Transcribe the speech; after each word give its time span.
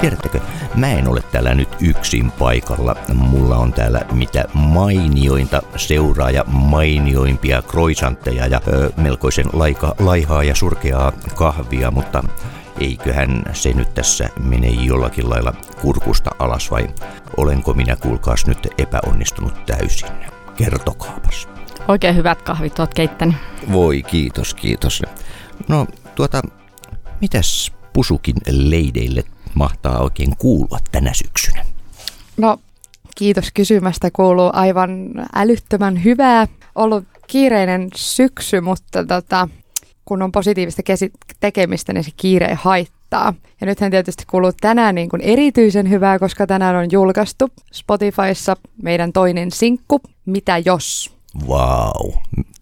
Tiedättekö, 0.00 0.40
mä 0.74 0.88
en 0.88 1.08
ole 1.08 1.22
täällä 1.32 1.54
nyt 1.54 1.68
yksin 1.80 2.30
paikalla. 2.30 2.96
Mulla 3.14 3.56
on 3.56 3.72
täällä 3.72 4.00
mitä 4.12 4.44
mainiointa 4.54 5.62
seuraaja 5.76 6.44
mainioimpia 6.46 7.62
kroisantteja 7.62 8.46
ja 8.46 8.60
ö, 8.68 8.90
melkoisen 8.96 9.46
laika, 9.52 9.94
laihaa 9.98 10.44
ja 10.44 10.54
surkeaa 10.54 11.12
kahvia, 11.34 11.90
mutta 11.90 12.24
eiköhän 12.80 13.42
se 13.52 13.72
nyt 13.72 13.94
tässä 13.94 14.28
mene 14.40 14.68
jollakin 14.68 15.30
lailla 15.30 15.52
kurkusta 15.80 16.30
alas 16.38 16.70
vai 16.70 16.88
olenko 17.36 17.74
minä 17.74 17.96
kuulkaas 17.96 18.46
nyt 18.46 18.68
epäonnistunut 18.78 19.66
täysin? 19.66 20.08
Kertokaapas. 20.56 21.48
Oikein 21.88 22.16
hyvät 22.16 22.42
kahvit 22.42 22.78
oot 22.78 22.94
keittänyt. 22.94 23.36
Voi 23.72 24.02
kiitos, 24.02 24.54
kiitos. 24.54 25.02
No 25.68 25.86
tuota, 26.14 26.42
mitäs 27.20 27.72
pusukin 27.92 28.36
leideille 28.50 29.24
mahtaa 29.54 29.98
oikein 29.98 30.36
kuulua 30.36 30.78
tänä 30.92 31.14
syksynä? 31.14 31.64
No, 32.36 32.58
kiitos 33.16 33.50
kysymästä. 33.54 34.10
Kuuluu 34.12 34.50
aivan 34.52 35.10
älyttömän 35.34 36.04
hyvää. 36.04 36.46
Ollut 36.74 37.04
kiireinen 37.26 37.88
syksy, 37.96 38.60
mutta 38.60 39.04
tota, 39.04 39.48
kun 40.04 40.22
on 40.22 40.32
positiivista 40.32 40.82
kesi- 40.82 41.12
tekemistä, 41.40 41.92
niin 41.92 42.04
se 42.04 42.10
kiire 42.16 42.54
haittaa. 42.54 43.34
Ja 43.60 43.66
nythän 43.66 43.90
tietysti 43.90 44.24
kuuluu 44.30 44.52
tänään 44.60 44.94
niin 44.94 45.08
kuin 45.08 45.22
erityisen 45.22 45.90
hyvää, 45.90 46.18
koska 46.18 46.46
tänään 46.46 46.76
on 46.76 46.88
julkaistu 46.92 47.48
Spotifyssa 47.72 48.56
meidän 48.82 49.12
toinen 49.12 49.50
sinkku, 49.50 50.00
Mitä 50.26 50.62
jos? 50.64 51.12
Vau, 51.48 52.12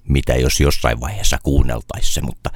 mitä 0.08 0.34
jos 0.34 0.60
jossain 0.60 1.00
vaiheessa 1.00 1.38
kuunneltaisiin 1.42 2.14
se, 2.14 2.20
mutta 2.20 2.50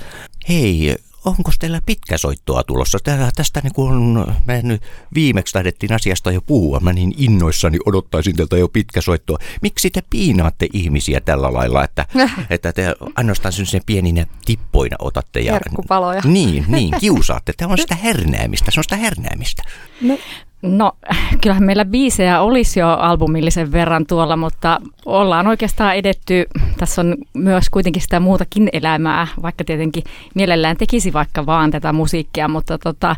hei, 0.49 0.97
onko 1.25 1.51
teillä 1.59 1.80
pitkä 1.87 2.19
soittoa 2.19 2.62
tulossa? 2.62 2.99
Täällä 3.05 3.30
tästä 3.37 3.60
niin 3.63 3.73
kun 3.73 4.27
me 4.46 4.63
nyt 4.63 4.83
viimeksi 5.15 5.52
taidettiin 5.52 5.93
asiasta 5.93 6.33
jo 6.33 6.41
puhua, 6.41 6.80
mä 6.80 6.93
niin 6.93 7.15
innoissani 7.16 7.79
odottaisin 7.87 8.37
teiltä 8.37 8.57
jo 8.57 8.68
pitkä 8.68 9.01
soittoa. 9.01 9.38
Miksi 9.63 9.91
te 9.91 10.02
piinaatte 10.11 10.68
ihmisiä 10.73 11.21
tällä 11.21 11.52
lailla, 11.52 11.85
että, 11.85 12.07
että 12.51 12.73
te 12.73 12.95
ainoastaan 13.15 13.52
sen 13.52 13.83
pieninä 13.87 14.27
tippoina 14.45 14.96
otatte? 14.99 15.41
Ja, 15.41 15.52
Herkkupaloja. 15.52 16.23
Niin, 16.24 16.65
niin, 16.68 16.95
kiusaatte. 17.01 17.52
Tämä 17.57 17.73
on 17.73 17.79
sitä 17.88 17.95
hernäämistä, 17.95 18.71
se 18.71 18.80
on 18.80 18.85
sitä 18.85 18.96
hernäämistä. 18.96 19.63
No, 20.01 20.18
No, 20.63 20.93
kyllähän 21.41 21.65
meillä 21.65 21.85
biisejä 21.85 22.41
olisi 22.41 22.80
jo 22.80 22.89
albumillisen 22.89 23.73
verran 23.73 24.07
tuolla, 24.07 24.37
mutta 24.37 24.80
ollaan 25.07 25.47
oikeastaan 25.47 25.97
edetty. 25.97 26.47
Tässä 26.77 27.01
on 27.01 27.17
myös 27.35 27.71
kuitenkin 27.71 28.02
sitä 28.02 28.21
muutakin 28.21 28.69
elämää, 28.73 29.27
vaikka 29.43 29.65
tietenkin 29.65 30.05
mielellään 30.35 30.77
tekisi 30.77 31.13
vaikka 31.13 31.47
vaan 31.47 31.71
tätä 31.71 31.93
musiikkia, 31.93 32.49
mutta 32.49 32.79
tota, 32.79 33.17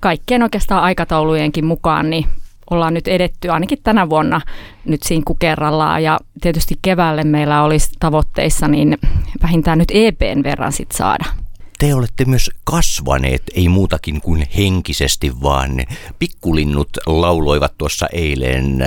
kaikkien 0.00 0.42
oikeastaan 0.42 0.82
aikataulujenkin 0.82 1.64
mukaan 1.64 2.10
niin 2.10 2.24
ollaan 2.70 2.94
nyt 2.94 3.08
edetty 3.08 3.48
ainakin 3.48 3.78
tänä 3.82 4.10
vuonna 4.10 4.40
nyt 4.84 5.02
sinkku 5.02 5.34
kerrallaan 5.34 6.02
ja 6.02 6.18
tietysti 6.40 6.74
keväälle 6.82 7.24
meillä 7.24 7.62
olisi 7.62 7.90
tavoitteissa 8.00 8.68
niin 8.68 8.98
vähintään 9.42 9.78
nyt 9.78 9.88
EPn 9.94 10.42
verran 10.44 10.72
sit 10.72 10.92
saada 10.92 11.24
te 11.80 11.94
olette 11.94 12.24
myös 12.24 12.50
kasvaneet, 12.64 13.42
ei 13.54 13.68
muutakin 13.68 14.20
kuin 14.20 14.46
henkisesti, 14.56 15.42
vaan 15.42 15.70
pikkulinnut 16.18 16.88
lauloivat 17.06 17.78
tuossa 17.78 18.06
eilen. 18.12 18.78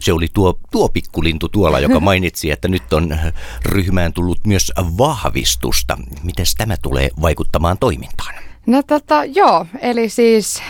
Se 0.00 0.12
oli 0.12 0.28
tuo, 0.34 0.58
tuo 0.70 0.88
pikkulintu 0.88 1.48
tuolla, 1.48 1.80
joka 1.80 2.00
mainitsi, 2.10 2.50
että 2.50 2.68
nyt 2.68 2.92
on 2.92 3.18
ryhmään 3.64 4.12
tullut 4.12 4.38
myös 4.46 4.72
vahvistusta. 4.98 5.98
Miten 6.22 6.46
tämä 6.58 6.76
tulee 6.82 7.08
vaikuttamaan 7.22 7.78
toimintaan? 7.78 8.34
No 8.66 8.82
tota, 8.82 9.24
joo, 9.24 9.66
eli 9.80 10.08
siis 10.08 10.62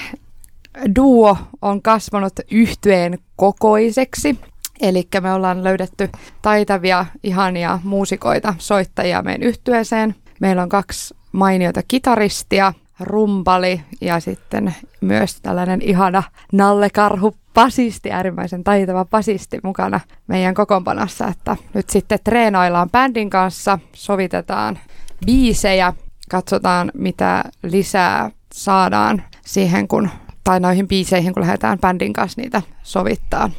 duo 0.97 1.37
on 1.63 1.83
kasvanut 1.83 2.33
yhtyeen 2.51 3.19
kokoiseksi. 3.37 4.39
Eli 4.81 5.09
me 5.21 5.33
ollaan 5.33 5.65
löydetty 5.65 6.09
taitavia, 6.43 7.07
ihania 7.23 7.81
muusikoita, 7.85 8.55
soittajia 8.59 9.23
meidän 9.23 9.43
yhtyeeseen. 9.43 10.15
Meillä 10.41 10.63
on 10.63 10.69
kaksi 10.69 11.16
mainiota 11.33 11.81
kitaristia, 11.89 12.73
rumpali 13.01 13.81
ja 14.01 14.21
sitten 14.21 14.75
myös 15.01 15.41
tällainen 15.41 15.83
ihana 15.83 16.23
Nalle 16.53 16.91
Karhu 16.91 17.37
pasisti, 17.55 18.13
äärimmäisen 18.13 18.65
taitava 18.65 19.05
pasisti 19.05 19.59
mukana 19.63 20.01
meidän 20.27 20.55
kokoonpanossa, 20.55 21.29
että 21.29 21.57
nyt 21.75 21.91
sitten 21.91 22.19
treenaillaan 22.25 22.91
bändin 22.91 23.31
kanssa, 23.31 23.79
sovitetaan 23.93 24.79
biisejä, 25.27 25.93
katsotaan 26.31 26.93
mitä 26.95 27.45
lisää 27.63 28.31
saadaan 28.53 29.23
siihen, 29.47 29.89
kun, 29.89 30.09
tai 30.45 30.61
noihin 30.61 30.89
biiseihin, 30.89 31.35
kun 31.35 31.43
lähdetään 31.43 31.79
bändin 31.79 32.13
kanssa 32.13 32.41
niitä 32.41 32.63
sovittaa. 32.83 33.51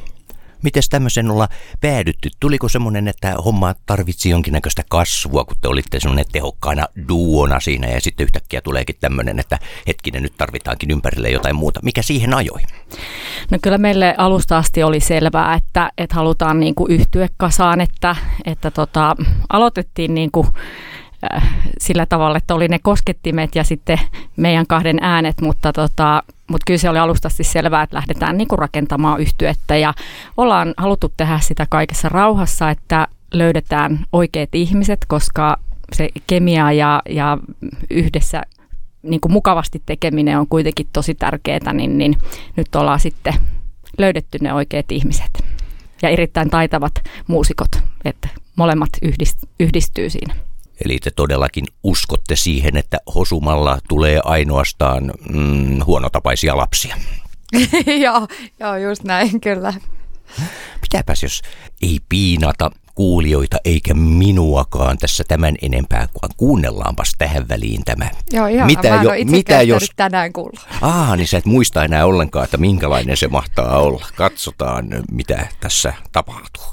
Miten 0.62 0.82
tämmöisen 0.90 1.30
olla 1.30 1.48
päädytty? 1.80 2.30
Tuliko 2.40 2.68
semmoinen, 2.68 3.08
että 3.08 3.34
homma 3.44 3.74
tarvitsi 3.86 4.30
jonkinnäköistä 4.30 4.82
kasvua, 4.88 5.44
kun 5.44 5.56
te 5.60 5.68
olitte 5.68 6.00
semmoinen 6.00 6.24
tehokkaana 6.32 6.86
duona 7.08 7.60
siinä 7.60 7.88
ja 7.88 8.00
sitten 8.00 8.24
yhtäkkiä 8.24 8.60
tuleekin 8.60 8.96
tämmöinen, 9.00 9.38
että 9.38 9.58
hetkinen 9.86 10.22
nyt 10.22 10.36
tarvitaankin 10.36 10.90
ympärille 10.90 11.30
jotain 11.30 11.56
muuta. 11.56 11.80
Mikä 11.82 12.02
siihen 12.02 12.34
ajoi? 12.34 12.60
No 13.50 13.58
kyllä 13.62 13.78
meille 13.78 14.14
alusta 14.18 14.58
asti 14.58 14.82
oli 14.82 15.00
selvää, 15.00 15.54
että, 15.54 15.90
että 15.98 16.14
halutaan 16.14 16.60
niin 16.60 16.74
kuin 16.74 16.92
yhtyä 16.92 17.28
kasaan, 17.36 17.80
että, 17.80 18.16
että 18.44 18.70
tota, 18.70 19.16
aloitettiin 19.48 20.14
niin 20.14 20.30
kuin 20.30 20.46
sillä 21.78 22.06
tavalla, 22.06 22.38
että 22.38 22.54
oli 22.54 22.68
ne 22.68 22.78
koskettimet 22.78 23.54
ja 23.54 23.64
sitten 23.64 24.00
meidän 24.36 24.66
kahden 24.66 24.98
äänet, 25.00 25.40
mutta, 25.40 25.72
tota, 25.72 26.22
mutta 26.50 26.64
kyllä 26.66 26.78
se 26.78 26.90
oli 26.90 26.98
alustasti 26.98 27.44
selvää, 27.44 27.82
että 27.82 27.96
lähdetään 27.96 28.38
niin 28.38 28.48
kuin 28.48 28.58
rakentamaan 28.58 29.20
yhtyettä 29.20 29.76
ja 29.76 29.94
ollaan 30.36 30.74
haluttu 30.76 31.12
tehdä 31.16 31.38
sitä 31.42 31.66
kaikessa 31.70 32.08
rauhassa, 32.08 32.70
että 32.70 33.08
löydetään 33.32 34.00
oikeat 34.12 34.54
ihmiset, 34.54 35.00
koska 35.08 35.56
se 35.92 36.08
kemia 36.26 36.72
ja, 36.72 37.02
ja 37.08 37.38
yhdessä 37.90 38.42
niin 39.02 39.20
kuin 39.20 39.32
mukavasti 39.32 39.82
tekeminen 39.86 40.38
on 40.38 40.46
kuitenkin 40.48 40.88
tosi 40.92 41.14
tärkeää, 41.14 41.72
niin, 41.72 41.98
niin 41.98 42.16
nyt 42.56 42.74
ollaan 42.74 43.00
sitten 43.00 43.34
löydetty 43.98 44.38
ne 44.40 44.52
oikeat 44.52 44.92
ihmiset 44.92 45.44
ja 46.02 46.08
erittäin 46.08 46.50
taitavat 46.50 46.92
muusikot, 47.26 47.68
että 48.04 48.28
molemmat 48.56 48.90
yhdist, 49.02 49.38
yhdistyy 49.60 50.10
siinä. 50.10 50.47
Eli 50.84 50.98
te 50.98 51.10
todellakin 51.10 51.64
uskotte 51.82 52.36
siihen, 52.36 52.76
että 52.76 52.98
hosumalla 53.14 53.78
tulee 53.88 54.20
ainoastaan 54.24 55.12
mm, 55.28 55.82
huonotapaisia 55.86 56.56
lapsia. 56.56 56.96
joo, 58.04 58.28
joo, 58.60 58.76
just 58.76 59.04
näin, 59.04 59.40
kyllä. 59.40 59.74
Mitäpäs 60.82 61.22
jos 61.22 61.42
ei 61.82 61.98
piinata 62.08 62.70
kuulijoita 62.94 63.56
eikä 63.64 63.94
minuakaan 63.94 64.98
tässä 64.98 65.24
tämän 65.28 65.54
enempää, 65.62 66.08
kuin 66.12 66.30
kuunnellaanpas 66.36 67.12
tähän 67.18 67.48
väliin 67.48 67.84
tämä. 67.84 68.10
Joo, 68.32 68.46
ihan. 68.46 68.66
Mitä, 68.66 68.88
jo, 68.88 69.10
mitä 69.24 69.62
jos... 69.62 69.90
tänään 69.96 70.32
kuulla. 70.32 70.60
Ah, 70.80 71.16
niin 71.16 71.26
sä 71.26 71.38
et 71.38 71.44
muista 71.44 71.84
enää 71.84 72.06
ollenkaan, 72.06 72.44
että 72.44 72.56
minkälainen 72.56 73.16
se 73.16 73.28
mahtaa 73.28 73.78
olla. 73.78 74.06
Katsotaan, 74.16 74.86
mitä 75.10 75.46
tässä 75.60 75.92
tapahtuu. 76.12 76.64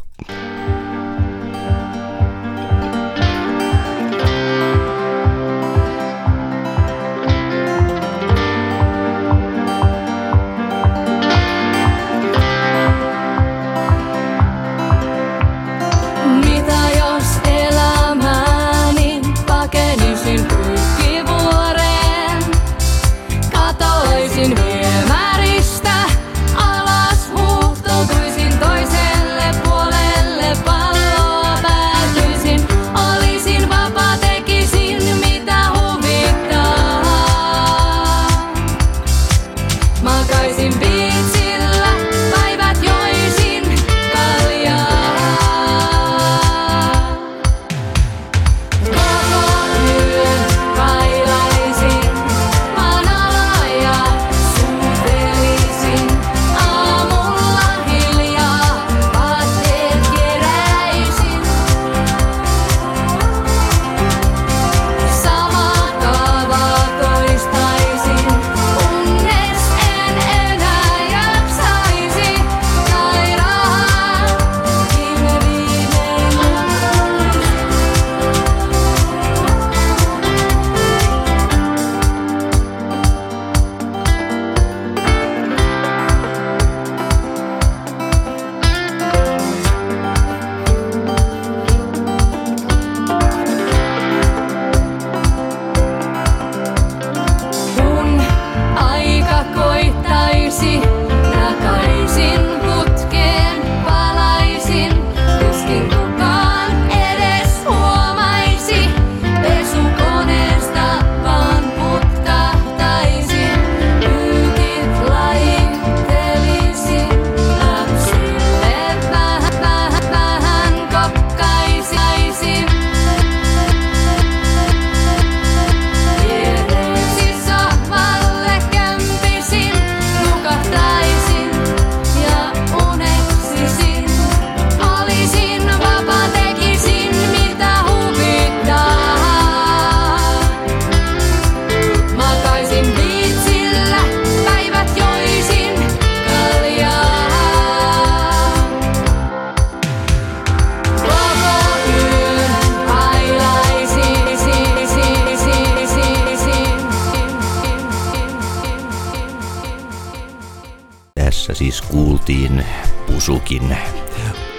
Kuultiin 161.91 162.66
Pusukin 163.08 163.78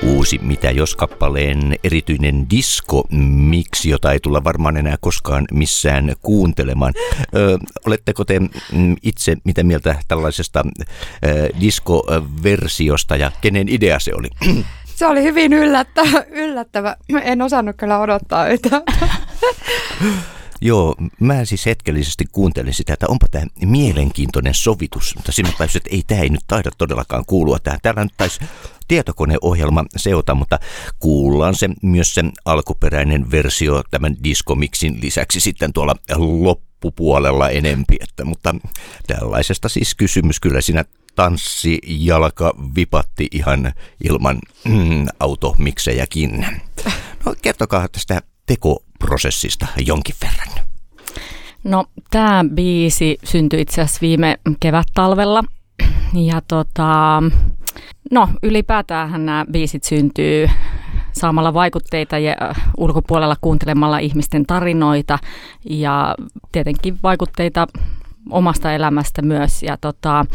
uusi 0.03 0.39
Mitä 0.43 0.71
jos 0.71 0.95
kappaleen 0.95 1.75
erityinen 1.85 2.51
disko 2.51 3.05
miksi, 3.11 3.91
jota 3.91 4.13
ei 4.13 4.21
tulla 4.21 4.45
varmaan 4.45 4.77
enää 4.77 4.97
koskaan 5.01 5.45
missään 5.53 6.13
kuuntelemaan. 6.23 6.93
Ö, 7.35 7.59
oletteko 7.87 8.25
te 8.25 8.39
mm, 8.41 8.97
itse 9.03 9.37
mitä 9.45 9.63
mieltä 9.63 9.95
tällaisesta 10.09 10.65
ö, 11.25 11.49
diskoversiosta 11.61 13.17
ja 13.17 13.31
kenen 13.41 13.69
idea 13.69 13.99
se 13.99 14.13
oli? 14.15 14.29
Se 14.85 15.07
oli 15.07 15.23
hyvin 15.23 15.53
yllättävä. 15.53 16.25
yllättävä. 16.31 16.97
En 17.23 17.43
osannut 17.43 17.77
kyllä 17.77 17.99
odottaa 17.99 18.49
yhtään. 18.49 18.83
Joo, 20.61 20.97
mä 21.21 21.45
siis 21.45 21.67
hetkellisesti 21.67 22.25
kuuntelin 22.33 22.75
sitä, 22.75 22.93
että 22.93 23.07
onpa 23.09 23.27
tämä 23.31 23.47
mielenkiintoinen 23.65 24.55
sovitus, 24.55 25.17
mutta 25.17 25.33
sinä 25.33 25.53
pääsit, 25.59 25.77
että 25.77 25.91
ei 25.97 26.03
tämä 26.07 26.21
ei 26.21 26.29
nyt 26.29 26.45
taida 26.47 26.71
todellakaan 26.79 27.25
kuulua 27.27 27.59
tähän. 27.59 27.81
Täällä 27.83 28.05
nyt 28.05 28.15
taisi 28.17 28.41
tietokoneohjelma 28.89 29.85
seota, 29.97 30.35
mutta 30.35 30.59
kuullaan 30.99 31.55
se 31.55 31.69
myös 31.83 32.15
se 32.15 32.25
alkuperäinen 32.45 33.31
versio 33.31 33.83
tämän 33.91 34.17
diskomiksin 34.25 34.99
lisäksi 35.03 35.41
sitten 35.41 35.73
tuolla 35.73 35.95
loppupuolella 36.17 37.49
enempi. 37.49 37.97
Että, 38.01 38.25
mutta 38.25 38.55
tällaisesta 39.07 39.69
siis 39.69 39.95
kysymys 39.95 40.41
kyllä 40.41 40.61
siinä 40.61 40.85
tanssi 41.15 41.79
jalka 41.87 42.55
vipatti 42.77 43.29
ihan 43.31 43.73
ilman 44.05 44.39
mm, 44.65 45.07
automiksejäkin. 45.21 46.47
No 47.25 47.35
kertokaa 47.43 47.89
tästä 47.89 48.23
tekoprosessista 48.47 49.67
jonkin 49.87 50.15
verran. 50.23 50.67
No 51.65 51.85
tämä 52.11 52.45
biisi 52.55 53.19
syntyi 53.25 53.61
itse 53.61 53.81
asiassa 53.83 54.01
viime 54.01 54.37
kevät-talvella 54.61 55.43
ja 56.15 56.41
tota, 56.49 57.23
no 58.11 58.29
ylipäätään 58.43 59.27
nämä 59.27 59.45
biisit 59.53 59.85
syntyy 59.85 60.49
saamalla 61.13 61.55
vaikutteita 61.55 62.19
ja 62.19 62.37
äh, 62.43 62.71
ulkopuolella 62.77 63.37
kuuntelemalla 63.41 63.99
ihmisten 63.99 64.47
tarinoita 64.47 65.19
ja 65.65 66.15
tietenkin 66.53 66.99
vaikutteita 67.03 67.67
omasta 68.31 68.73
elämästä 68.73 69.23
myös 69.23 69.63
ja 69.63 69.77
tota, 69.77 70.27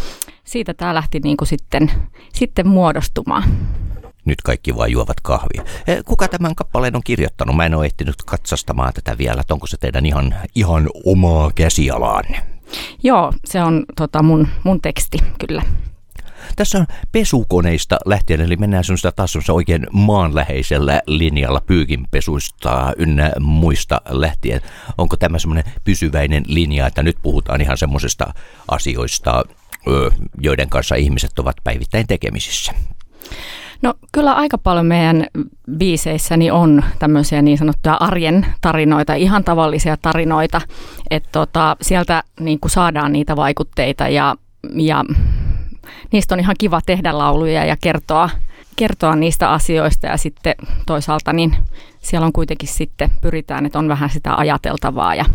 siitä 0.43 0.73
tämä 0.73 0.95
lähti 0.95 1.19
niin 1.19 1.37
kuin 1.37 1.47
sitten, 1.47 1.91
sitten 2.33 2.67
muodostumaan. 2.67 3.43
Nyt 4.25 4.41
kaikki 4.41 4.75
vain 4.75 4.91
juovat 4.91 5.21
kahvia. 5.21 5.63
Eh, 5.87 6.03
kuka 6.05 6.27
tämän 6.27 6.55
kappaleen 6.55 6.95
on 6.95 7.03
kirjoittanut? 7.03 7.55
Mä 7.55 7.65
en 7.65 7.75
ole 7.75 7.85
ehtinyt 7.85 8.15
katsastamaan 8.25 8.93
tätä 8.93 9.17
vielä, 9.17 9.43
onko 9.49 9.67
se 9.67 9.77
teidän 9.77 10.05
ihan, 10.05 10.35
ihan 10.55 10.89
omaa 11.05 11.51
käsialaanne? 11.55 12.43
Joo, 13.03 13.33
se 13.45 13.63
on 13.63 13.85
tota, 13.95 14.23
mun, 14.23 14.47
mun 14.63 14.81
teksti, 14.81 15.17
kyllä. 15.47 15.63
Tässä 16.55 16.77
on 16.77 16.87
pesukoneista 17.11 17.97
lähtien, 18.05 18.41
eli 18.41 18.55
mennään 18.55 18.83
semmoista 18.83 19.11
taas 19.11 19.49
oikein 19.49 19.87
maanläheisellä 19.91 21.01
linjalla 21.07 21.61
pyykinpesuista 21.65 22.93
ynnä 22.97 23.31
muista 23.39 24.01
lähtien. 24.09 24.61
Onko 24.97 25.17
tämä 25.17 25.39
semmoinen 25.39 25.73
pysyväinen 25.83 26.43
linja, 26.47 26.87
että 26.87 27.03
nyt 27.03 27.17
puhutaan 27.21 27.61
ihan 27.61 27.77
semmoisista 27.77 28.33
asioista, 28.67 29.43
joiden 30.41 30.69
kanssa 30.69 30.95
ihmiset 30.95 31.39
ovat 31.39 31.55
päivittäin 31.63 32.07
tekemisissä? 32.07 32.73
No 33.81 33.93
kyllä 34.11 34.33
aika 34.33 34.57
paljon 34.57 34.85
meidän 34.85 35.27
biiseissäni 35.77 36.51
on 36.51 36.83
tämmöisiä 36.99 37.41
niin 37.41 37.57
sanottuja 37.57 37.95
arjen 37.95 38.45
tarinoita, 38.61 39.13
ihan 39.13 39.43
tavallisia 39.43 39.97
tarinoita, 39.97 40.61
että 41.11 41.29
tota, 41.31 41.77
sieltä 41.81 42.23
niin 42.39 42.59
kuin 42.59 42.71
saadaan 42.71 43.13
niitä 43.13 43.35
vaikutteita 43.35 44.07
ja, 44.07 44.35
ja 44.75 45.03
niistä 46.11 46.35
on 46.35 46.39
ihan 46.39 46.55
kiva 46.59 46.81
tehdä 46.85 47.17
lauluja 47.17 47.65
ja 47.65 47.77
kertoa, 47.81 48.29
kertoa 48.75 49.15
niistä 49.15 49.51
asioista 49.51 50.07
ja 50.07 50.17
sitten 50.17 50.55
toisaalta 50.85 51.33
niin 51.33 51.55
siellä 51.99 52.25
on 52.25 52.33
kuitenkin 52.33 52.69
sitten 52.69 53.09
pyritään, 53.21 53.65
että 53.65 53.79
on 53.79 53.87
vähän 53.87 54.09
sitä 54.09 54.35
ajateltavaa 54.35 55.15
ja 55.15 55.25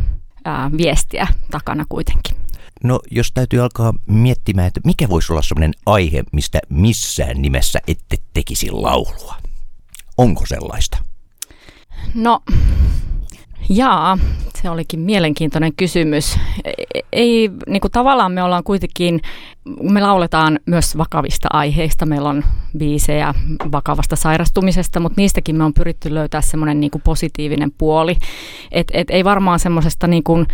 ää, 0.45 0.71
viestiä 0.77 1.27
takana 1.51 1.85
kuitenkin. 1.89 2.37
No 2.85 3.01
jos 3.11 3.33
täytyy 3.33 3.61
alkaa 3.61 3.95
miettimään, 4.07 4.67
että 4.67 4.81
mikä 4.85 5.09
voisi 5.09 5.33
olla 5.33 5.43
sellainen 5.43 5.75
aihe, 5.87 6.23
mistä 6.33 6.59
missään 6.69 7.43
nimessä 7.43 7.79
ette 7.89 8.17
tekisi 8.35 8.71
laulua. 8.71 9.35
Onko 10.19 10.47
sellaista? 10.47 10.99
No, 12.15 12.43
jaa, 13.69 14.19
se 14.63 14.71
olikin 14.71 15.01
mielenkiintoinen 15.01 15.73
kysymys. 15.77 16.39
Ei, 17.13 17.51
niin 17.67 17.81
kuin 17.81 17.93
tavallaan 17.93 18.33
me 18.33 18.43
ollaan 18.43 18.65
kuitenkin, 18.65 19.21
me 19.83 20.01
lauletaan 20.01 20.61
myös 20.67 20.99
vakavista 20.99 21.49
aiheista. 21.53 22.07
Meillä 22.07 22.29
on 22.29 22.45
biisejä 22.79 23.35
vakavasta 23.73 24.17
sairastumisesta, 24.17 25.01
mutta 25.01 25.21
niistäkin 25.21 25.57
me 25.57 25.65
on 25.65 25.75
pyritty 25.75 26.15
löytää 26.15 26.41
semmoinen 26.41 26.81
niin 26.81 26.91
positiivinen 27.05 27.73
puoli. 27.79 28.17
Et, 28.73 28.87
et 28.93 29.11
ei 29.11 29.25
varmaan 29.25 29.59
semmoisesta 29.59 30.07
niin 30.07 30.23
kuin, 30.25 30.47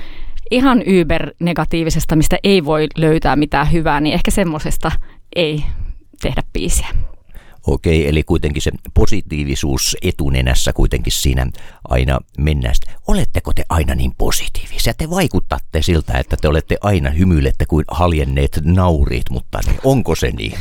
ihan 0.52 0.82
yber-negatiivisesta, 0.86 2.16
mistä 2.16 2.38
ei 2.44 2.64
voi 2.64 2.86
löytää 2.96 3.36
mitään 3.36 3.72
hyvää, 3.72 4.00
niin 4.00 4.14
ehkä 4.14 4.30
semmoisesta 4.30 4.92
ei 5.36 5.64
tehdä 6.20 6.42
biisiä. 6.52 6.88
Okei, 7.66 8.08
eli 8.08 8.22
kuitenkin 8.22 8.62
se 8.62 8.70
positiivisuus 8.94 9.96
etunenässä 10.02 10.72
kuitenkin 10.72 11.12
siinä 11.12 11.46
aina 11.88 12.18
mennään. 12.38 12.74
Oletteko 13.06 13.52
te 13.52 13.64
aina 13.68 13.94
niin 13.94 14.12
positiivisia? 14.18 14.94
Te 14.94 15.10
vaikutatte 15.10 15.82
siltä, 15.82 16.18
että 16.18 16.36
te 16.36 16.48
olette 16.48 16.76
aina 16.80 17.10
hymyilette 17.10 17.66
kuin 17.66 17.84
haljenneet 17.90 18.60
naurit, 18.64 19.30
mutta 19.30 19.60
niin, 19.66 19.80
onko 19.84 20.14
se 20.14 20.30
niin? 20.30 20.58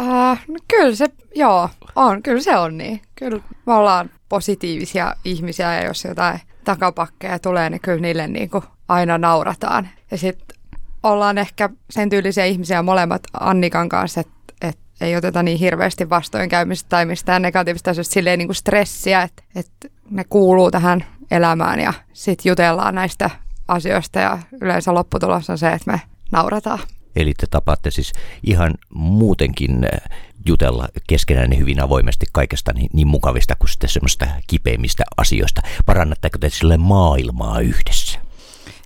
Uh, 0.00 0.38
no 0.48 0.58
kyllä 0.68 0.94
se, 0.94 1.06
joo, 1.34 1.68
on, 1.96 2.22
kyllä 2.22 2.40
se 2.40 2.56
on 2.56 2.78
niin. 2.78 3.00
Kyllä 3.14 3.40
me 3.66 3.74
ollaan 3.74 4.10
positiivisia 4.28 5.14
ihmisiä 5.24 5.74
ja 5.74 5.84
jos 5.84 6.04
jotain 6.04 6.40
takapakkeja 6.64 7.38
tulee, 7.38 7.70
niin 7.70 7.80
kyllä 7.80 8.00
niille 8.00 8.28
niin 8.28 8.50
kuin 8.50 8.64
aina 8.88 9.18
naurataan. 9.18 9.88
Ja 10.10 10.18
sitten 10.18 10.58
ollaan 11.02 11.38
ehkä 11.38 11.70
sen 11.90 12.10
tyylisiä 12.10 12.44
ihmisiä 12.44 12.82
molemmat 12.82 13.22
Annikan 13.40 13.88
kanssa, 13.88 14.20
että 14.20 14.34
et 14.60 14.78
ei 15.00 15.16
oteta 15.16 15.42
niin 15.42 15.58
hirveästi 15.58 16.10
vastoinkäymistä 16.10 16.88
tai 16.88 17.06
mistään 17.06 17.42
negatiivista 17.42 17.90
asioista 17.90 18.14
silleen 18.14 18.38
niin 18.38 18.48
kuin 18.48 18.56
stressiä, 18.56 19.22
että 19.22 19.42
et 19.54 19.70
ne 20.10 20.24
kuuluu 20.24 20.70
tähän 20.70 21.04
elämään 21.30 21.80
ja 21.80 21.92
sitten 22.12 22.50
jutellaan 22.50 22.94
näistä 22.94 23.30
asioista 23.68 24.18
ja 24.18 24.38
yleensä 24.60 24.94
lopputulos 24.94 25.50
on 25.50 25.58
se, 25.58 25.72
että 25.72 25.92
me 25.92 26.00
naurataan. 26.32 26.78
Eli 27.16 27.34
te 27.34 27.46
tapaatte 27.50 27.90
siis 27.90 28.12
ihan 28.42 28.74
muutenkin 28.94 29.84
äh, 29.84 30.18
jutella 30.46 30.88
keskenään 31.06 31.58
hyvin 31.58 31.82
avoimesti 31.82 32.26
kaikesta 32.32 32.72
niin, 32.72 32.90
niin 32.92 33.08
mukavista 33.08 33.56
kuin 33.56 33.68
sitten 33.68 33.90
semmoista 33.90 34.26
kipeimmistä 34.46 35.04
asioista. 35.16 35.62
Parannatteko 35.86 36.38
te 36.38 36.50
sille 36.50 36.76
maailmaa 36.76 37.60
yhdessä? 37.60 38.23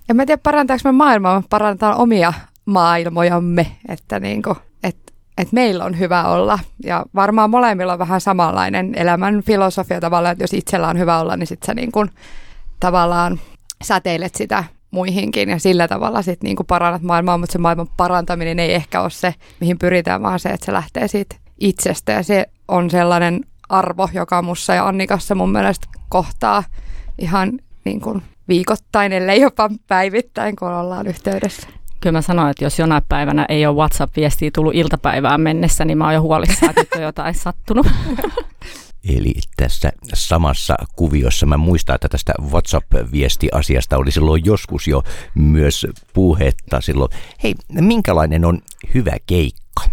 En 0.09 0.15
mä 0.15 0.25
tiedä, 0.25 0.41
parantaako 0.43 0.81
me 0.83 0.91
maailmaa, 0.91 1.43
parantaa 1.49 1.95
omia 1.95 2.33
maailmojamme, 2.65 3.67
että 3.87 4.19
niin 4.19 4.41
kuin, 4.41 4.55
et, 4.83 4.97
et 5.37 5.51
meillä 5.51 5.85
on 5.85 5.99
hyvä 5.99 6.23
olla. 6.23 6.59
Ja 6.83 7.05
varmaan 7.15 7.49
molemmilla 7.49 7.93
on 7.93 7.99
vähän 7.99 8.21
samanlainen 8.21 8.95
elämän 8.95 9.41
filosofia 9.41 9.99
tavallaan, 9.99 10.31
että 10.31 10.43
jos 10.43 10.53
itsellä 10.53 10.87
on 10.87 10.99
hyvä 10.99 11.19
olla, 11.19 11.37
niin 11.37 11.47
sitten 11.47 11.65
sä 11.65 11.73
niin 11.73 11.91
kuin, 11.91 12.09
tavallaan 12.79 13.39
säteilet 13.83 14.35
sitä 14.35 14.63
muihinkin 14.91 15.49
ja 15.49 15.59
sillä 15.59 15.87
tavalla 15.87 16.21
sitten 16.21 16.47
niin 16.47 16.67
parannat 16.67 17.01
maailmaa, 17.01 17.37
mutta 17.37 17.53
se 17.53 17.59
maailman 17.59 17.87
parantaminen 17.97 18.59
ei 18.59 18.73
ehkä 18.73 19.01
ole 19.01 19.09
se, 19.09 19.35
mihin 19.59 19.79
pyritään, 19.79 20.21
vaan 20.21 20.39
se, 20.39 20.49
että 20.49 20.65
se 20.65 20.73
lähtee 20.73 21.07
siitä 21.07 21.35
itsestä 21.59 22.11
ja 22.11 22.23
se 22.23 22.45
on 22.67 22.89
sellainen 22.89 23.45
arvo, 23.69 24.09
joka 24.13 24.41
mussa 24.41 24.73
ja 24.73 24.87
Annikassa 24.87 25.35
mun 25.35 25.51
mielestä 25.51 25.87
kohtaa 26.09 26.63
ihan 27.17 27.51
niin 27.85 28.01
kuin 28.01 28.21
viikoittain, 28.49 29.13
ellei 29.13 29.41
jopa 29.41 29.69
päivittäin, 29.87 30.55
kun 30.55 30.67
ollaan 30.67 31.07
yhteydessä. 31.07 31.67
Kyllä 32.01 32.17
mä 32.17 32.21
sanoin, 32.21 32.51
että 32.51 32.63
jos 32.63 32.79
jonain 32.79 33.03
päivänä 33.09 33.45
ei 33.49 33.65
ole 33.65 33.75
WhatsApp-viestiä 33.75 34.51
tullut 34.55 34.75
iltapäivään 34.75 35.41
mennessä, 35.41 35.85
niin 35.85 35.97
mä 35.97 36.05
oon 36.05 36.13
jo 36.13 36.21
huolissaan, 36.21 36.73
että 36.77 36.97
on 36.97 37.03
jotain 37.03 37.35
sattunut. 37.35 37.87
Eli 39.15 39.33
tässä 39.57 39.91
samassa 40.13 40.75
kuviossa 40.95 41.45
mä 41.45 41.57
muistan, 41.57 41.95
että 41.95 42.09
tästä 42.09 42.33
WhatsApp-viesti-asiasta 42.51 43.97
oli 43.97 44.11
silloin 44.11 44.45
joskus 44.45 44.87
jo 44.87 45.03
myös 45.35 45.87
puhetta 46.13 46.81
silloin. 46.81 47.11
Hei, 47.43 47.55
minkälainen 47.69 48.45
on 48.45 48.61
hyvä 48.93 49.15
keikka? 49.25 49.83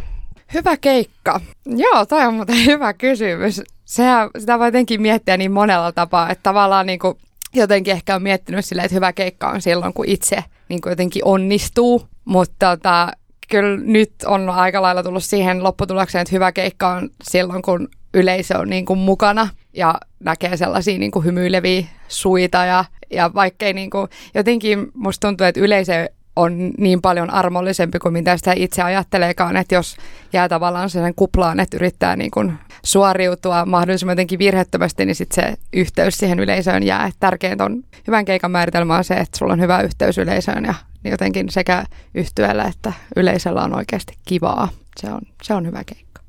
Hyvä 0.55 0.77
keikka. 0.77 1.41
Joo, 1.67 2.07
toi 2.07 2.27
on 2.27 2.35
muuten 2.35 2.67
hyvä 2.67 2.93
kysymys. 2.93 3.63
Sehän, 3.85 4.31
sitä 4.39 4.59
voi 4.59 4.67
jotenkin 4.67 5.03
miettiä 5.03 5.37
niin 5.37 5.53
monella 5.53 5.93
tapaa, 5.93 6.31
että 6.31 6.43
tavallaan 6.43 6.87
niin 6.87 6.99
kuin 6.99 7.19
jotenkin 7.57 7.93
ehkä 7.93 8.15
on 8.15 8.23
miettinyt 8.23 8.65
silleen, 8.65 8.85
että 8.85 8.95
hyvä 8.95 9.13
keikka 9.13 9.49
on 9.49 9.63
silloin, 9.63 9.93
kun 9.93 10.09
itse 10.09 10.45
niin 10.69 10.81
kuin 10.81 10.91
jotenkin 10.91 11.25
onnistuu. 11.25 12.09
Mutta 12.25 12.77
tota, 12.77 13.13
kyllä 13.49 13.77
nyt 13.77 14.13
on 14.27 14.51
aika 14.51 14.83
lailla 14.83 15.03
tullut 15.03 15.25
siihen 15.25 15.63
lopputulokseen, 15.63 16.23
että 16.23 16.35
hyvä 16.35 16.53
keikka 16.53 16.89
on 16.89 17.11
silloin, 17.23 17.63
kun 17.63 17.89
yleisö 18.15 18.59
on 18.59 18.71
niin 18.71 18.87
kuin 18.87 18.99
mukana 18.99 19.49
ja 19.73 19.95
näkee 20.21 20.57
sellaisia 20.57 20.99
niin 20.99 21.11
kuin 21.11 21.25
hymyileviä 21.25 21.85
suita 22.09 22.65
ja, 22.65 22.85
ja 23.11 23.35
vaikkei 23.35 23.73
niin 23.73 23.91
kuin, 23.91 24.09
jotenkin 24.35 24.89
musta 24.95 25.29
tuntuu, 25.29 25.47
että 25.47 25.61
yleisö 25.61 26.09
on 26.37 26.71
niin 26.79 27.03
paljon 27.03 27.31
armollisempi 27.31 27.99
kuin 27.99 28.13
mitä 28.13 28.37
sitä 28.37 28.53
itse 28.57 28.83
ajatteleekaan, 28.83 29.57
että 29.57 29.75
jos 29.75 29.97
jää 30.33 30.49
tavallaan 30.49 30.91
sen 30.91 31.15
kuplaan, 31.15 31.61
että 31.61 31.77
yrittää 31.77 32.17
niin 32.17 32.31
kuin 32.31 32.53
suoriutua 32.83 33.67
mahdollisimman 33.67 34.13
jotenkin 34.13 34.39
virhettömästi, 34.39 35.07
niin 35.07 35.15
sitten 35.15 35.45
se 35.45 35.59
yhteys 35.73 36.19
siihen 36.19 36.41
yleisöön 36.41 36.83
jää. 36.83 37.07
Et 37.07 37.15
tärkeintä 37.21 37.65
on 37.65 37.83
hyvän 38.07 38.25
keikan 38.25 38.51
määritelmä 38.51 38.97
on 38.97 39.05
se, 39.05 39.15
että 39.15 39.39
sulla 39.39 39.53
on 39.53 39.61
hyvä 39.61 39.81
yhteys 39.81 40.19
yleisöön 40.19 40.65
ja 40.65 40.75
jotenkin 41.05 41.51
sekä 41.51 41.85
yhtyöllä 42.15 42.65
että 42.65 42.93
yleisöllä 43.17 43.63
on 43.63 43.77
oikeasti 43.77 44.15
kivaa. 44.25 44.69
Se 45.01 45.13
on, 45.13 45.21
se 45.43 45.55
on 45.55 45.67
hyvä 45.67 45.85
keikka. 45.85 46.23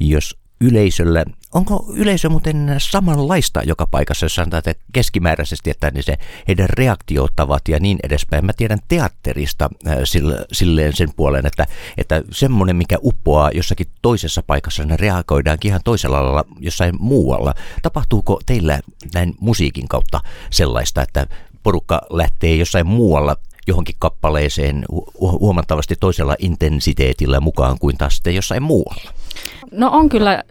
Jos 0.00 0.36
yleisöllä, 0.60 1.24
onko 1.54 1.84
yleisö 1.94 2.28
muuten 2.28 2.74
samanlaista 2.78 3.62
joka 3.62 3.86
paikassa, 3.86 4.24
jos 4.24 4.34
sanotaan 4.34 4.62
että 4.66 4.84
keskimääräisesti, 4.92 5.70
että 5.70 5.90
niin 5.90 6.02
se 6.02 6.18
heidän 6.48 6.68
reaktiotavat 6.68 7.68
ja 7.68 7.80
niin 7.80 7.98
edespäin. 8.02 8.46
Mä 8.46 8.52
tiedän 8.52 8.78
teatterista 8.88 9.70
äh, 9.86 9.98
silleen 10.52 10.96
sen 10.96 11.08
puolen, 11.16 11.46
että, 11.46 11.66
että 11.96 12.22
semmoinen, 12.32 12.76
mikä 12.76 12.96
uppoaa 13.02 13.50
jossakin 13.54 13.86
toisessa 14.02 14.42
paikassa, 14.42 14.84
ne 14.84 14.96
reagoidaankin 14.96 15.68
ihan 15.68 15.80
toisella 15.84 16.24
lailla 16.24 16.44
jossain 16.60 16.94
muualla. 16.98 17.54
Tapahtuuko 17.82 18.40
teillä 18.46 18.80
näin 19.14 19.34
musiikin 19.40 19.88
kautta 19.88 20.20
sellaista, 20.50 21.02
että 21.02 21.26
porukka 21.62 22.02
lähtee 22.10 22.56
jossain 22.56 22.86
muualla 22.86 23.36
johonkin 23.66 23.96
kappaleeseen 23.98 24.84
huomattavasti 25.20 25.96
toisella 26.00 26.36
intensiteetillä 26.38 27.40
mukaan 27.40 27.78
kuin 27.78 27.98
taas 27.98 28.14
sitten 28.14 28.34
jossain 28.34 28.62
muualla? 28.62 29.12
No 29.72 29.90
on 29.92 30.08
kyllä 30.08 30.44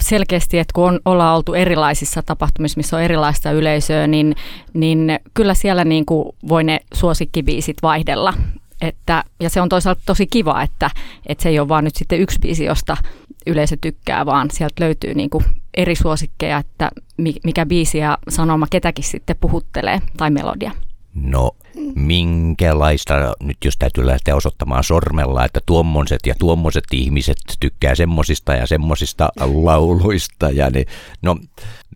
selkeästi, 0.00 0.58
että 0.58 0.72
kun 0.74 0.84
on, 0.84 1.00
ollaan 1.04 1.36
oltu 1.36 1.54
erilaisissa 1.54 2.22
tapahtumissa, 2.22 2.76
missä 2.76 2.96
on 2.96 3.02
erilaista 3.02 3.52
yleisöä, 3.52 4.06
niin, 4.06 4.34
niin 4.74 5.18
kyllä 5.34 5.54
siellä 5.54 5.84
niin 5.84 6.06
kuin 6.06 6.36
voi 6.48 6.64
ne 6.64 6.80
suosikkibiisit 6.94 7.76
vaihdella. 7.82 8.34
Että, 8.80 9.24
ja 9.40 9.50
se 9.50 9.60
on 9.60 9.68
toisaalta 9.68 10.02
tosi 10.06 10.26
kiva, 10.26 10.62
että, 10.62 10.90
että 11.26 11.42
se 11.42 11.48
ei 11.48 11.58
ole 11.58 11.68
vaan 11.68 11.84
nyt 11.84 11.96
sitten 11.96 12.20
yksi 12.20 12.38
biisi, 12.38 12.64
josta 12.64 12.96
yleisö 13.46 13.76
tykkää, 13.80 14.26
vaan 14.26 14.50
sieltä 14.50 14.84
löytyy 14.84 15.14
niin 15.14 15.30
kuin 15.30 15.44
eri 15.74 15.94
suosikkeja, 15.94 16.58
että 16.58 16.90
mikä 17.44 17.66
biisi 17.66 17.98
ja 17.98 18.18
sanoma 18.28 18.66
ketäkin 18.70 19.04
sitten 19.04 19.36
puhuttelee 19.40 20.00
tai 20.16 20.30
melodia. 20.30 20.72
No 21.14 21.50
minkälaista, 21.94 23.14
nyt 23.42 23.56
jos 23.64 23.76
täytyy 23.78 24.06
lähteä 24.06 24.36
osoittamaan 24.36 24.84
sormella, 24.84 25.44
että 25.44 25.60
tuommoiset 25.66 26.20
ja 26.26 26.34
tuommoiset 26.38 26.84
ihmiset 26.92 27.38
tykkää 27.60 27.94
semmosista 27.94 28.54
ja 28.54 28.66
semmosista 28.66 29.28
lauluista. 29.54 30.50
Ja 30.50 30.70
ne, 30.70 30.84
no, 31.22 31.36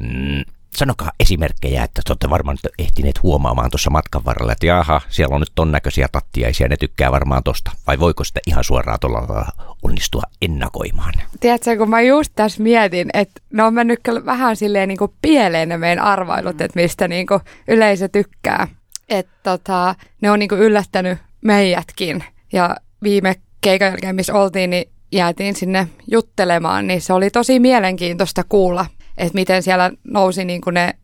mm, 0.00 0.42
sanokaa 0.76 1.12
esimerkkejä, 1.20 1.84
että 1.84 2.02
te 2.04 2.12
olette 2.12 2.30
varmaan 2.30 2.58
ehtineet 2.78 3.22
huomaamaan 3.22 3.70
tuossa 3.70 3.90
matkan 3.90 4.24
varrella, 4.24 4.52
että 4.52 4.66
jaha, 4.66 5.00
siellä 5.08 5.34
on 5.34 5.40
nyt 5.40 5.52
ton 5.54 5.72
näköisiä 5.72 6.08
tattiaisia, 6.12 6.68
ne 6.68 6.76
tykkää 6.76 7.12
varmaan 7.12 7.42
tosta. 7.42 7.70
Vai 7.86 7.98
voiko 7.98 8.24
sitä 8.24 8.40
ihan 8.46 8.64
suoraan 8.64 8.98
tuolla 9.00 9.46
onnistua 9.82 10.22
ennakoimaan? 10.42 11.14
Tiedätkö, 11.40 11.76
kun 11.76 11.90
mä 11.90 12.00
just 12.00 12.32
tässä 12.34 12.62
mietin, 12.62 13.10
että 13.14 13.40
ne 13.52 13.62
on 13.62 13.74
mennyt 13.74 14.00
vähän 14.24 14.56
silleen 14.56 14.88
niin 14.88 14.98
kuin 14.98 15.12
pieleen 15.22 15.68
ne 15.68 15.78
meidän 15.78 16.04
arvailut, 16.04 16.60
että 16.60 16.80
mistä 16.80 17.08
niin 17.08 17.26
kuin 17.26 17.40
yleisö 17.68 18.08
tykkää 18.08 18.68
että 19.08 19.32
tota, 19.42 19.94
ne 20.20 20.30
on 20.30 20.38
niinku 20.38 20.54
yllättänyt 20.54 21.18
meidätkin. 21.40 22.24
Ja 22.52 22.76
viime 23.02 23.34
keikan 23.60 23.88
jälkeen, 23.88 24.16
missä 24.16 24.34
oltiin, 24.34 24.70
niin 24.70 24.88
jäätiin 25.12 25.56
sinne 25.56 25.88
juttelemaan, 26.10 26.86
niin 26.86 27.00
se 27.00 27.12
oli 27.12 27.30
tosi 27.30 27.60
mielenkiintoista 27.60 28.44
kuulla, 28.48 28.86
että 29.18 29.34
miten 29.34 29.62
siellä 29.62 29.90
nousi 30.04 30.44
niinku 30.44 30.70
ne 30.70 30.94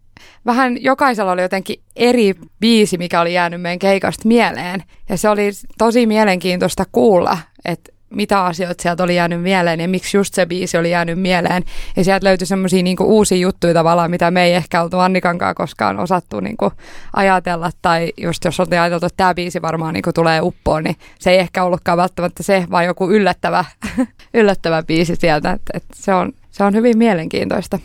vähän 0.47 0.83
jokaisella 0.83 1.33
oli 1.33 1.42
jotenkin 1.42 1.80
eri 1.97 2.35
biisi, 2.61 2.99
mikä 2.99 3.21
oli 3.21 3.35
jäänyt 3.35 3.62
meidän 3.62 3.78
keikasta 3.78 4.28
mieleen. 4.28 4.83
Ja 5.09 5.16
se 5.16 5.28
oli 5.28 5.50
tosi 5.78 6.07
mielenkiintoista 6.07 6.85
kuulla, 6.92 7.38
että 7.64 7.92
mitä 8.10 8.44
asioita 8.44 8.82
sieltä 8.82 9.02
oli 9.02 9.16
jäänyt 9.16 9.42
mieleen 9.42 9.80
ja 9.80 9.88
miksi 9.88 10.16
just 10.16 10.34
se 10.34 10.46
biisi 10.46 10.78
oli 10.78 10.90
jäänyt 10.90 11.20
mieleen. 11.20 11.64
Ja 11.96 12.04
sieltä 12.04 12.26
löytyi 12.26 12.46
semmoisia 12.46 12.82
niinku 12.82 13.04
uusia 13.04 13.38
juttuja 13.38 13.74
tavallaan, 13.74 14.10
mitä 14.10 14.30
me 14.30 14.44
ei 14.44 14.54
ehkä 14.54 14.82
oltu 14.82 14.98
Annikankaan 14.98 15.54
koskaan 15.54 15.98
osattu 15.98 16.40
niinku 16.40 16.72
ajatella. 17.16 17.70
Tai 17.82 18.12
just 18.16 18.44
jos 18.44 18.60
oltiin 18.60 18.80
ajateltu, 18.80 19.06
että 19.06 19.16
tämä 19.16 19.34
biisi 19.34 19.62
varmaan 19.62 19.94
niinku 19.94 20.12
tulee 20.12 20.40
uppoon, 20.42 20.84
niin 20.84 20.96
se 21.18 21.30
ei 21.30 21.38
ehkä 21.38 21.64
ollutkaan 21.64 21.98
välttämättä 21.98 22.42
se, 22.42 22.66
vaan 22.70 22.84
joku 22.84 23.10
yllättävä, 23.10 23.64
yllättävä 24.34 24.82
biisi 24.82 25.16
sieltä. 25.16 25.52
Et, 25.52 25.62
et 25.74 25.84
se, 25.94 26.14
on, 26.14 26.32
se 26.50 26.64
on 26.64 26.74
hyvin 26.74 26.98
mielenkiintoista. 26.98 27.78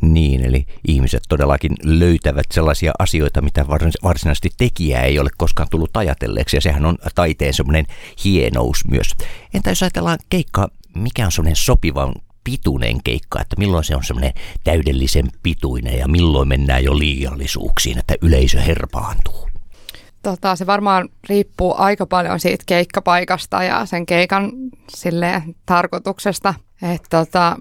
Niin, 0.00 0.44
eli 0.44 0.66
ihmiset 0.88 1.22
todellakin 1.28 1.72
löytävät 1.82 2.46
sellaisia 2.54 2.92
asioita, 2.98 3.42
mitä 3.42 3.66
varsinaisesti 4.02 4.50
tekijä 4.58 5.00
ei 5.00 5.18
ole 5.18 5.30
koskaan 5.36 5.68
tullut 5.70 5.96
ajatelleeksi, 5.96 6.56
ja 6.56 6.60
sehän 6.60 6.86
on 6.86 6.98
taiteen 7.14 7.54
semmoinen 7.54 7.86
hienous 8.24 8.84
myös. 8.90 9.10
Entä 9.54 9.70
jos 9.70 9.82
ajatellaan 9.82 10.18
keikka, 10.28 10.68
mikä 10.94 11.26
on 11.26 11.32
semmoinen 11.32 11.56
sopivan 11.56 12.14
pituinen 12.44 13.02
keikka, 13.02 13.40
että 13.40 13.56
milloin 13.58 13.84
se 13.84 13.96
on 13.96 14.04
semmoinen 14.04 14.32
täydellisen 14.64 15.28
pituinen 15.42 15.98
ja 15.98 16.08
milloin 16.08 16.48
mennään 16.48 16.84
jo 16.84 16.98
liiallisuuksiin, 16.98 17.98
että 17.98 18.14
yleisö 18.22 18.60
herpaantuu? 18.60 19.48
Tota, 20.22 20.56
se 20.56 20.66
varmaan 20.66 21.08
riippuu 21.28 21.74
aika 21.78 22.06
paljon 22.06 22.40
siitä 22.40 22.64
keikkapaikasta 22.66 23.62
ja 23.62 23.86
sen 23.86 24.06
keikan 24.06 24.52
silleen, 24.88 25.42
tarkoituksesta. 25.66 26.54
Tota, 27.10 27.56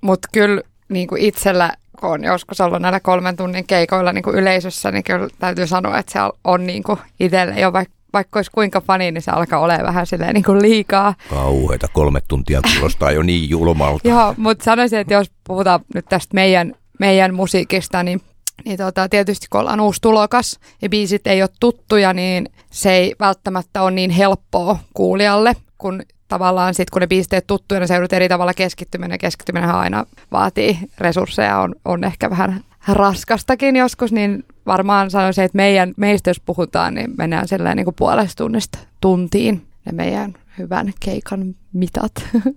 Mutta 0.00 0.28
kyllä 0.32 0.62
niin 0.88 1.08
kuin 1.08 1.22
itsellä, 1.22 1.72
kun 2.00 2.10
on 2.10 2.24
joskus 2.24 2.60
ollut 2.60 2.82
näillä 2.82 3.00
kolmen 3.00 3.36
tunnin 3.36 3.66
keikoilla 3.66 4.12
niin 4.12 4.24
kuin 4.24 4.36
yleisössä, 4.36 4.90
niin 4.90 5.04
kyllä 5.04 5.28
täytyy 5.38 5.66
sanoa, 5.66 5.98
että 5.98 6.12
se 6.12 6.18
on 6.44 6.66
niin 6.66 6.82
kuin 6.82 6.98
itselle 7.20 7.60
jo 7.60 7.72
vaikka 7.72 7.98
vaikka 8.12 8.38
olisi 8.38 8.50
kuinka 8.50 8.80
fani, 8.80 9.12
niin 9.12 9.22
se 9.22 9.30
alkaa 9.30 9.58
olemaan 9.58 9.86
vähän 9.86 10.06
silleen 10.06 10.34
niin 10.34 10.44
kuin 10.44 10.62
liikaa. 10.62 11.14
Kauheita, 11.30 11.88
kolme 11.92 12.20
tuntia 12.28 12.60
kuulostaa 12.72 13.12
jo 13.12 13.22
niin 13.22 13.50
julmalta. 13.50 14.08
Joo, 14.08 14.34
mutta 14.36 14.64
sanoisin, 14.64 14.98
että 14.98 15.14
jos 15.14 15.30
puhutaan 15.46 15.80
nyt 15.94 16.06
tästä 16.08 16.34
meidän, 16.34 16.74
meidän 16.98 17.34
musiikista, 17.34 18.02
niin 18.02 18.20
niin 18.64 18.78
tota, 18.78 19.08
tietysti 19.08 19.46
kun 19.50 19.60
ollaan 19.60 19.80
uusi 19.80 20.00
tulokas 20.00 20.58
ja 20.82 20.88
biisit 20.88 21.26
ei 21.26 21.42
ole 21.42 21.50
tuttuja, 21.60 22.12
niin 22.12 22.48
se 22.70 22.92
ei 22.92 23.14
välttämättä 23.20 23.82
ole 23.82 23.90
niin 23.90 24.10
helppoa 24.10 24.78
kuulijalle, 24.94 25.56
kun 25.78 26.02
tavallaan 26.28 26.74
sitten 26.74 26.92
kun 26.92 27.00
ne 27.00 27.06
pisteet 27.06 27.46
tuttuja, 27.46 27.86
se 27.86 27.94
joudut 27.94 28.12
eri 28.12 28.28
tavalla 28.28 28.54
keskittyminen. 28.54 29.14
Ja 29.14 29.18
keskittyminen 29.18 29.70
aina 29.70 30.06
vaatii 30.32 30.78
resursseja, 30.98 31.58
on, 31.58 31.74
on 31.84 32.04
ehkä 32.04 32.30
vähän 32.30 32.60
raskastakin 32.88 33.76
joskus, 33.76 34.12
niin 34.12 34.44
varmaan 34.66 35.10
sanoisin, 35.10 35.44
että 35.44 35.56
meidän, 35.56 35.94
meistä 35.96 36.30
jos 36.30 36.40
puhutaan, 36.40 36.94
niin 36.94 37.14
mennään 37.18 37.48
sellainen 37.48 37.76
niin 37.76 37.84
kuin 37.84 37.94
puolesta 37.98 38.44
tunnista 38.44 38.78
tuntiin 39.00 39.66
ne 39.84 39.92
meidän 39.92 40.34
hyvän 40.58 40.92
keikan 41.00 41.54
mitat. 41.72 42.12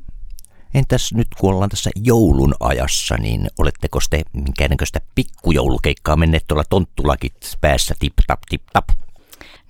Entäs 0.74 1.14
nyt 1.14 1.28
kun 1.40 1.54
ollaan 1.54 1.70
tässä 1.70 1.90
joulun 1.96 2.56
ajassa, 2.60 3.18
niin 3.18 3.48
oletteko 3.58 4.00
te 4.10 4.22
minkäännäköistä 4.34 5.02
pikkujoulukeikkaa 5.16 6.16
menneet 6.16 6.44
tuolla 6.48 6.64
tonttulakit 6.70 7.58
päässä 7.62 7.96
tip 8.00 8.14
tap 8.28 8.40
tip 8.50 8.62
tap? 8.74 8.90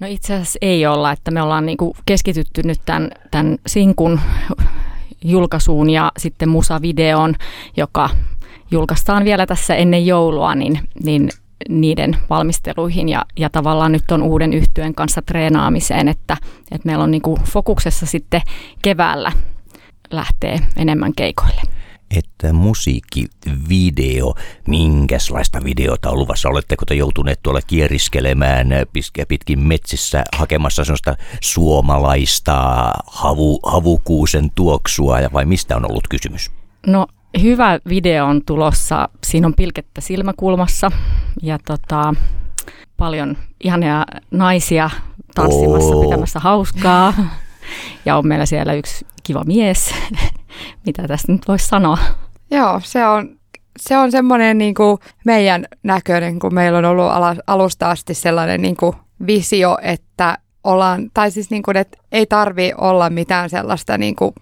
No 0.01 0.07
itse 0.07 0.33
asiassa 0.33 0.59
ei 0.61 0.85
olla, 0.85 1.11
että 1.11 1.31
me 1.31 1.41
ollaan 1.41 1.65
niinku 1.65 1.95
keskitytty 2.05 2.61
nyt 2.63 2.81
tämän, 2.85 3.11
tämän 3.31 3.57
sinkun 3.67 4.19
julkaisuun 5.23 5.89
ja 5.89 6.11
sitten 6.17 6.49
musavideon, 6.49 7.35
joka 7.77 8.09
julkaistaan 8.71 9.25
vielä 9.25 9.45
tässä 9.45 9.75
ennen 9.75 10.05
joulua, 10.05 10.55
niin, 10.55 10.79
niin 11.03 11.29
niiden 11.69 12.17
valmisteluihin. 12.29 13.09
Ja, 13.09 13.25
ja 13.39 13.49
tavallaan 13.49 13.91
nyt 13.91 14.11
on 14.11 14.23
uuden 14.23 14.53
yhtyön 14.53 14.95
kanssa 14.95 15.21
treenaamiseen, 15.21 16.07
että, 16.07 16.37
että 16.71 16.85
meillä 16.85 17.03
on 17.03 17.11
niinku 17.11 17.39
fokuksessa 17.43 18.05
sitten 18.05 18.41
keväällä 18.81 19.31
lähtee 20.11 20.59
enemmän 20.77 21.13
keikoille 21.15 21.61
että 22.17 22.53
musiikkivideo, 22.53 24.35
minkälaista 24.67 25.63
videota 25.63 26.09
on 26.09 26.19
luvassa? 26.19 26.49
Oletteko 26.49 26.85
te 26.85 26.95
joutuneet 26.95 27.39
tuolla 27.43 27.61
kieriskelemään 27.67 28.67
pitkin 29.27 29.59
metsissä 29.59 30.23
hakemassa 30.35 30.83
sellaista 30.83 31.15
suomalaista 31.41 32.53
havu, 33.07 33.59
havukuusen 33.63 34.51
tuoksua 34.55 35.17
vai 35.33 35.45
mistä 35.45 35.75
on 35.75 35.91
ollut 35.91 36.07
kysymys? 36.07 36.51
No 36.87 37.07
hyvä 37.41 37.79
video 37.89 38.25
on 38.25 38.41
tulossa. 38.45 39.09
Siinä 39.23 39.47
on 39.47 39.53
pilkettä 39.53 40.01
silmäkulmassa 40.01 40.91
ja 41.41 41.59
tota, 41.65 42.13
paljon 42.97 43.37
ihania 43.63 44.05
naisia 44.31 44.89
tanssimassa, 45.35 45.95
oh. 45.95 46.05
pitämässä 46.05 46.39
hauskaa. 46.39 47.13
Ja 48.05 48.17
on 48.17 48.27
meillä 48.27 48.45
siellä 48.45 48.73
yksi 48.73 49.05
kiva 49.23 49.43
mies, 49.43 49.93
mitä 50.85 51.07
tästä 51.07 51.31
nyt 51.31 51.47
voisi 51.47 51.67
sanoa. 51.67 51.97
Joo, 52.51 52.81
se 52.83 53.05
on, 53.05 53.35
se 53.79 53.97
on 53.97 54.11
semmoinen 54.11 54.57
niin 54.57 54.73
kuin 54.73 54.97
meidän 55.25 55.65
näköinen, 55.83 56.39
kun 56.39 56.53
meillä 56.53 56.77
on 56.77 56.85
ollut 56.85 57.11
alusta 57.47 57.89
asti 57.89 58.13
sellainen 58.13 58.61
niin 58.61 58.77
kuin 58.77 58.95
visio, 59.27 59.77
että 59.81 60.37
ollaan, 60.63 61.09
tai 61.13 61.31
siis 61.31 61.49
niin 61.49 61.63
kuin, 61.63 61.77
että 61.77 61.97
ei 62.11 62.25
tarvi 62.25 62.71
olla 62.77 63.09
mitään 63.09 63.49
sellaista 63.49 63.97
niin 63.97 64.15
kuin 64.15 64.33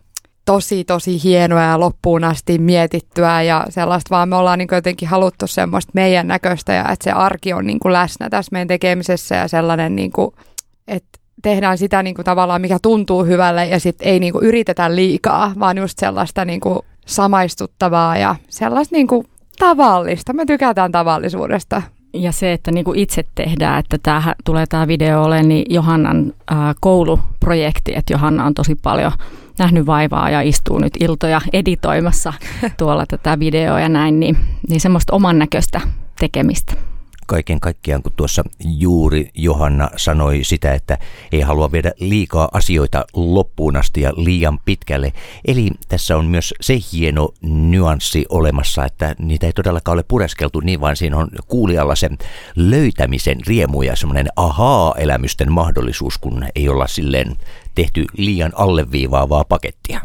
tosi, 0.46 0.84
tosi 0.84 1.24
hienoa 1.24 1.62
ja 1.62 1.80
loppuun 1.80 2.24
asti 2.24 2.58
mietittyä 2.58 3.42
ja 3.42 3.66
sellaista, 3.70 4.16
vaan 4.16 4.30
me 4.30 4.36
ollaan 4.36 4.60
niin 4.60 4.68
jotenkin 4.72 5.08
haluttu 5.08 5.48
semmoista 5.48 5.92
meidän 5.96 6.28
näköistä 6.28 6.74
ja 6.74 6.82
että 6.92 7.04
se 7.04 7.12
arki 7.12 7.54
on 7.54 7.68
niin 7.68 7.80
kuin 7.80 7.94
läsnä 7.94 8.30
tässä 8.30 8.50
meidän 8.52 8.68
tekemisessä 8.68 9.36
ja 9.36 9.48
sellainen, 9.48 9.96
niin 9.96 10.12
kuin, 10.12 10.32
että 10.88 11.19
tehdään 11.42 11.78
sitä 11.78 12.04
niin 12.04 12.16
kuin 12.16 12.26
tavallaan, 12.26 12.62
mikä 12.62 12.78
tuntuu 12.82 13.24
hyvälle 13.24 13.66
ja 13.66 13.80
sitten 13.80 14.08
ei 14.08 14.20
niin 14.20 14.34
kuin 14.34 14.46
yritetä 14.46 14.96
liikaa, 14.96 15.52
vaan 15.60 15.78
just 15.78 16.00
sellaista 16.00 16.46
niin 16.46 16.60
kuin 16.60 16.80
samaistuttavaa 17.06 18.18
ja 18.18 18.36
sellaista 18.50 18.96
niin 18.96 19.08
kuin 19.08 19.26
tavallista. 19.60 20.34
Me 20.34 20.46
tykätään 20.46 20.92
tavallisuudesta. 20.92 21.82
Ja 22.14 22.32
se, 22.32 22.54
että 22.54 22.72
niin 22.72 22.86
kuin 22.86 23.00
itse 23.00 23.26
tehdään, 23.36 23.80
että 23.80 23.98
tämähän, 24.04 24.36
tulee 24.46 24.66
tämä 24.66 24.88
video 24.88 25.24
ole, 25.24 25.44
niin 25.44 25.66
Johannan 25.70 26.34
ää, 26.48 26.74
kouluprojekti, 26.82 27.96
että 27.96 28.14
Johanna 28.14 28.46
on 28.46 28.54
tosi 28.54 28.76
paljon 28.76 29.12
nähnyt 29.60 29.86
vaivaa 29.86 30.30
ja 30.30 30.42
istuu 30.42 30.80
nyt 30.80 30.94
iltoja 31.00 31.42
editoimassa 31.54 32.34
tuolla 32.78 33.06
tätä 33.06 33.40
videoa 33.40 33.80
ja 33.80 33.90
näin, 33.90 34.20
niin, 34.20 34.38
niin 34.70 34.82
semmoista 34.82 35.16
oman 35.16 35.40
näköistä 35.40 35.82
tekemistä 36.20 36.74
kaiken 37.30 37.60
kaikkiaan, 37.60 38.04
kun 38.04 38.12
tuossa 38.16 38.44
juuri 38.60 39.30
Johanna 39.34 39.90
sanoi 39.98 40.44
sitä, 40.44 40.74
että 40.74 40.98
ei 41.32 41.42
halua 41.42 41.72
viedä 41.72 41.92
liikaa 42.00 42.50
asioita 42.54 43.06
loppuun 43.14 43.76
asti 43.76 44.02
ja 44.02 44.14
liian 44.16 44.60
pitkälle. 44.66 45.14
Eli 45.48 45.72
tässä 45.88 46.18
on 46.18 46.26
myös 46.26 46.54
se 46.62 46.78
hieno 46.94 47.30
nyanssi 47.42 48.26
olemassa, 48.30 48.86
että 48.86 49.16
niitä 49.20 49.46
ei 49.46 49.54
todellakaan 49.54 49.94
ole 49.94 50.04
pureskeltu 50.08 50.60
niin, 50.60 50.82
vaan 50.82 50.96
siinä 50.96 51.18
on 51.18 51.30
kuulijalla 51.48 51.96
sen 51.96 52.18
löytämisen 52.56 53.38
riemu 53.48 53.82
ja 53.82 53.96
semmoinen 53.96 54.28
ahaa-elämysten 54.36 55.52
mahdollisuus, 55.52 56.18
kun 56.18 56.46
ei 56.56 56.70
olla 56.70 56.88
silleen 56.88 57.36
tehty 57.76 58.06
liian 58.18 58.52
alleviivaavaa 58.56 59.44
pakettia. 59.44 60.02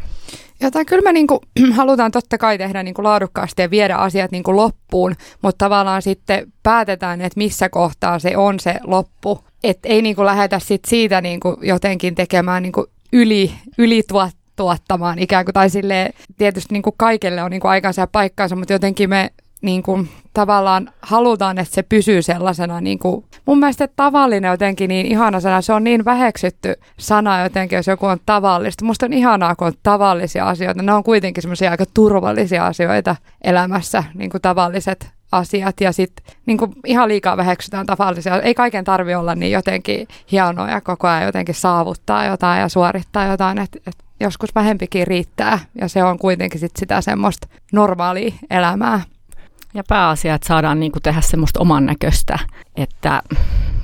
Jotain 0.65 0.87
kyllä 0.87 1.03
me 1.03 1.13
niin 1.13 1.27
kuin, 1.27 1.41
halutaan 1.77 2.11
totta 2.11 2.39
kai 2.39 2.59
tehdä 2.59 2.83
niin 2.83 2.95
kuin 2.95 3.05
laadukkaasti 3.05 3.63
ja 3.63 3.71
viedä 3.71 3.97
asiat 3.97 4.31
niin 4.31 4.43
kuin 4.43 4.57
loppuun, 4.57 5.15
mutta 5.43 5.65
tavallaan 5.65 6.03
sitten 6.03 6.53
päätetään, 6.63 7.21
että 7.21 7.39
missä 7.39 7.69
kohtaa 7.69 8.19
se 8.19 8.37
on 8.37 8.61
se 8.61 8.75
loppu. 8.85 9.45
Että 9.65 9.89
ei 9.89 10.03
niin 10.03 10.17
kuin 10.17 10.27
lähdetä 10.27 10.59
sit 10.59 10.85
siitä 10.87 11.21
niin 11.21 11.41
kuin 11.41 11.57
jotenkin 11.63 12.15
tekemään 12.15 12.63
niin 12.63 12.73
kuin 12.73 12.87
yli, 13.13 13.53
ylituottamaan 13.79 15.19
ikään 15.19 15.45
kuin, 15.45 15.53
tai 15.55 15.71
silleen, 15.71 16.13
tietysti 16.39 16.75
niin 16.75 16.83
kuin 16.83 16.95
kaikille 16.97 17.43
on 17.43 17.51
niin 17.51 17.61
kuin 17.61 17.71
aikansa 17.71 18.03
ja 18.03 18.07
paikkansa, 18.07 18.57
mutta 18.57 18.73
jotenkin 18.73 19.11
me 19.11 19.31
niin 19.65 19.83
kuin, 19.83 20.09
tavallaan 20.35 20.91
halutaan, 21.03 21.59
että 21.59 21.75
se 21.75 21.83
pysyy 21.83 22.23
sellaisena, 22.23 22.81
niin 22.81 22.99
kuin, 22.99 23.25
mun 23.47 23.59
mielestä 23.59 23.89
tavallinen 23.97 24.51
jotenkin 24.51 24.89
niin 24.89 25.07
ihana 25.07 25.41
sana, 25.41 25.63
se 25.63 25.73
on 25.73 25.85
niin 25.85 26.05
väheksytty 26.05 26.75
sana 26.99 27.43
jotenkin, 27.43 27.77
jos 27.77 27.87
joku 27.87 28.07
on 28.07 28.19
tavallista. 28.27 28.85
Musta 28.85 29.07
on 29.07 29.13
ihanaa, 29.13 29.55
kun 29.55 29.67
on 29.67 29.73
tavallisia 29.83 30.49
asioita, 30.49 30.83
ne 30.83 30.93
on 30.93 31.05
kuitenkin 31.05 31.43
semmoisia 31.43 31.71
aika 31.71 31.85
turvallisia 31.95 32.67
asioita 32.67 33.17
elämässä, 33.45 34.05
niin 34.15 34.31
kuin 34.31 34.43
tavalliset 34.43 35.11
asiat 35.33 35.81
ja 35.81 35.93
sitten 35.93 36.25
niin 36.47 36.59
ihan 36.87 37.09
liikaa 37.09 37.37
väheksytään 37.37 37.87
tavallisia. 37.87 38.41
Ei 38.41 38.55
kaiken 38.55 38.85
tarvi 38.85 39.15
olla 39.15 39.35
niin 39.35 39.53
jotenkin 39.53 40.09
hienoa 40.33 40.71
ja 40.71 40.81
koko 40.81 41.09
ajan 41.09 41.25
jotenkin 41.25 41.55
saavuttaa 41.55 42.27
jotain 42.27 42.61
ja 42.61 42.69
suorittaa 42.69 43.27
jotain, 43.27 43.59
että 43.59 43.79
et 43.87 43.97
joskus 44.21 44.55
vähempikin 44.55 45.07
riittää 45.07 45.59
ja 45.81 45.89
se 45.89 46.05
on 46.05 46.19
kuitenkin 46.19 46.61
sit 46.61 46.77
sitä 46.77 47.01
semmoista 47.01 47.49
normaalia 47.73 48.33
elämää. 48.51 49.01
Ja 49.75 49.83
pääasia, 49.89 50.35
että 50.35 50.49
saadaan 50.49 50.81
niin 50.81 50.93
kuin 50.93 51.03
tehdä 51.03 51.21
semmoista 51.21 51.61
oman 51.61 51.87
näköistä, 51.87 52.39
että 52.77 53.23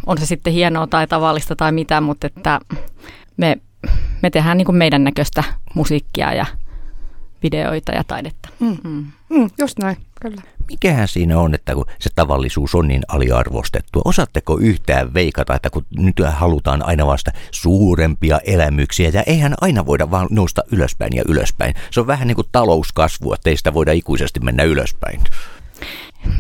on 0.07 0.19
se 0.19 0.27
sitten 0.27 0.53
hienoa 0.53 0.87
tai 0.87 1.07
tavallista 1.07 1.57
tai 1.57 1.73
mitä, 1.73 2.01
mutta 2.01 2.27
että 2.27 2.61
me, 3.37 3.57
me 4.23 4.31
tehdään 4.31 4.57
niin 4.57 4.67
kuin 4.67 4.77
meidän 4.77 5.05
näköistä 5.05 5.45
musiikkia 5.75 6.35
ja 6.35 6.47
videoita 7.43 7.93
ja 7.93 8.05
taidetta. 8.05 8.49
Mm. 8.61 8.77
Mm. 8.85 9.07
Mm, 9.29 9.51
just 9.59 9.79
näin, 9.79 9.97
kyllä. 10.21 10.43
Mikähän 10.71 11.09
siinä 11.09 11.39
on, 11.39 11.55
että 11.55 11.75
kun 11.75 11.87
se 11.99 12.11
tavallisuus 12.15 12.75
on 12.75 12.89
niin 12.89 13.03
aliarvostettua? 13.09 14.03
Osaatteko 14.05 14.59
yhtään 14.59 15.15
veikata, 15.15 15.55
että 15.55 15.71
kun 15.71 15.87
nyt 15.97 16.17
halutaan 16.29 16.87
aina 16.87 17.07
vasta 17.07 17.31
suurempia 17.51 18.41
elämyksiä 18.45 19.11
ja 19.15 19.23
eihän 19.23 19.55
aina 19.61 19.87
voida 19.87 20.11
vaan 20.11 20.27
nousta 20.31 20.63
ylöspäin 20.73 21.17
ja 21.17 21.23
ylöspäin. 21.29 21.75
Se 21.91 22.01
on 22.01 22.07
vähän 22.07 22.29
niin 22.29 22.37
kuin 22.37 22.49
talouskasvu, 22.53 23.33
että 23.33 23.51
ei 23.51 23.57
sitä 23.57 23.75
voida 23.75 23.93
ikuisesti 23.93 24.41
mennä 24.41 24.63
ylöspäin. 24.63 25.21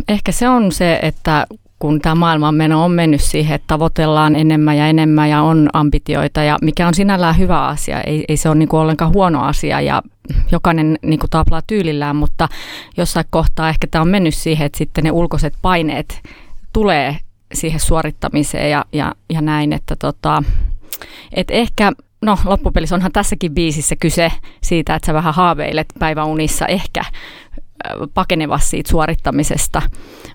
Ehkä 0.09 0.33
se 0.33 0.49
on 0.49 0.73
se, 0.73 0.99
että 1.03 1.47
kun 1.79 2.01
tämä 2.01 2.15
maailmanmeno 2.15 2.85
on 2.85 2.91
mennyt 2.93 3.21
siihen, 3.21 3.55
että 3.55 3.67
tavoitellaan 3.67 4.37
enemmän 4.37 4.77
ja 4.77 4.87
enemmän 4.87 5.31
ja 5.31 5.43
on 5.43 5.69
ambitioita, 5.73 6.43
ja 6.43 6.59
mikä 6.63 6.87
on 6.89 6.95
sinällään 6.95 7.39
hyvä 7.39 7.67
asia, 7.67 8.01
ei, 8.01 8.25
ei 8.29 8.37
se 8.37 8.49
ole 8.49 8.59
niinku 8.59 8.77
ollenkaan 8.77 9.13
huono 9.13 9.43
asia 9.43 9.81
ja 9.81 10.03
jokainen 10.53 10.99
niinku 11.03 11.27
taplaa 11.31 11.63
tyylillään, 11.67 12.17
mutta 12.17 12.49
jossain 12.97 13.27
kohtaa 13.31 13.69
ehkä 13.69 13.87
tämä 13.91 14.03
on 14.03 14.09
mennyt 14.09 14.35
siihen, 14.35 14.67
että 14.67 14.79
sitten 14.79 15.05
ne 15.05 15.11
ulkoiset 15.11 15.55
paineet 15.63 16.21
tulee 16.73 17.17
siihen 17.55 17.81
suorittamiseen 17.81 18.71
ja, 18.71 18.85
ja, 18.93 19.15
ja 19.31 19.41
näin, 19.41 19.73
että 19.73 19.97
tota, 19.97 20.43
et 21.33 21.51
ehkä 21.51 21.93
no 22.23 22.39
loppupelissä 22.45 22.95
onhan 22.95 23.13
tässäkin 23.13 23.55
biisissä 23.55 23.97
kyse 23.97 24.33
siitä, 24.63 24.95
että 24.95 25.07
sä 25.07 25.15
vähän 25.15 25.35
haaveilet 25.35 25.87
päiväunissa 25.99 26.67
ehkä 26.67 27.03
pakenevassa 28.15 28.71
siitä 28.71 28.91
suorittamisesta, 28.91 29.83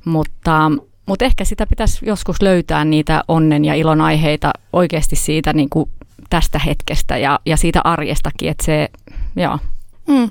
mutta, 0.05 0.71
mutta 1.05 1.25
ehkä 1.25 1.45
sitä 1.45 1.65
pitäisi 1.67 2.05
joskus 2.05 2.41
löytää 2.41 2.85
niitä 2.85 3.23
onnen 3.27 3.65
ja 3.65 3.75
ilon 3.75 4.01
aiheita 4.01 4.53
oikeasti 4.73 5.15
siitä 5.15 5.53
niin 5.53 5.69
kuin 5.69 5.89
tästä 6.29 6.59
hetkestä 6.59 7.17
ja, 7.17 7.39
ja 7.45 7.57
siitä 7.57 7.81
arjestakin, 7.83 8.49
että 8.49 8.65
se, 8.65 8.89
joo. 9.35 9.59
Mm. 10.07 10.29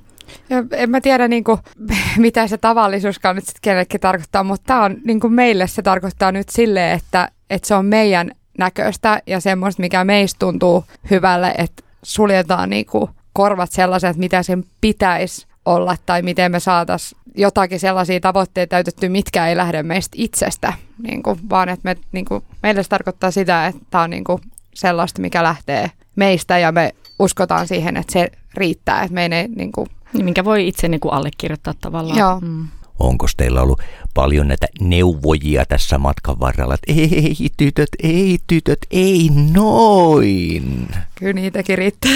Ja 0.50 0.64
en 0.70 0.90
mä 0.90 1.00
tiedä, 1.00 1.29
niin 1.29 1.44
kuin, 1.44 1.59
mitä 2.16 2.46
se 2.46 2.59
tavallisuuskaan 2.59 3.37
nyt 3.37 3.44
sitten 3.44 3.62
kenellekin 3.62 4.00
tarkoittaa, 4.00 4.44
mutta 4.44 4.66
tää 4.66 4.83
on, 4.83 4.96
niin 5.05 5.20
kuin 5.20 5.33
meille 5.33 5.66
se 5.66 5.83
tarkoittaa 5.83 6.33
nyt 6.33 6.48
silleen, 6.48 6.96
että, 6.96 7.29
että 7.50 7.68
se 7.68 7.74
on 7.74 7.87
meidän 7.87 8.31
näköistä 8.59 9.22
ja 9.27 9.40
semmoista, 9.40 9.83
mikä 9.83 10.05
meistä 10.05 10.38
tuntuu 10.38 10.85
hyvälle, 11.11 11.55
että 11.59 11.83
suljetaan 12.03 12.70
niin 12.70 12.87
kuin 12.87 13.11
korvat 13.33 13.72
sellaiset, 13.72 14.16
mitä 14.16 14.42
sen 14.42 14.64
pitäisi 14.81 15.46
olla 15.64 15.96
tai 16.07 16.22
miten 16.22 16.53
me 16.53 16.61
saataisiin 16.61 17.20
jotakin 17.35 17.81
sellaisia 17.81 18.20
tavoitteita 18.20 18.70
täytetty, 18.70 19.09
mitkä 19.09 19.48
ei 19.48 19.57
lähde 19.57 19.83
meistä 19.83 20.16
itsestä, 20.18 20.72
niin 21.03 21.22
kuin, 21.22 21.38
vaan 21.50 21.68
että 21.68 21.81
me, 21.85 21.96
niin 22.12 22.24
kuin, 22.24 22.44
meille 22.62 22.83
se 22.83 22.88
tarkoittaa 22.88 23.31
sitä, 23.31 23.66
että 23.66 23.83
tämä 23.90 24.05
on 24.05 24.11
niin 24.11 24.24
kuin 24.24 24.40
sellaista, 24.74 25.20
mikä 25.20 25.42
lähtee 25.42 25.90
meistä 26.16 26.59
ja 26.59 26.72
me 26.72 26.94
uskotaan 27.18 27.68
siihen, 27.68 27.96
että 27.96 28.12
se 28.12 28.31
riittää, 28.55 29.03
että 29.03 29.14
me 29.14 29.22
ei 29.22 29.48
niin 29.48 29.72
kuin, 29.72 29.88
niin, 30.12 30.24
minkä 30.24 30.44
voi 30.44 30.68
itse 30.68 30.88
niin 30.88 31.00
kuin 31.00 31.14
allekirjoittaa 31.14 31.74
tavallaan. 31.81 32.18
Joo. 32.18 32.40
Mm. 32.40 32.68
Onko 32.99 33.27
teillä 33.37 33.63
ollut 33.63 33.83
paljon 34.15 34.49
näitä 34.49 34.67
neuvojia 34.81 35.67
tässä 35.67 35.99
matkan 35.99 36.41
varrella, 36.41 36.75
että 36.75 36.93
ei 36.93 37.49
tytöt, 37.57 37.89
ei 38.03 38.39
tytöt, 38.47 38.79
ei 38.91 39.31
noin? 39.53 40.89
Kyllä 41.15 41.33
niitäkin 41.33 41.79
riittää. 41.79 42.11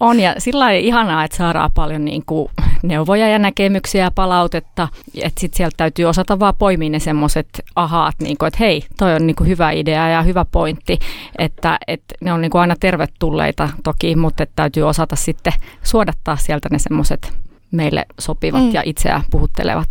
On 0.00 0.20
ja 0.20 0.34
sillä 0.38 0.64
lailla 0.64 0.86
ihanaa, 0.86 1.24
että 1.24 1.36
saadaan 1.36 1.70
paljon 1.74 2.04
niin 2.04 2.22
kuin 2.26 2.48
neuvoja 2.82 3.28
ja 3.28 3.38
näkemyksiä 3.38 4.04
ja 4.04 4.10
palautetta. 4.10 4.88
Että 5.14 5.40
sitten 5.40 5.56
sieltä 5.56 5.74
täytyy 5.76 6.04
osata 6.04 6.38
vaan 6.38 6.54
poimia 6.58 6.90
ne 6.90 6.98
semmoiset 6.98 7.48
ahaat, 7.76 8.14
niin 8.20 8.38
kuin, 8.38 8.46
että 8.46 8.58
hei, 8.60 8.82
toi 8.98 9.14
on 9.14 9.26
niin 9.26 9.36
kuin 9.36 9.48
hyvä 9.48 9.70
idea 9.70 10.08
ja 10.08 10.22
hyvä 10.22 10.44
pointti. 10.44 10.98
Että, 11.38 11.78
että 11.86 12.14
ne 12.20 12.32
on 12.32 12.40
niin 12.40 12.50
kuin 12.50 12.60
aina 12.60 12.76
tervetulleita 12.80 13.68
toki, 13.84 14.16
mutta 14.16 14.42
että 14.42 14.52
täytyy 14.56 14.82
osata 14.82 15.16
sitten 15.16 15.52
suodattaa 15.82 16.36
sieltä 16.36 16.68
ne 16.72 16.78
semmoiset 16.78 17.32
meille 17.70 18.06
sopivat 18.20 18.62
mm. 18.62 18.72
ja 18.72 18.82
itseä 18.84 19.22
puhuttelevat. 19.30 19.88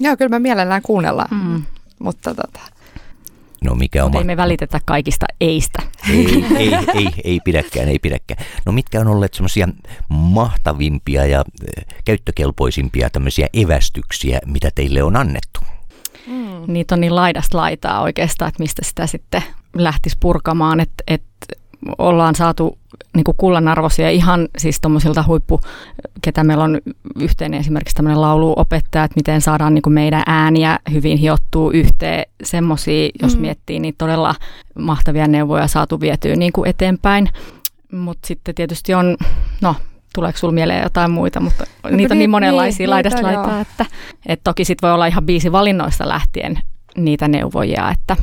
Joo, 0.00 0.16
kyllä 0.16 0.28
me 0.28 0.38
mielellään 0.38 0.82
kuunnellaan, 0.82 1.28
mm. 1.30 1.62
mutta 1.98 2.34
tota, 2.34 2.60
No 3.64 3.74
mikä 3.74 4.04
on... 4.04 4.16
Ei 4.16 4.24
me 4.24 4.36
välitetä 4.36 4.80
kaikista 4.84 5.26
eistä. 5.40 5.82
Ei, 6.10 6.44
ei, 6.56 6.72
ei, 6.94 7.08
ei 7.24 7.40
pidäkään, 7.44 7.88
ei 7.88 7.98
pidäkään. 7.98 8.44
No 8.66 8.72
mitkä 8.72 9.00
on 9.00 9.08
olleet 9.08 9.34
semmoisia 9.34 9.68
mahtavimpia 10.08 11.26
ja 11.26 11.44
käyttökelpoisimpia 12.04 13.10
tämmöisiä 13.10 13.48
evästyksiä, 13.52 14.38
mitä 14.46 14.70
teille 14.74 15.02
on 15.02 15.16
annettu? 15.16 15.60
Mm. 16.26 16.72
Niitä 16.72 16.94
on 16.94 17.00
niin 17.00 17.14
laidasta 17.14 17.56
laitaa 17.56 18.00
oikeastaan, 18.00 18.48
että 18.48 18.62
mistä 18.62 18.84
sitä 18.84 19.06
sitten 19.06 19.42
lähtisi 19.74 20.16
purkamaan, 20.20 20.80
että, 20.80 21.04
että 21.06 21.26
ollaan 21.98 22.34
saatu 22.34 22.78
niin 23.16 23.24
kuin 23.24 23.36
kullanarvoisia 23.36 24.10
ihan 24.10 24.48
siis 24.58 24.80
tuommoisilta 24.80 25.24
huippu, 25.26 25.60
ketä 26.22 26.44
meillä 26.44 26.64
on 26.64 26.80
yhteinen 27.20 27.60
esimerkiksi 27.60 27.94
tämmöinen 27.94 28.20
lauluopettaja, 28.20 29.04
että 29.04 29.16
miten 29.16 29.40
saadaan 29.40 29.74
niin 29.74 29.82
kuin 29.82 29.94
meidän 29.94 30.22
ääniä 30.26 30.78
hyvin 30.92 31.18
hiottua 31.18 31.72
yhteen. 31.72 32.24
Semmoisia, 32.42 33.10
jos 33.22 33.36
mm. 33.36 33.40
miettii, 33.40 33.80
niin 33.80 33.94
todella 33.98 34.34
mahtavia 34.78 35.28
neuvoja 35.28 35.68
saatu 35.68 36.00
vietyä 36.00 36.36
niin 36.36 36.52
kuin 36.52 36.70
eteenpäin. 36.70 37.28
Mutta 37.92 38.26
sitten 38.26 38.54
tietysti 38.54 38.94
on, 38.94 39.16
no 39.60 39.74
tuleeko 40.14 40.38
sinulla 40.38 40.54
mieleen 40.54 40.82
jotain 40.82 41.10
muita, 41.10 41.40
mutta 41.40 41.64
no, 41.82 41.90
niitä 41.90 42.14
on 42.14 42.18
niin 42.18 42.30
monenlaisia 42.30 42.84
niin, 42.84 42.90
laidasta 42.90 43.22
laitaa, 43.22 43.60
että, 43.60 43.86
että 44.26 44.44
toki 44.44 44.64
sitten 44.64 44.88
voi 44.88 44.94
olla 44.94 45.06
ihan 45.06 45.26
biisi 45.26 45.52
valinnoista 45.52 46.08
lähtien 46.08 46.58
niitä 46.96 47.28
neuvojia, 47.28 47.90
että 47.90 48.16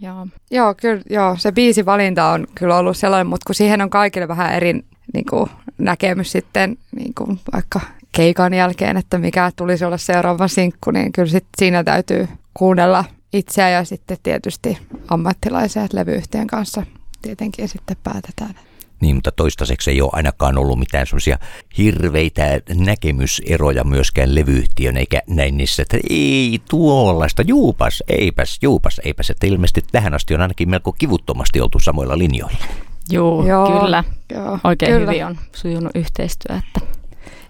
Joo. 0.00 0.26
Joo, 0.50 0.74
kyllä, 0.74 1.02
joo, 1.10 1.36
se 1.38 1.52
biisi 1.52 1.86
valinta 1.86 2.30
on 2.30 2.46
kyllä 2.54 2.76
ollut 2.76 2.96
sellainen, 2.96 3.26
mutta 3.26 3.44
kun 3.46 3.54
siihen 3.54 3.82
on 3.82 3.90
kaikille 3.90 4.28
vähän 4.28 4.54
eri 4.54 4.72
niin 5.14 5.26
kuin, 5.30 5.50
näkemys 5.78 6.32
sitten 6.32 6.76
niin 6.96 7.14
kuin, 7.14 7.40
vaikka 7.52 7.80
keikan 8.12 8.54
jälkeen, 8.54 8.96
että 8.96 9.18
mikä 9.18 9.50
tulisi 9.56 9.84
olla 9.84 9.98
seuraava 9.98 10.48
sinkku, 10.48 10.90
niin 10.90 11.12
kyllä 11.12 11.28
sit 11.28 11.46
siinä 11.58 11.84
täytyy 11.84 12.28
kuunnella 12.54 13.04
itseä 13.32 13.70
ja 13.70 13.84
sitten 13.84 14.18
tietysti 14.22 14.78
ammattilaisia 15.08 15.86
levyyhtiön 15.92 16.46
kanssa 16.46 16.82
tietenkin 17.22 17.68
sitten 17.68 17.96
päätetään. 18.04 18.54
Niin, 19.00 19.14
mutta 19.14 19.32
toistaiseksi 19.32 19.90
ei 19.90 20.00
ole 20.00 20.10
ainakaan 20.12 20.58
ollut 20.58 20.78
mitään 20.78 21.06
semmoisia 21.06 21.38
hirveitä 21.78 22.60
näkemyseroja 22.74 23.84
myöskään 23.84 24.34
levyyhtiön, 24.34 24.96
eikä 24.96 25.22
näin 25.26 25.56
niissä, 25.56 25.82
että 25.82 25.98
ei 26.10 26.60
tuollaista, 26.70 27.42
juupas, 27.42 28.02
eipäs, 28.08 28.58
juupas, 28.62 29.00
eipäs. 29.04 29.30
Että 29.30 29.46
ilmeisesti 29.46 29.82
tähän 29.92 30.14
asti 30.14 30.34
on 30.34 30.40
ainakin 30.40 30.70
melko 30.70 30.92
kivuttomasti 30.92 31.60
oltu 31.60 31.78
samoilla 31.78 32.18
linjoilla. 32.18 32.64
Joo, 33.10 33.46
joo 33.46 33.80
kyllä. 33.80 34.04
Joo, 34.34 34.58
Oikein 34.64 34.92
kyllä. 34.92 35.10
hyvin 35.10 35.26
on 35.26 35.38
sujunut 35.56 35.92
yhteistyö. 35.94 36.56
Että. 36.56 37.00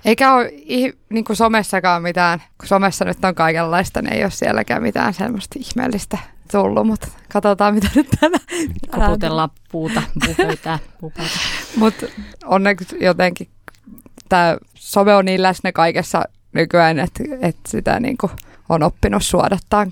Eikä 0.04 0.34
ole 0.34 0.52
niin 1.10 1.24
kuin 1.24 1.36
somessakaan 1.36 2.02
mitään, 2.02 2.42
kun 2.58 2.68
somessa 2.68 3.04
nyt 3.04 3.24
on 3.24 3.34
kaikenlaista, 3.34 4.02
niin 4.02 4.12
ei 4.12 4.22
ole 4.22 4.30
sielläkään 4.30 4.82
mitään 4.82 5.14
semmoista 5.14 5.58
ihmeellistä 5.58 6.18
tullut, 6.52 6.86
mutta 6.86 7.08
katsotaan 7.32 7.74
mitä 7.74 7.88
nyt 7.94 8.08
tänä. 8.20 8.38
Koputellaan 8.90 9.50
puuta, 9.72 10.02
puupöytää, 10.26 10.78
Mutta 11.76 12.06
onneksi 12.44 12.96
jotenkin 13.00 13.48
tämä 14.28 14.56
some 14.74 15.14
on 15.14 15.24
niin 15.24 15.42
läsnä 15.42 15.72
kaikessa 15.72 16.22
nykyään, 16.52 16.98
että, 16.98 17.24
että 17.40 17.70
sitä 17.70 18.00
niin 18.00 18.16
kuin 18.18 18.32
on 18.68 18.82
oppinut 18.82 19.22
suodattaa. 19.22 19.86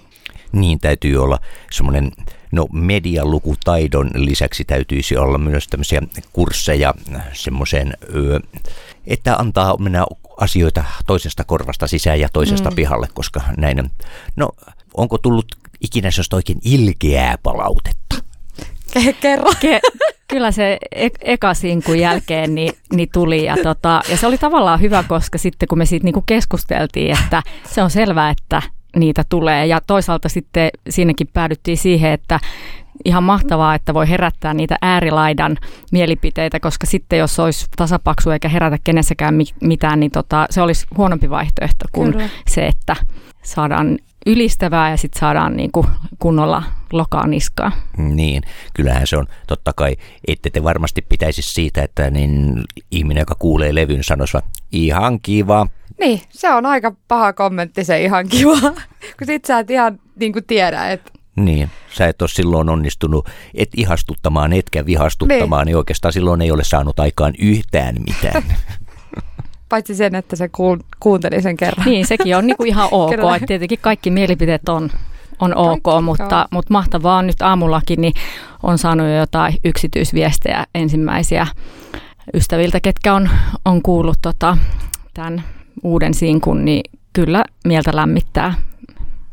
Niin 0.52 0.78
täytyy 0.80 1.16
olla 1.16 1.38
semmoinen, 1.70 2.12
no 2.52 2.66
medialukutaidon 2.72 4.10
lisäksi 4.14 4.64
täytyisi 4.64 5.16
olla 5.16 5.38
myös 5.38 5.68
tämmöisiä 5.68 6.02
kursseja 6.32 6.94
semmoiseen, 7.32 7.94
että 9.06 9.36
antaa 9.36 9.76
mennä 9.76 10.06
asioita 10.36 10.84
toisesta 11.06 11.44
korvasta 11.44 11.86
sisään 11.86 12.20
ja 12.20 12.28
toisesta 12.32 12.70
mm. 12.70 12.76
pihalle, 12.76 13.08
koska 13.14 13.40
näin, 13.56 13.90
no 14.36 14.48
onko 14.94 15.18
tullut 15.18 15.46
ikinä 15.80 16.10
se 16.10 16.22
oikein 16.32 16.58
ilkeää 16.64 17.36
palautetta? 17.42 18.16
Kerro. 19.20 19.50
Ke- 19.50 20.08
kyllä 20.28 20.52
se 20.52 20.78
e- 20.94 21.08
eka 21.20 21.54
sinkun 21.54 21.98
jälkeen 21.98 22.54
niin, 22.54 22.72
niin 22.92 23.08
tuli 23.12 23.44
ja, 23.44 23.56
tota, 23.62 24.00
ja 24.10 24.16
se 24.16 24.26
oli 24.26 24.38
tavallaan 24.38 24.80
hyvä, 24.80 25.04
koska 25.08 25.38
sitten 25.38 25.68
kun 25.68 25.78
me 25.78 25.86
siitä 25.86 26.04
niinku 26.04 26.22
keskusteltiin, 26.26 27.18
että 27.22 27.42
se 27.66 27.82
on 27.82 27.90
selvää, 27.90 28.30
että 28.30 28.62
niitä 28.96 29.24
tulee 29.28 29.66
ja 29.66 29.80
toisaalta 29.86 30.28
sitten 30.28 30.70
siinäkin 30.88 31.28
päädyttiin 31.32 31.76
siihen, 31.78 32.12
että 32.12 32.40
ihan 33.04 33.22
mahtavaa, 33.22 33.74
että 33.74 33.94
voi 33.94 34.08
herättää 34.08 34.54
niitä 34.54 34.76
äärilaidan 34.82 35.56
mielipiteitä, 35.92 36.60
koska 36.60 36.86
sitten 36.86 37.18
jos 37.18 37.40
olisi 37.40 37.66
tasapaksu 37.76 38.30
eikä 38.30 38.48
herätä 38.48 38.78
kenessäkään 38.84 39.34
mitään, 39.60 40.00
niin 40.00 40.10
tota, 40.10 40.46
se 40.50 40.62
olisi 40.62 40.86
huonompi 40.96 41.30
vaihtoehto 41.30 41.84
kuin 41.92 42.12
Kyllä. 42.12 42.28
se, 42.48 42.66
että 42.66 42.96
saadaan 43.42 43.98
ylistävää 44.28 44.90
ja 44.90 44.96
sitten 44.96 45.20
saadaan 45.20 45.56
niin 45.56 45.72
kuin 45.72 45.86
kunnolla 46.18 46.62
lokaa 46.92 47.26
niskaa. 47.26 47.72
Niin, 47.96 48.42
kyllähän 48.74 49.06
se 49.06 49.16
on 49.16 49.26
totta 49.46 49.72
kai, 49.72 49.96
ette 50.28 50.50
te 50.50 50.62
varmasti 50.62 51.02
pitäisi 51.02 51.42
siitä, 51.42 51.82
että 51.82 52.10
niin 52.10 52.60
ihminen, 52.90 53.20
joka 53.20 53.34
kuulee 53.38 53.74
levyn, 53.74 54.04
sanoisi 54.04 54.38
ihan 54.72 55.20
kiva. 55.20 55.66
Niin, 56.00 56.20
se 56.30 56.50
on 56.54 56.66
aika 56.66 56.92
paha 57.08 57.32
kommentti 57.32 57.84
se 57.84 58.02
ihan 58.02 58.28
kiva, 58.28 58.60
kun 59.18 59.26
sit 59.26 59.44
sä 59.44 59.58
et 59.58 59.70
ihan 59.70 60.00
niin 60.20 60.32
kuin 60.32 60.44
tiedä, 60.44 60.90
että 60.90 61.10
niin, 61.36 61.70
sä 61.94 62.08
et 62.08 62.22
ole 62.22 62.28
silloin 62.28 62.68
onnistunut 62.68 63.28
et 63.54 63.68
ihastuttamaan 63.76 64.52
etkä 64.52 64.86
vihastuttamaan, 64.86 65.60
niin. 65.60 65.66
niin 65.66 65.76
oikeastaan 65.76 66.12
silloin 66.12 66.42
ei 66.42 66.50
ole 66.50 66.64
saanut 66.64 67.00
aikaan 67.00 67.34
yhtään 67.38 67.94
mitään. 68.06 68.42
Paitsi 69.68 69.94
sen, 69.94 70.14
että 70.14 70.36
se 70.36 70.50
kuunteli 71.00 71.42
sen 71.42 71.56
kerran. 71.56 71.86
Niin, 71.86 72.06
sekin 72.06 72.36
on 72.36 72.46
niinku 72.46 72.64
ihan 72.64 72.88
ok. 72.92 73.12
että 73.12 73.46
tietenkin 73.46 73.78
kaikki 73.82 74.10
mielipiteet 74.10 74.68
on, 74.68 74.90
on 75.40 75.56
ok, 75.56 75.82
kaikki, 75.82 76.02
mutta, 76.04 76.48
mutta 76.50 76.72
mahtavaa 76.72 77.16
on 77.16 77.26
nyt 77.26 77.42
aamullakin, 77.42 78.00
niin 78.00 78.12
on 78.62 78.78
saanut 78.78 79.06
jo 79.06 79.16
jotain 79.16 79.54
yksityisviestejä 79.64 80.66
ensimmäisiä 80.74 81.46
ystäviltä, 82.34 82.80
ketkä 82.80 83.14
on, 83.14 83.30
on 83.64 83.82
kuullut 83.82 84.18
tota, 84.22 84.58
tämän 85.14 85.42
uuden 85.82 86.14
sinkun, 86.14 86.64
niin 86.64 86.82
kyllä 87.12 87.44
mieltä 87.64 87.90
lämmittää. 87.94 88.54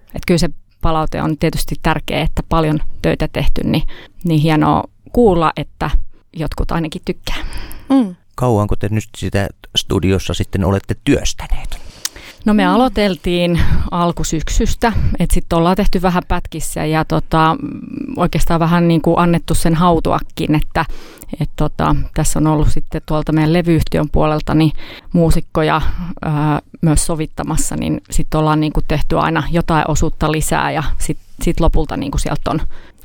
Että 0.07 0.27
kyllä 0.27 0.37
se 0.37 0.49
palaute 0.81 1.21
on 1.21 1.37
tietysti 1.37 1.75
tärkeää, 1.83 2.21
että 2.23 2.43
paljon 2.49 2.79
töitä 3.01 3.27
tehty, 3.33 3.61
niin, 3.63 3.83
niin 4.23 4.39
hienoa 4.39 4.83
kuulla, 5.11 5.51
että 5.57 5.89
jotkut 6.33 6.71
ainakin 6.71 7.01
tykkää. 7.05 7.37
Mm. 7.89 8.15
Kauanko 8.35 8.75
te 8.75 8.89
nyt 8.89 9.03
sitä 9.17 9.47
studiossa 9.75 10.33
sitten 10.33 10.65
olette 10.65 10.95
työstäneet? 11.03 11.85
No 12.45 12.53
me 12.53 12.65
aloiteltiin 12.65 13.59
alkusyksystä, 13.91 14.93
että 15.19 15.33
sitten 15.33 15.57
ollaan 15.57 15.75
tehty 15.75 16.01
vähän 16.01 16.23
pätkissä 16.27 16.85
ja 16.85 17.05
tota, 17.05 17.57
oikeastaan 18.17 18.59
vähän 18.59 18.87
niin 18.87 19.01
kuin 19.01 19.19
annettu 19.19 19.55
sen 19.55 19.75
hautuakin, 19.75 20.55
että 20.55 20.85
et 21.39 21.49
tota, 21.55 21.95
tässä 22.13 22.39
on 22.39 22.47
ollut 22.47 22.71
sitten 22.71 23.01
tuolta 23.05 23.31
meidän 23.31 23.53
levyyhtiön 23.53 24.09
puolelta 24.11 24.53
niin 24.53 24.71
muusikkoja 25.13 25.81
ää, 26.21 26.61
myös 26.81 27.05
sovittamassa, 27.05 27.75
niin 27.75 28.01
sitten 28.11 28.39
ollaan 28.39 28.59
niin 28.59 28.73
kuin 28.73 28.85
tehty 28.87 29.19
aina 29.19 29.43
jotain 29.51 29.85
osuutta 29.87 30.31
lisää 30.31 30.71
ja 30.71 30.83
sitten 30.97 31.25
sit 31.41 31.59
lopulta 31.59 31.97
niin 31.97 32.11
kuin 32.11 32.21
sieltä 32.21 32.51
on 32.51 32.59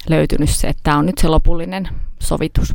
löytynyt 0.08 0.50
se, 0.50 0.68
että 0.68 0.80
tämä 0.82 0.98
on 0.98 1.06
nyt 1.06 1.18
se 1.18 1.28
lopullinen 1.28 1.88
sovitus. 2.18 2.74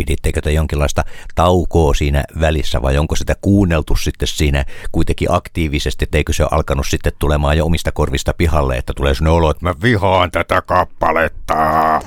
Pidittekö 0.00 0.40
te 0.40 0.52
jonkinlaista 0.52 1.04
taukoa 1.34 1.94
siinä 1.94 2.24
välissä 2.40 2.82
vai 2.82 2.98
onko 2.98 3.16
sitä 3.16 3.34
kuunneltu 3.40 3.96
sitten 3.96 4.28
siinä 4.28 4.64
kuitenkin 4.92 5.32
aktiivisesti, 5.32 6.04
että 6.04 6.18
eikö 6.18 6.32
se 6.32 6.42
ole 6.42 6.48
alkanut 6.52 6.86
sitten 6.86 7.12
tulemaan 7.18 7.58
jo 7.58 7.66
omista 7.66 7.92
korvista 7.92 8.34
pihalle, 8.34 8.76
että 8.76 8.92
tulee 8.96 9.14
sinne 9.14 9.30
olo, 9.30 9.50
että 9.50 9.66
mä 9.66 9.74
vihaan 9.82 10.30
tätä 10.30 10.62
kappaletta. 10.62 11.54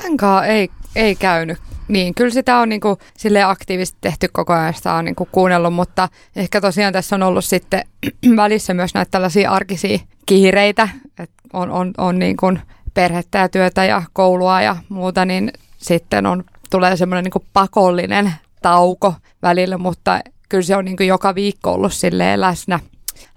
Tämänkaan 0.02 0.46
ei, 0.46 0.70
ei 0.96 1.16
käynyt. 1.16 1.58
Niin, 1.88 2.16
kyllä 2.16 2.34
sitä 2.34 2.58
on 2.58 2.70
niinku 2.70 2.98
sille 3.18 3.44
aktiivisesti 3.44 3.98
tehty 4.02 4.28
koko 4.32 4.54
ajan, 4.54 4.74
sitä 4.74 4.94
on 4.94 5.06
niinku 5.06 5.28
kuunnellut, 5.32 5.74
mutta 5.74 6.10
ehkä 6.36 6.62
tosiaan 6.62 6.94
tässä 6.94 7.16
on 7.16 7.24
ollut 7.24 7.46
sitten 7.46 7.84
välissä 8.36 8.74
myös 8.74 8.94
näitä 8.94 9.12
tällaisia 9.12 9.52
arkisia 9.52 10.00
kiireitä, 10.26 10.90
että 11.20 11.36
on, 11.54 11.72
on, 11.72 11.94
on 11.98 12.20
niin 12.20 12.38
kuin 12.38 12.62
perhettä 12.94 13.38
ja 13.38 13.50
työtä 13.50 13.86
ja 13.86 14.04
koulua 14.14 14.62
ja 14.62 14.76
muuta, 14.90 15.26
niin 15.26 15.52
sitten 15.78 16.26
on 16.26 16.44
tulee 16.74 16.98
semmoinen 16.98 17.24
niin 17.24 17.48
pakollinen 17.54 18.34
tauko 18.62 19.14
välillä, 19.42 19.78
mutta 19.78 20.20
kyllä 20.50 20.64
se 20.64 20.76
on 20.76 20.86
niin 20.86 21.08
joka 21.08 21.36
viikko 21.36 21.72
ollut 21.74 21.94
silleen 21.94 22.42
läsnä. 22.42 22.80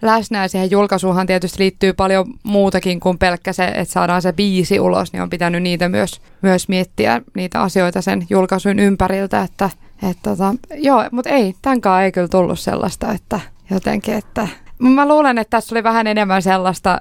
läsnä. 0.02 0.42
Ja 0.42 0.48
siihen 0.48 0.70
julkaisuhan 0.70 1.26
tietysti 1.26 1.58
liittyy 1.58 1.92
paljon 1.92 2.26
muutakin 2.42 3.00
kuin 3.00 3.18
pelkkä 3.18 3.52
se, 3.52 3.64
että 3.64 3.92
saadaan 3.92 4.22
se 4.22 4.32
biisi 4.32 4.80
ulos, 4.80 5.12
niin 5.12 5.22
on 5.22 5.30
pitänyt 5.30 5.62
niitä 5.62 5.88
myös, 5.88 6.20
myös 6.42 6.68
miettiä, 6.68 7.20
niitä 7.34 7.62
asioita 7.62 8.02
sen 8.02 8.26
julkaisun 8.30 8.78
ympäriltä, 8.78 9.42
että 9.42 9.70
et 10.10 10.16
tota, 10.22 10.54
joo, 10.74 11.04
mutta 11.12 11.30
ei, 11.30 11.54
tämänkaan 11.62 12.02
ei 12.02 12.12
kyllä 12.12 12.28
tullut 12.28 12.58
sellaista, 12.58 13.12
että 13.12 13.40
jotenkin, 13.70 14.14
että 14.14 14.48
mä 14.78 15.08
luulen, 15.08 15.38
että 15.38 15.56
tässä 15.56 15.74
oli 15.74 15.82
vähän 15.82 16.06
enemmän 16.06 16.42
sellaista 16.42 17.00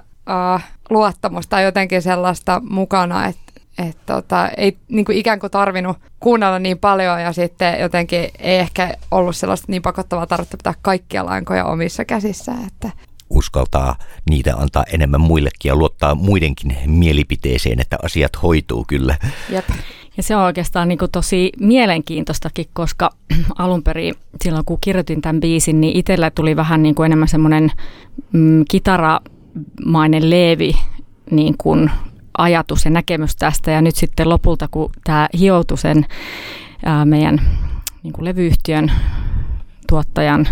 uh, 0.54 0.60
luottamusta 0.90 1.60
jotenkin 1.60 2.02
sellaista 2.02 2.62
mukana, 2.70 3.26
että 3.26 3.45
et 3.78 3.96
tota, 4.06 4.48
ei 4.48 4.76
niin 4.88 5.04
kuin 5.04 5.18
ikään 5.18 5.40
kuin 5.40 5.50
tarvinnut 5.50 5.96
kuunnella 6.20 6.58
niin 6.58 6.78
paljon 6.78 7.20
ja 7.20 7.32
sitten 7.32 7.80
jotenkin 7.80 8.28
ei 8.38 8.58
ehkä 8.58 8.96
ollut 9.10 9.36
sellaista 9.36 9.66
niin 9.68 9.82
pakottavaa 9.82 10.26
tarvetta 10.26 10.56
pitää 10.56 10.74
kaikkia 10.82 11.26
lankoja 11.26 11.64
omissa 11.64 12.04
käsissä. 12.04 12.52
Että 12.66 12.90
uskaltaa 13.30 13.96
niitä 14.30 14.56
antaa 14.56 14.84
enemmän 14.92 15.20
muillekin 15.20 15.68
ja 15.68 15.76
luottaa 15.76 16.14
muidenkin 16.14 16.76
mielipiteeseen, 16.86 17.80
että 17.80 17.98
asiat 18.02 18.42
hoituu 18.42 18.84
kyllä. 18.88 19.16
Jep. 19.50 19.68
Ja 20.16 20.22
se 20.22 20.36
on 20.36 20.42
oikeastaan 20.42 20.88
niin 20.88 20.98
kuin 20.98 21.10
tosi 21.10 21.52
mielenkiintoistakin, 21.60 22.66
koska 22.72 23.10
alun 23.58 23.82
perin 23.82 24.14
silloin 24.44 24.64
kun 24.64 24.78
kirjoitin 24.80 25.22
tämän 25.22 25.40
biisin, 25.40 25.80
niin 25.80 25.96
itsellä 25.96 26.30
tuli 26.30 26.56
vähän 26.56 26.82
niin 26.82 26.94
kuin 26.94 27.06
enemmän 27.06 27.28
semmoinen 27.28 27.72
mm, 28.32 28.64
kitaramainen 28.70 30.30
leevi 30.30 30.72
niin 31.30 31.54
kuin 31.58 31.90
ajatus 32.38 32.84
ja 32.84 32.90
näkemys 32.90 33.36
tästä. 33.36 33.70
Ja 33.70 33.82
nyt 33.82 33.96
sitten 33.96 34.28
lopulta, 34.28 34.68
kun 34.70 34.90
tämä 35.04 35.28
hioutui 35.38 35.78
sen 35.78 36.06
ää, 36.84 37.04
meidän 37.04 37.40
niin 38.02 38.12
kuin 38.12 38.24
levyyhtiön 38.24 38.92
tuottajan 39.88 40.48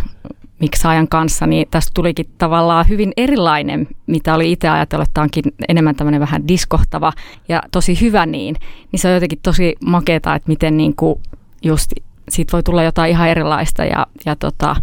miksaajan 0.61 1.09
kanssa, 1.09 1.47
niin 1.47 1.67
tästä 1.71 1.91
tulikin 1.95 2.27
tavallaan 2.39 2.89
hyvin 2.89 3.13
erilainen, 3.17 3.89
mitä 4.07 4.35
oli 4.35 4.53
itse 4.53 4.69
ajatellut, 4.69 5.09
että 5.09 5.23
onkin 5.23 5.45
enemmän 5.69 5.97
tämmöinen 5.97 6.21
vähän 6.21 6.49
diskohtava 6.49 7.13
ja 7.49 7.63
tosi 7.71 8.01
hyvä 8.01 8.27
niin. 8.27 8.57
Niin 8.93 9.01
se 9.01 9.09
on 9.09 9.15
jotenkin 9.15 9.39
tosi 9.43 9.77
makeeta, 9.87 10.35
että 10.35 10.49
miten 10.49 10.77
niin 10.77 10.97
kuin 10.97 11.21
just 11.63 11.93
siitä 12.29 12.53
voi 12.53 12.63
tulla 12.63 12.83
jotain 12.83 13.11
ihan 13.11 13.29
erilaista 13.29 13.85
ja, 13.85 14.07
ja 14.27 14.37
tota, 14.37 14.77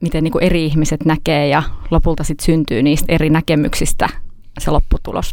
miten 0.00 0.24
niin 0.24 0.32
kuin 0.32 0.44
eri 0.44 0.66
ihmiset 0.66 1.04
näkee 1.04 1.48
ja 1.48 1.62
lopulta 1.90 2.24
sitten 2.24 2.44
syntyy 2.44 2.82
niistä 2.82 3.12
eri 3.12 3.30
näkemyksistä 3.30 4.08
se 4.58 4.70
lopputulos. 4.70 5.32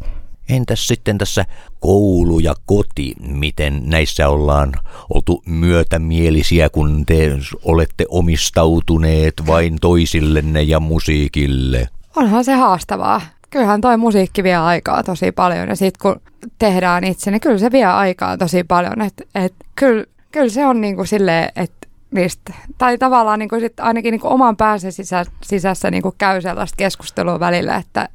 Entäs 0.52 0.88
sitten 0.88 1.18
tässä 1.18 1.46
koulu 1.80 2.40
ja 2.40 2.54
koti, 2.66 3.14
miten 3.20 3.82
näissä 3.86 4.30
ollaan 4.30 4.74
oltu 5.14 5.44
myötämielisiä, 5.46 6.70
kun 6.70 7.06
te 7.06 7.38
olette 7.64 8.06
omistautuneet 8.10 9.34
vain 9.48 9.78
toisillenne 9.82 10.62
ja 10.62 10.80
musiikille? 10.80 11.90
Onhan 12.16 12.44
se 12.44 12.54
haastavaa. 12.54 13.22
kyllähän 13.50 13.82
toi 13.82 13.98
musiikki 13.98 14.44
vie 14.44 14.56
aikaa 14.56 15.04
tosi 15.04 15.32
paljon 15.32 15.70
ja 15.70 15.76
sitten 15.76 16.02
kun 16.02 16.22
tehdään 16.60 17.04
itse, 17.04 17.32
niin 17.32 17.42
kyllä 17.42 17.58
se 17.58 17.72
vie 17.72 17.86
aikaa 17.86 18.38
tosi 18.38 18.64
paljon. 18.64 19.02
Että 19.02 19.24
et, 19.36 19.54
kyllä, 19.76 20.06
kyllä 20.32 20.50
se 20.50 20.66
on 20.66 20.82
niin 20.82 20.96
kuin 20.96 21.08
silleen, 21.08 21.50
että 21.56 21.88
niistä, 22.12 22.54
tai 22.78 22.98
tavallaan 22.98 23.40
niin 23.40 23.50
kuin 23.50 23.62
sit 23.62 23.80
ainakin 23.80 24.12
niin 24.12 24.22
kuin 24.22 24.34
oman 24.34 24.58
päänsä 24.58 24.92
sisä, 24.92 25.26
sisässä 25.44 25.92
niin 25.92 26.04
kuin 26.04 26.16
käy 26.18 26.42
sellaista 26.42 26.76
keskustelua 26.78 27.40
välillä, 27.40 27.76
että 27.76 28.10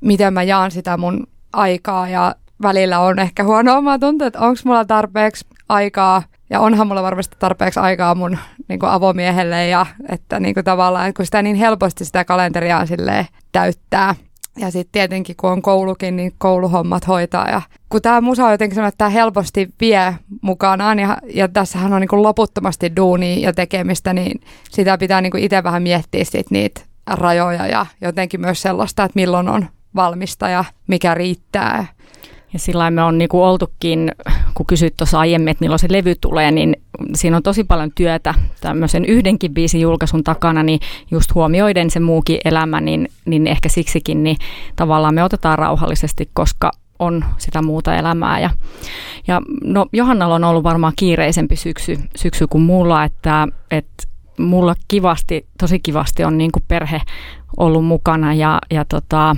miten 0.00 0.34
mä 0.34 0.42
jaan 0.42 0.70
sitä 0.70 0.96
mun 0.96 1.26
aikaa 1.52 2.08
ja 2.08 2.34
välillä 2.62 2.98
on 2.98 3.18
ehkä 3.18 3.44
huono 3.44 3.76
oma 3.76 3.98
tuntu, 3.98 4.24
että 4.24 4.40
onko 4.40 4.60
mulla 4.64 4.84
tarpeeksi 4.84 5.46
aikaa 5.68 6.22
ja 6.50 6.60
onhan 6.60 6.86
mulla 6.86 7.02
varmasti 7.02 7.36
tarpeeksi 7.38 7.80
aikaa 7.80 8.14
mun 8.14 8.38
niin 8.68 8.80
kuin 8.80 8.90
avomiehelle 8.90 9.66
ja 9.66 9.86
että 10.08 10.40
niin 10.40 10.54
kuin 10.54 10.64
tavallaan, 10.64 11.14
kun 11.14 11.24
sitä 11.24 11.42
niin 11.42 11.56
helposti 11.56 12.04
sitä 12.04 12.24
kalenteriaan 12.24 12.86
täyttää. 13.52 14.14
Ja 14.56 14.70
sitten 14.70 14.92
tietenkin 14.92 15.36
kun 15.36 15.50
on 15.50 15.62
koulukin, 15.62 16.16
niin 16.16 16.32
kouluhommat 16.38 17.08
hoitaa. 17.08 17.48
Ja 17.48 17.62
kun 17.88 18.02
tämä 18.02 18.20
musa 18.20 18.44
on 18.44 18.52
jotenkin 18.52 18.84
että 18.84 18.98
tämä 18.98 19.10
helposti 19.10 19.68
vie 19.80 20.14
mukanaan 20.42 20.98
ja, 20.98 21.16
ja 21.34 21.48
tässähän 21.48 21.92
on 21.92 22.00
niin 22.00 22.08
kuin 22.08 22.22
loputtomasti 22.22 22.96
duunia 22.96 23.38
ja 23.38 23.52
tekemistä, 23.52 24.12
niin 24.12 24.40
sitä 24.70 24.98
pitää 24.98 25.20
niin 25.20 25.30
kuin 25.30 25.44
itse 25.44 25.62
vähän 25.62 25.82
miettiä 25.82 26.24
sit 26.24 26.50
niitä 26.50 26.80
rajoja 27.06 27.66
ja 27.66 27.86
jotenkin 28.00 28.40
myös 28.40 28.62
sellaista, 28.62 29.04
että 29.04 29.16
milloin 29.16 29.48
on 29.48 29.66
valmista 29.94 30.48
ja 30.48 30.64
mikä 30.86 31.14
riittää. 31.14 31.86
Ja 32.52 32.58
sillä 32.58 32.90
me 32.90 33.02
on 33.02 33.18
niinku 33.18 33.42
oltukin, 33.42 34.12
kun 34.54 34.66
kysyt 34.66 34.96
tuossa 34.96 35.18
aiemmin, 35.18 35.48
että 35.48 35.62
milloin 35.62 35.78
se 35.78 35.86
levy 35.90 36.14
tulee, 36.20 36.50
niin 36.50 36.76
siinä 37.14 37.36
on 37.36 37.42
tosi 37.42 37.64
paljon 37.64 37.90
työtä 37.94 38.34
tämmöisen 38.60 39.04
yhdenkin 39.04 39.54
biisin 39.54 39.80
julkaisun 39.80 40.24
takana, 40.24 40.62
niin 40.62 40.80
just 41.10 41.34
huomioiden 41.34 41.90
se 41.90 42.00
muukin 42.00 42.38
elämä, 42.44 42.80
niin, 42.80 43.08
niin 43.24 43.46
ehkä 43.46 43.68
siksikin, 43.68 44.22
niin 44.22 44.36
tavallaan 44.76 45.14
me 45.14 45.24
otetaan 45.24 45.58
rauhallisesti, 45.58 46.30
koska 46.32 46.70
on 46.98 47.24
sitä 47.38 47.62
muuta 47.62 47.94
elämää. 47.94 48.40
Ja, 48.40 48.50
ja 49.26 49.42
no, 49.64 49.86
Johannalla 49.92 50.34
on 50.34 50.44
ollut 50.44 50.64
varmaan 50.64 50.92
kiireisempi 50.96 51.56
syksy, 51.56 51.98
syksy 52.16 52.46
kuin 52.46 52.62
mulla, 52.62 53.04
että, 53.04 53.48
että 53.70 54.04
mulla 54.38 54.74
kivasti, 54.88 55.46
tosi 55.58 55.78
kivasti 55.78 56.24
on 56.24 56.38
niin 56.38 56.52
kuin 56.52 56.62
perhe 56.68 57.00
ollut 57.56 57.84
mukana 57.84 58.34
ja, 58.34 58.58
ja 58.70 58.84
tota, 58.84 59.36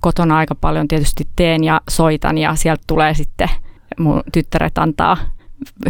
kotona 0.00 0.36
aika 0.36 0.54
paljon 0.54 0.88
tietysti 0.88 1.28
teen 1.36 1.64
ja 1.64 1.80
soitan 1.88 2.38
ja 2.38 2.54
sieltä 2.54 2.82
tulee 2.86 3.14
sitten 3.14 3.50
mun 3.98 4.22
tyttäret 4.32 4.78
antaa 4.78 5.16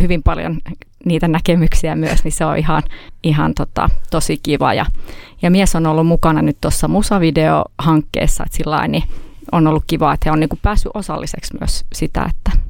hyvin 0.01 0.23
paljon 0.23 0.59
niitä 1.05 1.29
näkemyksiä 1.29 1.97
myös, 1.97 2.25
niin 2.25 2.33
se 2.33 2.45
on 2.45 2.59
ihan, 2.59 2.83
ihan 3.23 3.55
tota, 3.55 3.89
tosi 4.11 4.37
kiva. 4.43 4.75
Ja, 4.75 4.87
ja 5.43 5.51
mies 5.51 5.77
on 5.77 5.87
ollut 5.87 6.07
mukana 6.07 6.43
nyt 6.43 6.57
tuossa 6.61 6.89
musavideo-hankkeessa, 6.89 8.45
että 8.45 8.57
sillä 8.57 8.89
niin 8.89 9.05
on 9.53 9.67
ollut 9.67 9.85
kiva, 9.87 10.13
että 10.13 10.25
he 10.29 10.33
on 10.33 10.41
niin 10.41 10.49
kuin 10.49 10.61
päässyt 10.63 10.93
osalliseksi 10.95 11.55
myös 11.61 11.85
sitä, 11.93 12.31
että 12.31 12.69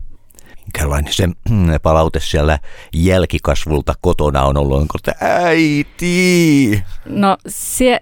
minkälainen 0.69 1.13
se 1.13 1.27
mm, 1.27 1.67
palaute 1.83 2.21
siellä 2.21 2.59
jälkikasvulta 2.95 3.95
kotona 4.01 4.43
on 4.43 4.57
ollut, 4.57 4.81
onko 4.81 4.99
että 4.99 5.15
äiti? 5.21 6.83
No 7.07 7.37
se, 7.49 8.01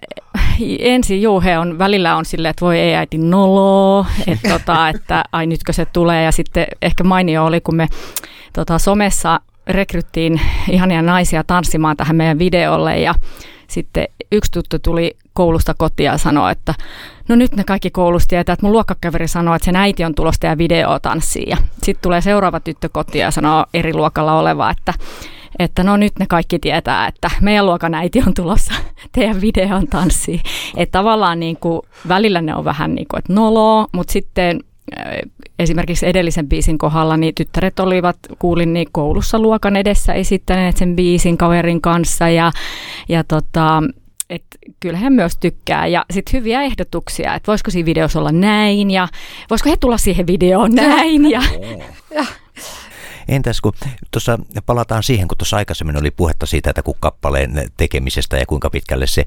ensin 0.79 1.21
juu, 1.21 1.41
he 1.41 1.57
on, 1.57 1.79
välillä 1.79 2.15
on 2.15 2.25
silleen, 2.25 2.49
että 2.49 2.65
voi 2.65 2.79
ei 2.79 2.95
äiti 2.95 3.17
nolo, 3.17 4.05
että, 4.27 4.49
tota, 4.59 4.89
että 4.89 5.23
ai 5.31 5.47
nytkö 5.47 5.73
se 5.73 5.85
tulee 5.85 6.23
ja 6.23 6.31
sitten 6.31 6.67
ehkä 6.81 7.03
mainio 7.03 7.45
oli, 7.45 7.61
kun 7.61 7.75
me 7.75 7.87
tota, 8.53 8.79
somessa 8.79 9.39
rekryttiin 9.67 10.41
ihania 10.69 11.01
naisia 11.01 11.43
tanssimaan 11.43 11.97
tähän 11.97 12.15
meidän 12.15 12.39
videolle 12.39 12.99
ja 12.99 13.15
sitten 13.67 14.07
yksi 14.31 14.51
tuttu 14.51 14.79
tuli 14.79 15.17
koulusta 15.33 15.73
kotiin 15.77 16.05
ja 16.05 16.17
sanoi, 16.17 16.51
että 16.51 16.73
no 17.27 17.35
nyt 17.35 17.55
ne 17.55 17.63
kaikki 17.63 17.89
koulusta 17.89 18.27
tietää, 18.27 18.53
että 18.53 18.65
mun 18.65 18.71
luokkakaveri 18.71 19.27
sanoo, 19.27 19.55
että 19.55 19.65
sen 19.65 19.75
äiti 19.75 20.03
on 20.03 20.15
tulossa 20.15 20.47
ja 20.47 20.57
video 20.57 20.99
tanssii. 20.99 21.45
Ja 21.49 21.57
sitten 21.83 22.01
tulee 22.01 22.21
seuraava 22.21 22.59
tyttö 22.59 22.89
kotiin 22.89 23.21
ja 23.21 23.31
sanoo 23.31 23.65
eri 23.73 23.93
luokalla 23.93 24.39
oleva, 24.39 24.71
että 24.71 24.93
että 25.59 25.83
no 25.83 25.97
nyt 25.97 26.19
ne 26.19 26.25
kaikki 26.29 26.59
tietää, 26.59 27.07
että 27.07 27.31
meidän 27.41 27.65
luokan 27.65 27.93
äiti 27.93 28.23
on 28.27 28.33
tulossa 28.33 28.73
teidän 29.15 29.41
videon 29.41 29.87
tanssiin. 29.87 30.41
Että 30.77 30.99
tavallaan 30.99 31.39
niin 31.39 31.57
kuin, 31.57 31.81
välillä 32.07 32.41
ne 32.41 32.55
on 32.55 32.65
vähän 32.65 32.95
niin 32.95 33.07
kuin, 33.11 33.19
että 33.19 33.33
noloa, 33.33 33.87
mutta 33.91 34.13
sitten 34.13 34.59
äh, 34.97 35.05
esimerkiksi 35.59 36.07
edellisen 36.07 36.49
biisin 36.49 36.77
kohdalla, 36.77 37.17
niin 37.17 37.35
tyttäret 37.35 37.79
olivat, 37.79 38.17
kuulin 38.39 38.73
niin 38.73 38.87
koulussa 38.91 39.39
luokan 39.39 39.75
edessä 39.75 40.13
esittäneet 40.13 40.77
sen 40.77 40.95
biisin 40.95 41.37
kaverin 41.37 41.81
kanssa 41.81 42.29
ja, 42.29 42.51
ja 43.09 43.23
tota, 43.23 43.83
et 44.29 44.43
kyllä 44.79 44.97
he 44.97 45.09
myös 45.09 45.37
tykkää. 45.37 45.87
Ja 45.87 46.05
sitten 46.11 46.39
hyviä 46.39 46.61
ehdotuksia, 46.61 47.35
että 47.35 47.47
voisiko 47.47 47.71
siinä 47.71 47.85
videossa 47.85 48.19
olla 48.19 48.31
näin 48.31 48.91
ja 48.91 49.07
voisiko 49.49 49.69
he 49.69 49.77
tulla 49.77 49.97
siihen 49.97 50.27
videoon 50.27 50.71
näin. 50.75 51.31
Ja, 51.31 51.41
ja. 52.15 52.25
Entäs 53.27 53.61
kun 53.61 53.73
tuossa 54.11 54.39
palataan 54.65 55.03
siihen, 55.03 55.27
kun 55.27 55.37
tuossa 55.37 55.57
aikaisemmin 55.57 55.97
oli 55.97 56.11
puhetta 56.11 56.45
siitä, 56.45 56.69
että 56.69 56.83
kun 56.83 56.95
kappaleen 56.99 57.71
tekemisestä 57.77 58.37
ja 58.37 58.45
kuinka 58.45 58.69
pitkälle 58.69 59.07
se 59.07 59.25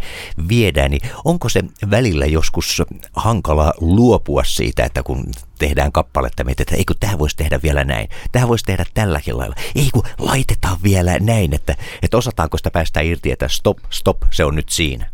viedään, 0.48 0.90
niin 0.90 1.00
onko 1.24 1.48
se 1.48 1.62
välillä 1.90 2.26
joskus 2.26 2.82
hankala 3.12 3.72
luopua 3.80 4.44
siitä, 4.44 4.84
että 4.84 5.02
kun 5.02 5.26
tehdään 5.58 5.92
kappaletta, 5.92 6.44
mietitään, 6.44 6.64
että 6.64 6.76
ei 6.76 6.84
kun 6.84 6.96
tähän 7.00 7.18
voisi 7.18 7.36
tehdä 7.36 7.60
vielä 7.62 7.84
näin, 7.84 8.08
tähän 8.32 8.48
voisi 8.48 8.64
tehdä 8.64 8.84
tälläkin 8.94 9.38
lailla, 9.38 9.56
ei 9.74 9.88
kun 9.92 10.02
laitetaan 10.18 10.76
vielä 10.82 11.18
näin, 11.18 11.54
että, 11.54 11.76
että 12.02 12.16
osataanko 12.16 12.56
sitä 12.56 12.70
päästä 12.70 13.00
irti, 13.00 13.32
että 13.32 13.48
stop, 13.48 13.78
stop, 13.90 14.16
se 14.30 14.44
on 14.44 14.54
nyt 14.54 14.68
siinä. 14.68 15.10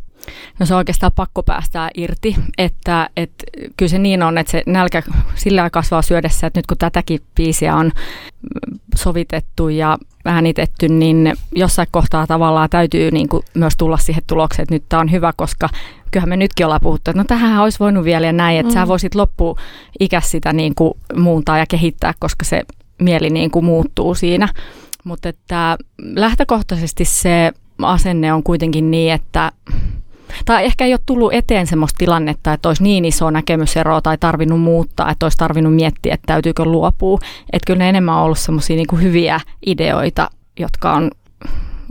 No 0.59 0.67
se 0.67 0.75
on 0.75 0.79
oikeastaan 0.79 1.13
pakko 1.13 1.43
päästää 1.43 1.91
irti, 1.95 2.37
että, 2.59 3.11
että 3.17 3.45
kyllä 3.77 3.91
se 3.91 3.99
niin 3.99 4.23
on, 4.23 4.39
että 4.39 4.51
se 4.51 4.63
nälkä 4.67 5.03
sillä 5.35 5.71
kasvaa 5.71 6.03
syödessä, 6.03 6.47
että 6.47 6.59
nyt 6.59 6.67
kun 6.67 6.79
tätäkin 6.79 7.21
biisiä 7.35 7.77
on 7.77 7.93
sovitettu 8.97 9.69
ja 9.69 9.99
äänitetty, 10.25 10.89
niin 10.89 11.33
jossain 11.55 11.89
kohtaa 11.91 12.27
tavallaan 12.27 12.71
täytyy 12.71 13.11
niin 13.11 13.29
kuin 13.29 13.43
myös 13.55 13.75
tulla 13.77 13.97
siihen 13.97 14.23
tulokseen, 14.27 14.63
että 14.63 14.75
nyt 14.75 14.85
tämä 14.89 15.01
on 15.01 15.11
hyvä, 15.11 15.33
koska 15.37 15.69
kyllähän 16.11 16.29
me 16.29 16.37
nytkin 16.37 16.67
ollaan 16.67 16.81
puhuttu, 16.83 17.11
että 17.11 17.21
no 17.21 17.25
tähän 17.25 17.63
olisi 17.63 17.79
voinut 17.79 18.05
vielä 18.05 18.27
ja 18.27 18.33
näin, 18.33 18.61
että 18.61 18.71
mm. 18.71 18.75
sä 18.75 18.89
voisit 18.89 19.15
loppu 19.15 19.57
ikä 20.01 20.21
sitä 20.21 20.53
niin 20.53 20.75
kuin 20.75 20.95
muuntaa 21.17 21.59
ja 21.59 21.67
kehittää, 21.67 22.15
koska 22.19 22.45
se 22.45 22.63
mieli 23.03 23.31
niin 23.31 23.51
kuin 23.51 23.65
muuttuu 23.65 24.15
siinä. 24.15 24.49
Mutta 25.05 25.29
että 25.29 25.77
lähtökohtaisesti 25.99 27.05
se 27.05 27.53
asenne 27.83 28.33
on 28.33 28.43
kuitenkin 28.43 28.91
niin, 28.91 29.13
että 29.13 29.53
tai 30.45 30.65
ehkä 30.65 30.85
ei 30.85 30.93
ole 30.93 31.01
tullut 31.07 31.35
eteen 31.35 31.67
semmoista 31.67 31.99
tilannetta, 31.99 32.53
että 32.53 32.69
olisi 32.69 32.83
niin 32.83 33.05
iso 33.05 33.31
näkemysero 33.31 34.01
tai 34.01 34.19
tarvinnut 34.19 34.61
muuttaa, 34.61 35.11
että 35.11 35.27
olisi 35.27 35.39
tarvinnut 35.39 35.75
miettiä, 35.75 36.15
että 36.15 36.27
täytyykö 36.27 36.65
luopua. 36.65 37.19
Että 37.53 37.67
kyllä 37.67 37.79
ne 37.79 37.89
enemmän 37.89 38.15
on 38.15 38.23
ollut 38.23 38.39
semmoisia 38.39 38.77
niin 38.77 39.03
hyviä 39.03 39.41
ideoita, 39.67 40.31
jotka 40.59 40.93
on 40.93 41.11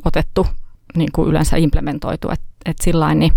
otettu 0.06 0.48
niin 0.96 1.10
kuin 1.12 1.30
yleensä 1.30 1.58
implementoitu, 1.58 2.30
että 2.30 2.46
et 2.66 2.78
sillä 2.82 3.16
niin 3.16 3.34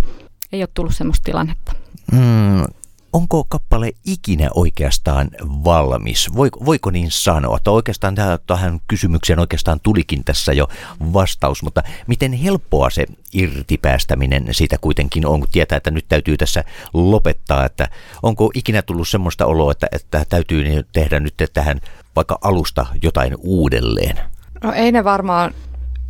ei 0.53 0.63
ole 0.63 0.69
tullut 0.75 0.95
semmoista 0.95 1.25
tilannetta. 1.25 1.73
Mm, 2.13 2.65
onko 3.13 3.45
kappale 3.49 3.93
ikinä 4.05 4.49
oikeastaan 4.55 5.31
valmis? 5.43 6.29
Voiko, 6.35 6.65
voiko 6.65 6.91
niin 6.91 7.11
sanoa? 7.11 7.57
Että 7.57 7.71
oikeastaan 7.71 8.15
tähän 8.47 8.81
kysymykseen 8.89 9.39
oikeastaan 9.39 9.81
tulikin 9.81 10.25
tässä 10.25 10.53
jo 10.53 10.69
vastaus, 11.13 11.63
mutta 11.63 11.83
miten 12.07 12.33
helppoa 12.33 12.91
se 12.91 13.07
irtipäästäminen 13.33 14.47
siitä 14.51 14.77
kuitenkin 14.81 15.27
on, 15.27 15.41
kun 15.41 15.49
tietää, 15.53 15.77
että 15.77 15.91
nyt 15.91 16.05
täytyy 16.09 16.37
tässä 16.37 16.65
lopettaa, 16.93 17.65
että 17.67 17.89
onko 18.23 18.51
ikinä 18.55 18.83
tullut 18.83 19.09
semmoista 19.09 19.47
oloa, 19.47 19.73
että, 19.73 19.87
että 19.93 20.25
täytyy 20.29 20.65
tehdä 20.93 21.21
nyt 21.21 21.35
tähän 21.55 21.81
vaikka 22.17 22.39
alusta 22.43 22.87
jotain 23.03 23.35
uudelleen? 23.39 24.21
No 24.63 24.73
ei 24.73 24.93
ne 24.93 25.05
varmaan 25.05 25.55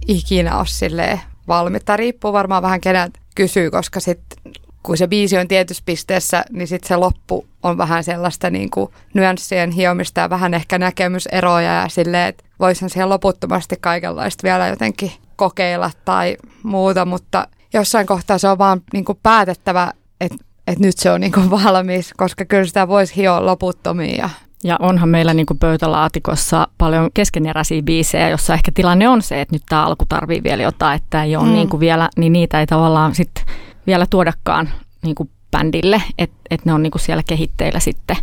ikinä 0.08 0.58
ole 0.58 0.66
silleen 0.66 1.20
valmiita. 1.48 1.96
Riippuu 1.96 2.32
varmaan 2.32 2.62
vähän 2.62 2.80
kenen 2.80 3.12
kysyy, 3.34 3.70
koska 3.70 4.00
sitten 4.00 4.52
kun 4.82 4.96
se 4.96 5.06
biisi 5.06 5.38
on 5.38 5.48
tietyssä 5.48 5.82
pisteessä, 5.86 6.44
niin 6.50 6.68
sitten 6.68 6.88
se 6.88 6.96
loppu 6.96 7.46
on 7.62 7.78
vähän 7.78 8.04
sellaista 8.04 8.50
niin 8.50 8.70
kuin 8.70 8.90
nyanssien 9.14 9.70
hiomista 9.70 10.20
ja 10.20 10.30
vähän 10.30 10.54
ehkä 10.54 10.78
näkemyseroja 10.78 11.72
ja 11.72 11.88
silleen, 11.88 12.28
että 12.28 12.44
voisihan 12.60 12.90
siellä 12.90 13.14
loputtomasti 13.14 13.76
kaikenlaista 13.80 14.42
vielä 14.42 14.66
jotenkin 14.68 15.12
kokeilla 15.36 15.90
tai 16.04 16.36
muuta, 16.62 17.04
mutta 17.04 17.48
jossain 17.74 18.06
kohtaa 18.06 18.38
se 18.38 18.48
on 18.48 18.58
vaan 18.58 18.80
niin 18.92 19.04
kuin 19.04 19.18
päätettävä, 19.22 19.92
että, 20.20 20.36
että 20.66 20.84
nyt 20.84 20.98
se 20.98 21.10
on 21.10 21.20
niin 21.20 21.32
kuin 21.32 21.50
valmis, 21.64 22.12
koska 22.16 22.44
kyllä 22.44 22.64
sitä 22.64 22.88
voisi 22.88 23.16
hioa 23.16 23.46
loputtomiin 23.46 24.16
ja 24.16 24.30
ja 24.64 24.76
onhan 24.80 25.08
meillä 25.08 25.34
niin 25.34 25.46
kuin 25.46 25.58
pöytälaatikossa 25.58 26.68
paljon 26.78 27.10
keskeneräisiä 27.14 27.82
biisejä, 27.82 28.28
jossa 28.28 28.54
ehkä 28.54 28.72
tilanne 28.74 29.08
on 29.08 29.22
se, 29.22 29.40
että 29.40 29.54
nyt 29.54 29.62
tämä 29.68 29.86
alku 29.86 30.04
tarvii 30.08 30.42
vielä 30.42 30.62
jotain, 30.62 30.96
että 30.96 31.24
ei 31.24 31.36
ole 31.36 31.46
mm. 31.46 31.52
niin 31.52 31.68
kuin 31.68 31.80
vielä, 31.80 32.08
niin 32.16 32.32
niitä 32.32 32.60
ei 32.60 32.66
tavallaan 32.66 33.14
sitten 33.14 33.44
vielä 33.88 34.06
tuodakaan 34.10 34.70
niin 35.02 35.14
kuin 35.14 35.30
bändille, 35.50 36.02
että 36.18 36.36
et 36.50 36.64
ne 36.64 36.72
on 36.72 36.82
niin 36.82 36.90
kuin 36.90 37.02
siellä 37.02 37.22
kehitteillä 37.26 37.80
sitten. 37.80 38.16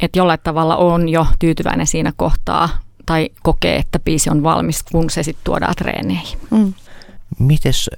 Että 0.00 0.18
jollain 0.18 0.40
tavalla 0.44 0.76
on 0.76 1.08
jo 1.08 1.26
tyytyväinen 1.38 1.86
siinä 1.86 2.12
kohtaa 2.16 2.68
tai 3.06 3.30
kokee, 3.42 3.76
että 3.76 3.98
biisi 3.98 4.30
on 4.30 4.42
valmis, 4.42 4.82
kun 4.82 5.10
se 5.10 5.22
sitten 5.22 5.44
tuodaan 5.44 5.74
treeneihin. 5.74 6.38
Mm. 6.50 6.74
Mites, 7.38 7.90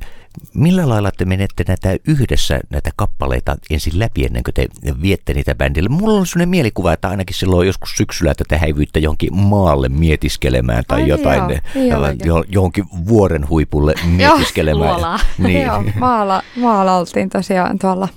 millä 0.55 0.89
lailla 0.89 1.11
te 1.11 1.25
menette 1.25 1.65
näitä 1.69 1.97
yhdessä 2.07 2.61
näitä 2.71 2.91
kappaleita 2.97 3.57
ensin 3.71 3.99
läpi 3.99 4.25
ennen 4.25 4.43
kuin 4.43 4.55
te 4.55 4.67
viette 5.03 5.35
niitä 5.35 5.55
bändille? 5.55 5.89
Mulla 5.89 6.19
on 6.19 6.27
sellainen 6.27 6.49
mielikuva, 6.49 6.93
että 6.93 7.09
ainakin 7.09 7.37
silloin 7.37 7.67
joskus 7.67 7.91
syksyllä, 7.97 8.31
että 8.31 8.45
te 8.49 8.57
häivyitte 8.59 8.99
jonkin 9.01 9.37
maalle 9.37 9.89
mietiskelemään 9.89 10.85
tai 10.89 11.03
Ai 11.03 11.09
jotain, 11.09 11.39
joo, 11.39 11.49
ne, 11.49 11.61
niin 11.75 11.95
olikin. 11.97 12.27
jo, 12.27 12.45
johonkin 12.49 12.85
vuoren 13.09 13.49
huipulle 13.49 13.95
mietiskelemään. 14.17 14.93
luolaa. 14.93 15.19
niin. 15.39 15.67
Joo, 15.67 15.85
maalla, 15.99 16.43
maalla 16.57 16.97
oltiin 16.97 17.29
tosiaan 17.29 17.79
tuolla 17.79 18.09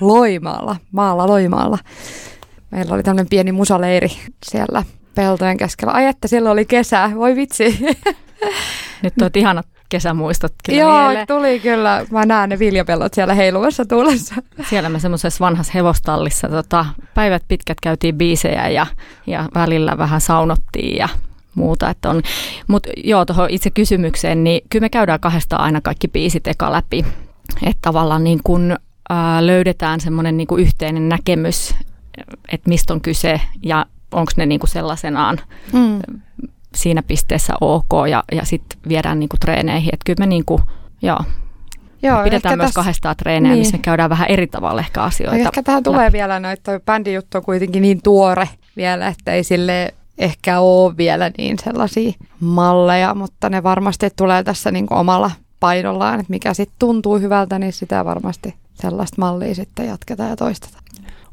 Loimaalla, 0.00 0.76
maalla 0.92 1.26
Loimaalla. 1.26 1.78
Meillä 2.70 2.94
oli 2.94 3.02
tämmöinen 3.02 3.28
pieni 3.30 3.52
musaleiri 3.52 4.10
siellä 4.46 4.84
peltojen 5.14 5.56
keskellä. 5.56 5.92
Ai 5.92 6.06
että 6.06 6.28
silloin 6.28 6.52
oli 6.52 6.64
kesä, 6.64 7.10
voi 7.14 7.36
vitsi. 7.36 7.78
Nyt 9.02 9.14
tuot 9.18 9.36
ihanat 9.36 9.66
kesämuistot 9.88 10.52
kyllä 10.66 10.80
Joo, 10.80 11.02
mieleen. 11.02 11.26
tuli 11.26 11.60
kyllä. 11.60 12.06
Mä 12.10 12.26
näen 12.26 12.48
ne 12.50 12.58
viljapellot 12.58 13.14
siellä 13.14 13.34
heiluvassa 13.34 13.84
tuulessa. 13.84 14.34
Siellä 14.70 14.88
me 14.88 14.98
semmoisessa 14.98 15.44
vanhassa 15.44 15.72
hevostallissa 15.74 16.48
tota, 16.48 16.86
päivät 17.14 17.42
pitkät 17.48 17.80
käytiin 17.82 18.14
biisejä 18.14 18.68
ja, 18.68 18.86
ja 19.26 19.48
välillä 19.54 19.98
vähän 19.98 20.20
saunottiin 20.20 20.96
ja 20.96 21.08
muuta. 21.54 21.90
Että 21.90 22.10
on. 22.10 22.22
Mutta 22.66 22.88
joo, 23.04 23.24
tuohon 23.24 23.50
itse 23.50 23.70
kysymykseen, 23.70 24.44
niin 24.44 24.60
kyllä 24.70 24.84
me 24.84 24.88
käydään 24.88 25.20
kahdestaan 25.20 25.62
aina 25.62 25.80
kaikki 25.80 26.08
biisit 26.08 26.46
eka 26.46 26.72
läpi. 26.72 27.04
Että 27.62 27.78
tavallaan 27.82 28.24
niin 28.24 28.40
kun, 28.44 28.76
ää, 29.10 29.46
löydetään 29.46 30.00
semmoinen 30.00 30.36
niin 30.36 30.48
yhteinen 30.58 31.08
näkemys, 31.08 31.74
että 32.52 32.68
mistä 32.68 32.92
on 32.92 33.00
kyse 33.00 33.40
ja 33.62 33.86
onko 34.12 34.32
ne 34.36 34.46
niin 34.46 34.60
kuin 34.60 34.70
sellaisenaan 34.70 35.40
Mm. 35.72 36.20
Siinä 36.78 37.02
pisteessä 37.02 37.52
ok 37.60 37.90
ja, 38.10 38.24
ja 38.32 38.44
sitten 38.44 38.78
viedään 38.88 39.18
niin 39.20 39.28
kuin 39.28 39.40
treeneihin. 39.40 39.90
Että 39.92 40.04
kyllä 40.06 40.20
me 40.20 40.26
niin 40.26 40.44
kuin, 40.44 40.62
joo, 41.02 41.18
Joo, 42.02 42.24
pidetään 42.24 42.58
myös 42.58 42.68
tässä- 42.68 42.78
kahdestaan 42.78 43.16
treenejä, 43.16 43.54
niin. 43.54 43.60
missä 43.60 43.76
me 43.76 43.82
käydään 43.82 44.10
vähän 44.10 44.28
eri 44.30 44.46
tavalla 44.46 44.80
ehkä 44.80 45.02
asioita. 45.02 45.36
Ehkä 45.36 45.62
tähän 45.62 45.82
tulee 45.82 46.12
vielä 46.12 46.40
noita, 46.40 46.62
toi 46.62 46.80
bändijuttu 46.86 47.38
on 47.38 47.44
kuitenkin 47.44 47.82
niin 47.82 48.02
tuore 48.02 48.48
vielä, 48.76 49.08
että 49.08 49.32
ei 49.32 49.44
sille 49.44 49.94
ehkä 50.18 50.60
ole 50.60 50.96
vielä 50.96 51.30
niin 51.38 51.56
sellaisia 51.64 52.12
malleja, 52.40 53.14
mutta 53.14 53.50
ne 53.50 53.62
varmasti 53.62 54.10
tulee 54.16 54.42
tässä 54.44 54.70
niin 54.70 54.86
omalla 54.90 55.30
painollaan, 55.60 56.20
että 56.20 56.30
mikä 56.30 56.54
sitten 56.54 56.76
tuntuu 56.78 57.18
hyvältä, 57.18 57.58
niin 57.58 57.72
sitä 57.72 58.04
varmasti 58.04 58.54
sellaista 58.74 59.16
mallia 59.18 59.54
sitten 59.54 59.86
jatketaan 59.86 60.30
ja 60.30 60.36
toistetaan. 60.36 60.82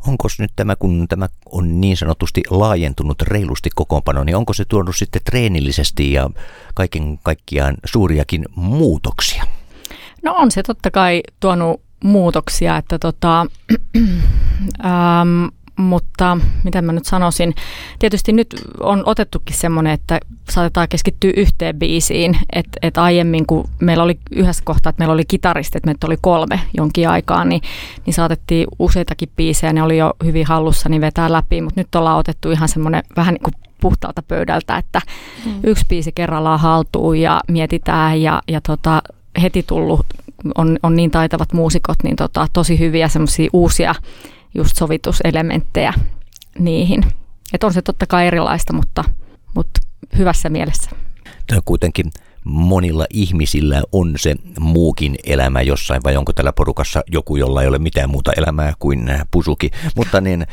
Onko 0.07 0.27
nyt 0.39 0.51
tämä, 0.55 0.75
kun 0.75 1.07
tämä 1.07 1.27
on 1.51 1.81
niin 1.81 1.97
sanotusti 1.97 2.43
laajentunut 2.49 3.21
reilusti 3.21 3.69
kokoonpano, 3.75 4.23
niin 4.23 4.35
onko 4.35 4.53
se 4.53 4.65
tuonut 4.65 4.95
sitten 4.95 5.21
treenillisesti 5.25 6.11
ja 6.11 6.29
kaiken 6.73 7.19
kaikkiaan 7.23 7.77
suuriakin 7.85 8.45
muutoksia? 8.55 9.43
No 10.23 10.35
on 10.37 10.51
se 10.51 10.63
totta 10.63 10.91
kai 10.91 11.23
tuonut 11.39 11.81
muutoksia, 12.03 12.77
että 12.77 12.99
tota, 12.99 13.41
ähm, 14.85 15.45
mutta 15.77 16.37
mitä 16.63 16.81
mä 16.81 16.91
nyt 16.91 17.05
sanoisin, 17.05 17.55
tietysti 17.99 18.33
nyt 18.33 18.47
on 18.79 19.03
otettukin 19.05 19.55
semmoinen, 19.55 19.93
että 19.93 20.19
saatetaan 20.49 20.87
keskittyä 20.89 21.31
yhteen 21.37 21.79
biisiin, 21.79 22.37
että 22.53 22.79
et 22.81 22.97
aiemmin 22.97 23.45
kun 23.45 23.69
meillä 23.79 24.03
oli 24.03 24.19
yhdessä 24.31 24.63
kohtaa, 24.65 24.89
että 24.89 25.01
meillä 25.01 25.13
oli 25.13 25.25
kitaristit, 25.27 25.75
että 25.75 25.87
meitä 25.87 26.07
oli 26.07 26.17
kolme 26.21 26.59
jonkin 26.77 27.09
aikaa, 27.09 27.45
niin, 27.45 27.61
niin 28.05 28.13
saatettiin 28.13 28.67
useitakin 28.79 29.29
biisejä, 29.35 29.73
ne 29.73 29.83
oli 29.83 29.97
jo 29.97 30.13
hyvin 30.23 30.45
hallussa, 30.45 30.89
niin 30.89 31.01
vetää 31.01 31.31
läpi, 31.31 31.61
mutta 31.61 31.79
nyt 31.79 31.95
ollaan 31.95 32.17
otettu 32.17 32.51
ihan 32.51 32.69
semmoinen 32.69 33.03
vähän 33.15 33.33
niin 33.33 33.43
kuin 33.43 33.53
puhtaalta 33.81 34.23
pöydältä, 34.27 34.77
että 34.77 35.01
mm. 35.45 35.51
yksi 35.63 35.85
biisi 35.89 36.11
kerrallaan 36.11 36.59
haltuun 36.59 37.17
ja 37.17 37.41
mietitään 37.47 38.21
ja, 38.21 38.41
ja 38.47 38.61
tota, 38.61 39.01
heti 39.41 39.63
tullut, 39.67 40.05
on, 40.55 40.79
on 40.83 40.95
niin 40.95 41.11
taitavat 41.11 41.53
muusikot, 41.53 41.97
niin 42.03 42.15
tota, 42.15 42.47
tosi 42.53 42.79
hyviä 42.79 43.07
semmoisia 43.07 43.49
uusia 43.53 43.95
just 44.55 44.75
sovituselementtejä 44.75 45.93
niihin. 46.59 47.03
Että 47.53 47.67
on 47.67 47.73
se 47.73 47.81
totta 47.81 48.05
kai 48.07 48.27
erilaista, 48.27 48.73
mutta, 48.73 49.03
mutta 49.55 49.81
hyvässä 50.17 50.49
mielessä. 50.49 50.89
Tämä 51.47 51.61
kuitenkin 51.65 52.11
monilla 52.43 53.05
ihmisillä 53.13 53.83
on 53.91 54.13
se 54.17 54.35
muukin 54.59 55.15
elämä 55.23 55.61
jossain, 55.61 56.03
vai 56.03 56.17
onko 56.17 56.33
tällä 56.33 56.53
porukassa 56.53 57.03
joku, 57.07 57.35
jolla 57.35 57.61
ei 57.61 57.67
ole 57.67 57.79
mitään 57.79 58.09
muuta 58.09 58.31
elämää 58.37 58.73
kuin 58.79 59.09
pusuki. 59.31 59.71
Mutta 59.95 60.21
niin, 60.21 60.47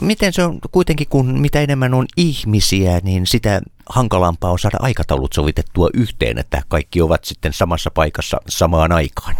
miten 0.00 0.32
se 0.32 0.42
on 0.42 0.58
kuitenkin, 0.70 1.06
kun 1.08 1.40
mitä 1.40 1.60
enemmän 1.60 1.94
on 1.94 2.06
ihmisiä, 2.16 3.00
niin 3.02 3.26
sitä 3.26 3.60
hankalampaa 3.88 4.50
on 4.50 4.58
saada 4.58 4.76
aikataulut 4.80 5.32
sovitettua 5.32 5.88
yhteen, 5.94 6.38
että 6.38 6.62
kaikki 6.68 7.02
ovat 7.02 7.24
sitten 7.24 7.52
samassa 7.52 7.90
paikassa 7.90 8.36
samaan 8.48 8.92
aikaan. 8.92 9.34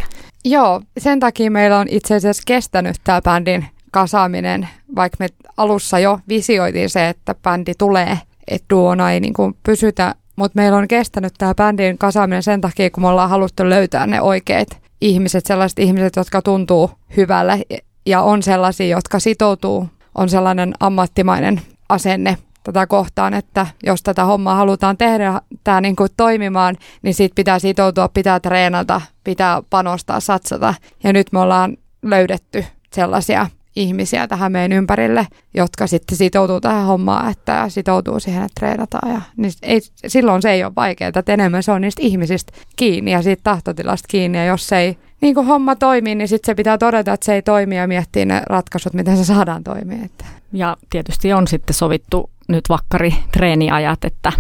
Joo, 0.44 0.82
sen 0.98 1.20
takia 1.20 1.50
meillä 1.50 1.78
on 1.78 1.86
itse 1.90 2.14
asiassa 2.14 2.42
kestänyt 2.46 2.96
tämä 3.04 3.22
bändin 3.22 3.66
kasaaminen, 3.94 4.68
vaikka 4.96 5.16
me 5.20 5.28
alussa 5.56 5.98
jo 5.98 6.20
visioitiin 6.28 6.90
se, 6.90 7.08
että 7.08 7.34
bändi 7.34 7.72
tulee, 7.78 8.18
että 8.48 8.66
duona 8.70 9.12
ei 9.12 9.20
niin 9.20 9.34
kuin 9.34 9.56
pysytä, 9.62 10.14
mutta 10.36 10.56
meillä 10.56 10.78
on 10.78 10.88
kestänyt 10.88 11.34
tämä 11.38 11.54
bändin 11.54 11.98
kasaaminen 11.98 12.42
sen 12.42 12.60
takia, 12.60 12.90
kun 12.90 13.02
me 13.02 13.08
ollaan 13.08 13.30
haluttu 13.30 13.70
löytää 13.70 14.06
ne 14.06 14.20
oikeat 14.20 14.68
ihmiset, 15.00 15.46
sellaiset 15.46 15.78
ihmiset, 15.78 16.16
jotka 16.16 16.42
tuntuu 16.42 16.90
hyvälle 17.16 17.62
ja 18.06 18.22
on 18.22 18.42
sellaisia, 18.42 18.96
jotka 18.96 19.18
sitoutuu, 19.18 19.88
on 20.14 20.28
sellainen 20.28 20.74
ammattimainen 20.80 21.60
asenne 21.88 22.36
tätä 22.64 22.86
kohtaan, 22.86 23.34
että 23.34 23.66
jos 23.82 24.02
tätä 24.02 24.24
hommaa 24.24 24.54
halutaan 24.54 24.96
tehdä 24.96 25.40
tämä 25.64 25.80
niin 25.80 25.96
kuin 25.96 26.08
toimimaan, 26.16 26.76
niin 27.02 27.14
siitä 27.14 27.34
pitää 27.34 27.58
sitoutua, 27.58 28.08
pitää 28.08 28.40
treenata, 28.40 29.00
pitää 29.24 29.62
panostaa, 29.70 30.20
satsata. 30.20 30.74
Ja 31.04 31.12
nyt 31.12 31.32
me 31.32 31.38
ollaan 31.38 31.76
löydetty 32.02 32.64
sellaisia 32.92 33.46
ihmisiä 33.76 34.28
tähän 34.28 34.52
meidän 34.52 34.72
ympärille, 34.72 35.26
jotka 35.54 35.86
sitten 35.86 36.18
sitoutuu 36.18 36.60
tähän 36.60 36.86
hommaan, 36.86 37.30
että 37.30 37.68
sitoutuu 37.68 38.20
siihen, 38.20 38.42
että 38.42 38.60
treenataan. 38.60 39.12
Ja, 39.12 39.20
niin 39.36 39.52
ei, 39.62 39.80
silloin 40.06 40.42
se 40.42 40.50
ei 40.50 40.64
ole 40.64 40.72
vaikeaa, 40.76 41.08
että 41.16 41.32
enemmän 41.32 41.62
se 41.62 41.72
on 41.72 41.80
niistä 41.80 42.02
ihmisistä 42.02 42.52
kiinni 42.76 43.10
ja 43.12 43.22
siitä 43.22 43.40
tahtotilasta 43.44 44.08
kiinni. 44.08 44.38
Ja 44.38 44.44
jos 44.44 44.66
se 44.68 44.78
ei 44.78 44.98
niin 45.20 45.34
kuin 45.34 45.46
homma 45.46 45.76
toimii, 45.76 46.14
niin 46.14 46.28
sitten 46.28 46.46
se 46.46 46.54
pitää 46.54 46.78
todeta, 46.78 47.12
että 47.12 47.26
se 47.26 47.34
ei 47.34 47.42
toimi 47.42 47.76
ja 47.76 47.86
miettiä 47.86 48.24
ne 48.24 48.42
ratkaisut, 48.46 48.94
miten 48.94 49.16
se 49.16 49.24
saadaan 49.24 49.64
toimia. 49.64 50.04
Että. 50.04 50.24
Ja 50.52 50.76
tietysti 50.90 51.32
on 51.32 51.46
sitten 51.46 51.74
sovittu 51.74 52.30
nyt 52.48 52.64
vakkari 52.68 53.14
treeniajat, 53.32 54.04
että 54.04 54.32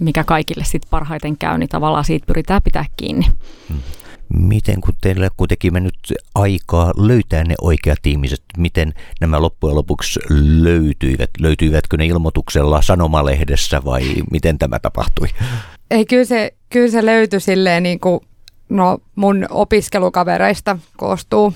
mikä 0.00 0.24
kaikille 0.24 0.64
sitten 0.64 0.90
parhaiten 0.90 1.38
käy, 1.38 1.58
niin 1.58 1.68
tavallaan 1.68 2.04
siitä 2.04 2.26
pyritään 2.26 2.62
pitää 2.62 2.84
kiinni. 2.96 3.26
Miten 4.34 4.80
kun 4.80 4.94
teillä 5.00 5.28
kuitenkin 5.36 5.72
mennyt 5.72 5.98
aikaa 6.34 6.92
löytää 6.96 7.44
ne 7.44 7.54
oikeat 7.60 7.98
ihmiset, 8.06 8.42
miten 8.56 8.94
nämä 9.20 9.42
loppujen 9.42 9.76
lopuksi 9.76 10.20
löytyivät? 10.62 11.30
Löytyivätkö 11.40 11.96
ne 11.96 12.06
ilmoituksella 12.06 12.82
sanomalehdessä 12.82 13.84
vai 13.84 14.02
miten 14.30 14.58
tämä 14.58 14.78
tapahtui? 14.78 15.28
Ei, 15.90 16.04
kyllä 16.04 16.24
se, 16.24 16.54
kyllä 16.70 16.88
se 16.88 17.06
löytyi 17.06 17.40
silleen 17.40 17.82
niin 17.82 18.00
kuin, 18.00 18.20
no 18.68 18.98
mun 19.14 19.46
opiskelukavereista 19.50 20.78
koostuu 20.96 21.54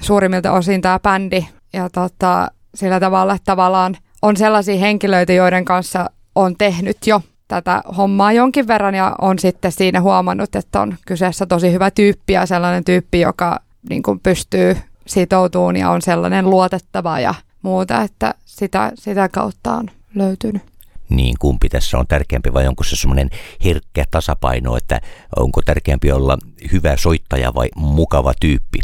suurimmilta 0.00 0.52
osin 0.52 0.80
tämä 0.80 0.98
bändi. 0.98 1.46
Ja 1.72 1.90
tota, 1.90 2.50
sillä 2.74 3.00
tavalla, 3.00 3.36
tavallaan 3.44 3.96
on 4.22 4.36
sellaisia 4.36 4.78
henkilöitä, 4.78 5.32
joiden 5.32 5.64
kanssa 5.64 6.10
on 6.34 6.56
tehnyt 6.58 7.06
jo 7.06 7.22
tätä 7.52 7.82
hommaa 7.96 8.32
jonkin 8.32 8.66
verran 8.66 8.94
ja 8.94 9.16
on 9.20 9.38
sitten 9.38 9.72
siinä 9.72 10.00
huomannut, 10.00 10.56
että 10.56 10.80
on 10.80 10.96
kyseessä 11.06 11.46
tosi 11.46 11.72
hyvä 11.72 11.90
tyyppi 11.90 12.32
ja 12.32 12.46
sellainen 12.46 12.84
tyyppi, 12.84 13.20
joka 13.20 13.60
niin 13.88 14.02
kuin 14.02 14.20
pystyy 14.20 14.76
sitoutumaan 15.06 15.76
ja 15.76 15.90
on 15.90 16.02
sellainen 16.02 16.50
luotettava 16.50 17.20
ja 17.20 17.34
muuta, 17.62 18.02
että 18.02 18.34
sitä, 18.44 18.92
sitä 18.94 19.28
kautta 19.28 19.72
on 19.72 19.90
löytynyt. 20.14 20.62
Niin 21.08 21.34
kumpi 21.38 21.68
tässä 21.68 21.98
on 21.98 22.06
tärkeämpi 22.06 22.54
vai 22.54 22.68
onko 22.68 22.84
se 22.84 22.96
semmoinen 22.96 23.30
herkkä 23.64 24.04
tasapaino, 24.10 24.76
että 24.76 25.00
onko 25.36 25.62
tärkeämpi 25.62 26.12
olla 26.12 26.38
hyvä 26.72 26.96
soittaja 26.96 27.54
vai 27.54 27.68
mukava 27.76 28.32
tyyppi? 28.40 28.78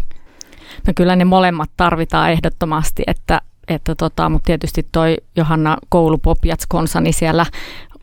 No 0.86 0.92
kyllä 0.96 1.16
ne 1.16 1.24
molemmat 1.24 1.70
tarvitaan 1.76 2.32
ehdottomasti, 2.32 3.02
että, 3.06 3.40
että 3.68 3.94
tota, 3.94 4.28
mutta 4.28 4.46
tietysti 4.46 4.86
toi 4.92 5.16
Johanna 5.36 5.76
Koulupopjats-konsa, 5.88 7.00
niin 7.00 7.14
siellä 7.14 7.46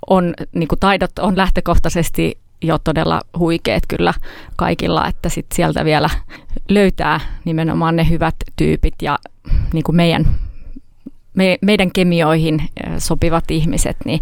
on, 0.09 0.33
niin 0.55 0.67
kuin 0.67 0.79
taidot 0.79 1.19
on 1.19 1.37
lähtökohtaisesti 1.37 2.37
jo 2.61 2.77
todella 2.77 3.21
huikeet 3.37 3.83
kyllä 3.87 4.13
kaikilla, 4.55 5.07
että 5.07 5.29
sit 5.29 5.45
sieltä 5.53 5.85
vielä 5.85 6.09
löytää 6.69 7.19
nimenomaan 7.45 7.95
ne 7.95 8.09
hyvät 8.09 8.35
tyypit 8.55 8.93
ja 9.01 9.19
niin 9.73 9.83
kuin 9.83 9.95
meidän, 9.95 10.25
me, 11.33 11.57
meidän 11.61 11.91
kemioihin 11.91 12.61
sopivat 12.97 13.51
ihmiset, 13.51 13.97
niin, 14.05 14.19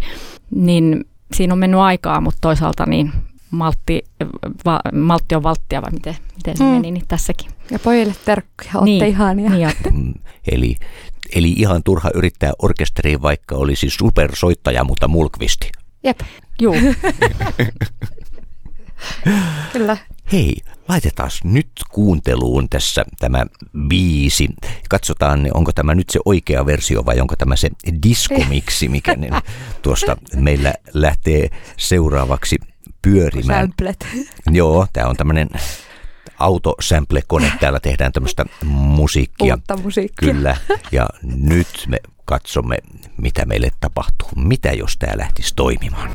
niin 0.50 1.04
siinä 1.34 1.52
on 1.54 1.58
mennyt 1.58 1.80
aikaa, 1.80 2.20
mutta 2.20 2.38
toisaalta 2.40 2.86
niin 2.86 3.12
maltti, 3.50 4.02
va, 4.66 4.80
maltti 4.92 5.34
on 5.34 5.42
valttia 5.42 5.82
vai 5.82 5.90
miten, 5.90 6.16
miten 6.36 6.56
se 6.56 6.64
Mm. 6.64 6.70
meni 6.70 6.90
niin 6.90 7.04
tässäkin. 7.08 7.50
Ja 7.70 7.78
pojille 7.78 8.14
terkkuja, 8.24 8.70
olette 8.74 8.84
Niin, 8.84 9.04
ihania. 9.06 9.50
Niin. 9.50 9.68
Mm, 9.92 10.14
Eli, 10.52 10.76
eli 11.34 11.52
ihan 11.56 11.82
turha 11.82 12.10
yrittää 12.14 12.52
orkesteriin, 12.58 13.22
vaikka 13.22 13.54
olisi 13.54 13.90
supersoittaja, 13.90 14.84
mutta 14.84 15.08
mulkvisti. 15.08 15.72
Jep, 16.04 16.20
Juu, 16.60 16.74
kyllä. 19.72 19.96
hei, 20.32 20.56
laitetaan 20.88 21.30
nyt 21.44 21.70
kuunteluun 21.90 22.68
tässä 22.68 23.04
tämä 23.18 23.46
biisi. 23.88 24.48
Katsotaan, 24.90 25.48
onko 25.54 25.72
tämä 25.72 25.94
nyt 25.94 26.10
se 26.10 26.20
oikea 26.24 26.66
versio 26.66 27.06
vai 27.06 27.20
onko 27.20 27.36
tämä 27.36 27.56
se 27.56 27.70
diskomiksi, 28.02 28.88
mikä 28.88 29.14
ne 29.14 29.28
tuosta 29.82 30.16
meillä 30.36 30.74
lähtee 30.94 31.50
seuraavaksi 31.76 32.56
pyörimään. 33.02 33.60
Samplet. 33.66 34.06
Joo, 34.50 34.86
tämä 34.92 35.08
on 35.08 35.16
tämmöinen 35.16 35.48
autosample-kone. 36.44 37.52
Täällä 37.60 37.80
tehdään 37.80 38.12
tämmöistä 38.12 38.44
musiikkia. 38.64 39.54
Uutta 39.54 39.76
musiikkia. 39.76 40.32
Kyllä. 40.32 40.56
Ja 40.92 41.08
nyt 41.22 41.84
me 41.86 41.98
katsomme, 42.24 42.76
mitä 43.16 43.44
meille 43.44 43.68
tapahtuu. 43.80 44.28
Mitä 44.36 44.72
jos 44.72 44.96
tämä 44.98 45.18
lähtisi 45.18 45.54
toimimaan? 45.56 46.10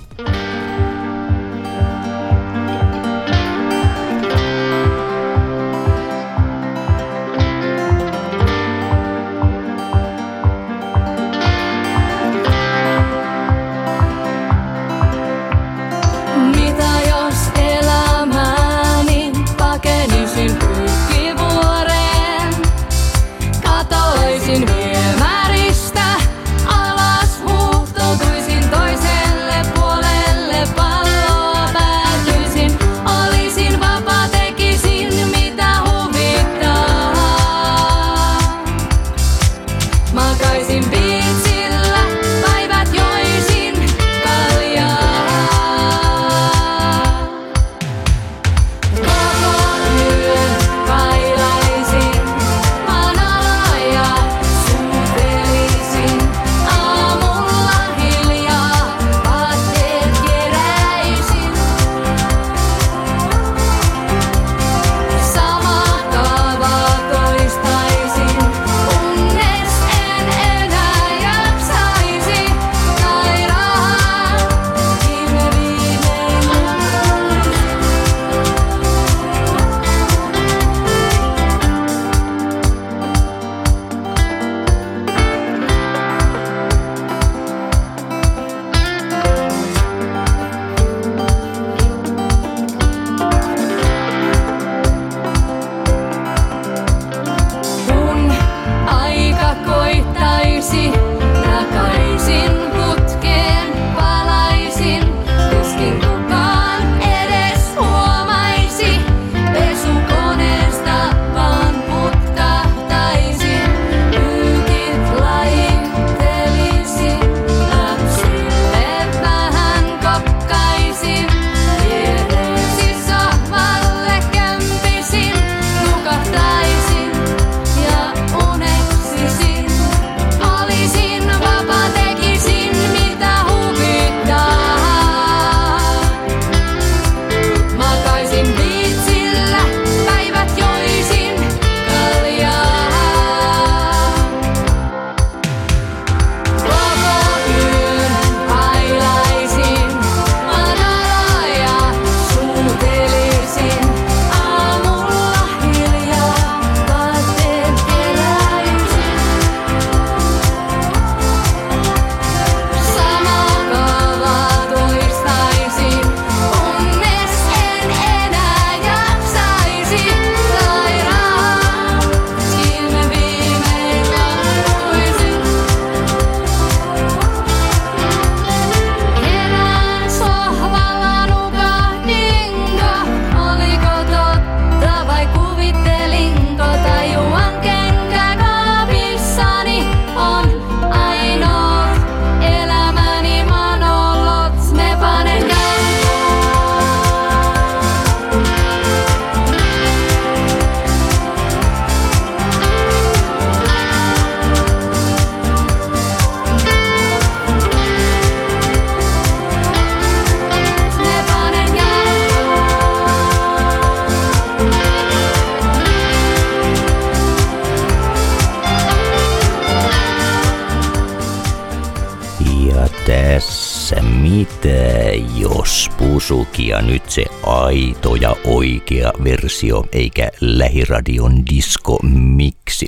Sukia 226.29 226.81
nyt 226.81 227.09
se 227.09 227.25
aito 227.43 228.15
ja 228.15 228.35
oikea 228.45 229.11
versio, 229.23 229.83
eikä 229.91 230.29
lähiradion 230.41 231.45
disko 231.45 231.99
miksi. 232.03 232.87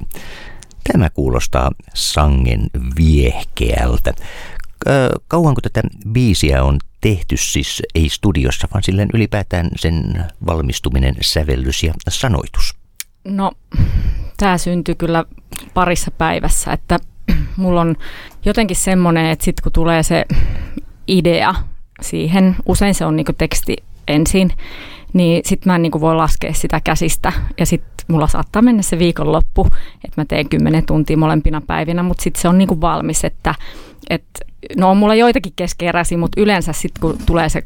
Tämä 0.91 1.09
kuulostaa 1.09 1.71
sangen 1.93 2.69
viehkeältä. 2.99 4.13
Kauanko 5.27 5.61
tätä 5.61 5.81
biisiä 6.11 6.63
on 6.63 6.77
tehty 7.01 7.37
siis 7.37 7.81
ei 7.95 8.09
studiossa, 8.09 8.67
vaan 8.73 8.83
silleen 8.83 9.09
ylipäätään 9.13 9.69
sen 9.75 10.25
valmistuminen, 10.45 11.15
sävellys 11.21 11.83
ja 11.83 11.93
sanoitus? 12.09 12.75
No, 13.23 13.51
tämä 14.37 14.57
syntyi 14.57 14.95
kyllä 14.95 15.25
parissa 15.73 16.11
päivässä, 16.11 16.71
että 16.71 16.99
mulla 17.57 17.81
on 17.81 17.95
jotenkin 18.45 18.77
semmoinen, 18.77 19.25
että 19.25 19.45
sitten 19.45 19.63
kun 19.63 19.71
tulee 19.71 20.03
se 20.03 20.25
idea, 21.07 21.55
siihen. 22.01 22.55
Usein 22.65 22.95
se 22.95 23.05
on 23.05 23.15
niin 23.15 23.25
teksti 23.37 23.75
ensin, 24.07 24.53
niin 25.13 25.41
sitten 25.45 25.71
mä 25.71 25.75
en 25.75 25.81
niin 25.81 26.01
voi 26.01 26.15
laskea 26.15 26.53
sitä 26.53 26.81
käsistä 26.83 27.33
ja 27.59 27.65
sitten 27.65 28.05
mulla 28.07 28.27
saattaa 28.27 28.61
mennä 28.61 28.81
se 28.81 28.99
viikonloppu, 28.99 29.67
että 30.05 30.21
mä 30.21 30.25
teen 30.25 30.49
kymmenen 30.49 30.85
tuntia 30.85 31.17
molempina 31.17 31.61
päivinä, 31.61 32.03
mutta 32.03 32.23
sitten 32.23 32.41
se 32.41 32.47
on 32.47 32.57
niin 32.57 32.81
valmis, 32.81 33.25
että, 33.25 33.55
että 34.09 34.45
no 34.77 34.91
on 34.91 34.97
mulla 34.97 35.15
joitakin 35.15 35.53
keskeeräisiä, 35.55 36.17
mutta 36.17 36.41
yleensä 36.41 36.73
sitten 36.73 37.01
kun 37.01 37.17
tulee 37.25 37.49
se 37.49 37.63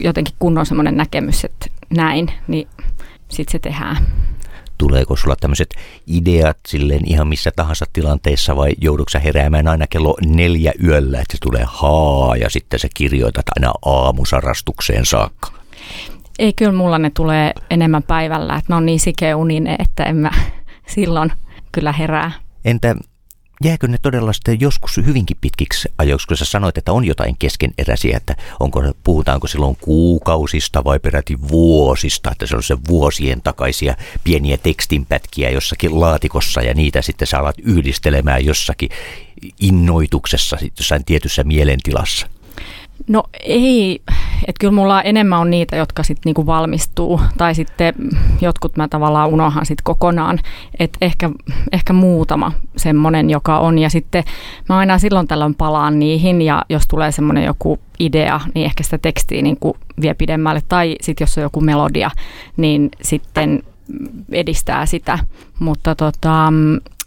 jotenkin 0.00 0.34
kunnon 0.38 0.66
semmoinen 0.66 0.96
näkemys, 0.96 1.44
että 1.44 1.66
näin, 1.90 2.30
niin 2.48 2.68
sitten 3.28 3.52
se 3.52 3.58
tehdään. 3.58 3.96
Tuleeko 4.78 5.16
sulla 5.16 5.36
tämmöiset 5.36 5.74
ideat 6.06 6.56
silleen 6.68 7.10
ihan 7.10 7.28
missä 7.28 7.50
tahansa 7.56 7.86
tilanteessa 7.92 8.56
vai 8.56 8.72
joudutko 8.80 9.18
heräämään 9.24 9.68
aina 9.68 9.86
kello 9.86 10.16
neljä 10.26 10.72
yöllä, 10.84 11.20
että 11.20 11.32
se 11.32 11.38
tulee 11.40 11.64
haa 11.66 12.36
ja 12.36 12.50
sitten 12.50 12.80
sä 12.80 12.88
kirjoitat 12.94 13.46
aina 13.56 13.72
aamusarastukseen 13.84 15.06
saakka? 15.06 15.52
Ei, 16.38 16.52
kyllä 16.52 16.72
mulla 16.72 16.98
ne 16.98 17.10
tulee 17.10 17.52
enemmän 17.70 18.02
päivällä, 18.02 18.56
että 18.56 18.72
ne 18.72 18.76
on 18.76 18.86
niin 18.86 19.00
sikeä 19.00 19.36
unine, 19.36 19.76
että 19.78 20.04
en 20.04 20.16
mä 20.16 20.30
silloin 20.94 21.32
kyllä 21.72 21.92
herää. 21.92 22.32
Entä 22.64 22.94
jääkö 23.64 23.88
ne 23.88 23.98
todella 24.02 24.32
sitten 24.32 24.60
joskus 24.60 24.96
hyvinkin 24.96 25.36
pitkiksi 25.40 25.88
ajoiksi, 25.98 26.28
kun 26.28 26.36
sä 26.36 26.44
sanoit, 26.44 26.78
että 26.78 26.92
on 26.92 27.04
jotain 27.04 27.36
keskeneräisiä, 27.38 28.16
että 28.16 28.36
onko, 28.60 28.82
puhutaanko 29.04 29.46
silloin 29.46 29.76
kuukausista 29.80 30.84
vai 30.84 30.98
peräti 30.98 31.38
vuosista, 31.48 32.30
että 32.32 32.46
se 32.46 32.56
on 32.56 32.62
se 32.62 32.76
vuosien 32.88 33.42
takaisia 33.42 33.94
pieniä 34.24 34.56
tekstinpätkiä 34.56 35.50
jossakin 35.50 36.00
laatikossa 36.00 36.62
ja 36.62 36.74
niitä 36.74 37.02
sitten 37.02 37.28
sä 37.28 37.38
alat 37.38 37.56
yhdistelemään 37.62 38.44
jossakin 38.44 38.88
innoituksessa, 39.60 40.58
jossain 40.78 41.04
tietyssä 41.04 41.44
mielentilassa. 41.44 42.26
No 43.08 43.22
ei, 43.40 44.02
että 44.46 44.60
kyllä 44.60 44.74
mulla 44.74 45.02
enemmän 45.02 45.38
on 45.38 45.50
niitä, 45.50 45.76
jotka 45.76 46.02
sitten 46.02 46.22
niinku 46.24 46.46
valmistuu, 46.46 47.20
tai 47.38 47.54
sitten 47.54 47.94
jotkut 48.40 48.76
mä 48.76 48.88
tavallaan 48.88 49.28
unohan 49.28 49.66
sitten 49.66 49.84
kokonaan, 49.84 50.38
että 50.78 50.98
ehkä, 51.00 51.30
ehkä 51.72 51.92
muutama 51.92 52.52
semmoinen, 52.76 53.30
joka 53.30 53.58
on, 53.58 53.78
ja 53.78 53.90
sitten 53.90 54.24
mä 54.68 54.78
aina 54.78 54.98
silloin 54.98 55.28
tällöin 55.28 55.54
palaan 55.54 55.98
niihin, 55.98 56.42
ja 56.42 56.64
jos 56.68 56.82
tulee 56.88 57.12
semmoinen 57.12 57.44
joku 57.44 57.78
idea, 57.98 58.40
niin 58.54 58.64
ehkä 58.64 58.82
sitä 58.82 58.98
tekstiä 58.98 59.42
niinku 59.42 59.76
vie 60.00 60.14
pidemmälle, 60.14 60.62
tai 60.68 60.96
sitten 61.00 61.24
jos 61.24 61.38
on 61.38 61.42
joku 61.42 61.60
melodia, 61.60 62.10
niin 62.56 62.88
sitten 63.02 63.62
edistää 64.32 64.86
sitä, 64.86 65.18
mutta 65.58 65.94
tota, 65.94 66.52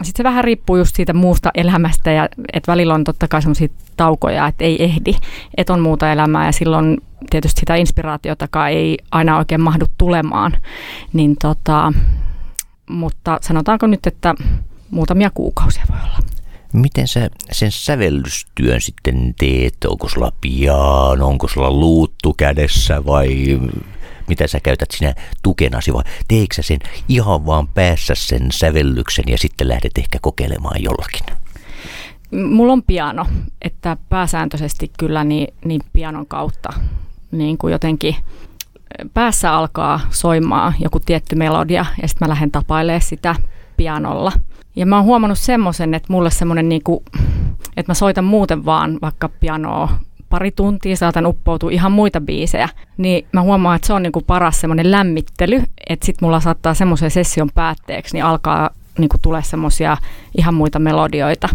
sitten 0.03 0.17
se 0.17 0.23
vähän 0.23 0.43
riippuu 0.43 0.77
just 0.77 0.95
siitä 0.95 1.13
muusta 1.13 1.51
elämästä 1.53 2.11
ja 2.11 2.29
että 2.53 2.71
välillä 2.71 2.93
on 2.93 3.03
totta 3.03 3.27
kai 3.27 3.41
sellaisia 3.41 3.67
taukoja, 3.97 4.47
että 4.47 4.63
ei 4.63 4.84
ehdi, 4.84 5.15
että 5.57 5.73
on 5.73 5.79
muuta 5.79 6.11
elämää 6.11 6.45
ja 6.45 6.51
silloin 6.51 6.97
tietysti 7.29 7.59
sitä 7.59 7.75
inspiraatiotakaan 7.75 8.71
ei 8.71 8.97
aina 9.11 9.38
oikein 9.38 9.61
mahdu 9.61 9.86
tulemaan, 9.97 10.57
niin 11.13 11.36
tota, 11.41 11.93
mutta 12.89 13.38
sanotaanko 13.41 13.88
nyt, 13.88 14.07
että 14.07 14.36
muutamia 14.91 15.32
kuukausia 15.34 15.84
voi 15.91 15.99
olla. 16.03 16.19
Miten 16.73 17.07
sä 17.07 17.29
sen 17.51 17.71
sävellystyön 17.71 18.82
sitten 18.82 19.34
teet? 19.39 19.86
Onko 19.88 20.09
sulla 20.09 20.32
piano, 20.41 21.27
onko 21.27 21.47
sulla 21.47 21.71
luuttu 21.71 22.34
kädessä 22.34 23.05
vai 23.05 23.59
mitä 24.28 24.47
sä 24.47 24.59
käytät 24.59 24.91
sinä 24.91 25.13
tukenasi, 25.43 25.93
vai 25.93 26.03
teekö 26.28 26.55
sä 26.55 26.61
sen 26.61 26.80
ihan 27.09 27.45
vaan 27.45 27.67
päässä 27.67 28.15
sen 28.15 28.47
sävellyksen 28.51 29.26
ja 29.28 29.38
sitten 29.38 29.67
lähdet 29.67 29.97
ehkä 29.97 30.19
kokeilemaan 30.22 30.84
jollakin? 30.84 31.38
Mulla 32.49 32.74
on 32.74 32.84
piano, 32.84 33.26
että 33.61 33.97
pääsääntöisesti 34.09 34.91
kyllä 34.99 35.24
niin, 35.24 35.53
niin 35.65 35.82
pianon 35.93 36.28
kautta 36.28 36.69
niin 37.32 37.57
kuin 37.57 37.72
jotenkin 37.72 38.15
päässä 39.13 39.53
alkaa 39.53 39.99
soimaan 40.09 40.74
joku 40.80 40.99
tietty 40.99 41.36
melodia 41.36 41.86
ja 42.01 42.07
sitten 42.07 42.28
mä 42.28 42.30
lähden 42.30 42.51
tapailemaan 42.51 43.01
sitä 43.01 43.36
pianolla. 43.78 44.32
Ja 44.76 44.86
mä 44.86 44.95
oon 44.95 45.05
huomannut 45.05 45.39
semmoisen, 45.39 45.93
että 45.93 46.13
mulle 46.13 46.30
semmoinen, 46.30 46.69
niin 46.69 46.84
kuin, 46.84 47.03
että 47.78 47.89
mä 47.89 47.93
soitan 47.93 48.24
muuten 48.24 48.65
vaan 48.65 48.99
vaikka 49.01 49.30
pianoa 49.30 49.99
pari 50.32 50.51
tuntia, 50.51 50.95
saatan 50.95 51.25
uppoutua 51.25 51.71
ihan 51.71 51.91
muita 51.91 52.21
biisejä, 52.21 52.69
niin 52.97 53.27
mä 53.34 53.41
huomaan, 53.41 53.75
että 53.75 53.88
se 53.88 53.93
on 53.93 54.03
niinku 54.03 54.21
paras 54.21 54.61
semmoinen 54.61 54.91
lämmittely, 54.91 55.63
että 55.89 56.05
sit 56.05 56.21
mulla 56.21 56.39
saattaa 56.39 56.73
semmoisen 56.73 57.11
session 57.11 57.49
päätteeksi, 57.53 58.15
niin 58.15 58.25
alkaa 58.25 58.69
niinku 58.97 59.17
tulee 59.21 59.43
semmoisia 59.43 59.97
ihan 60.38 60.53
muita 60.53 60.79
melodioita, 60.79 61.49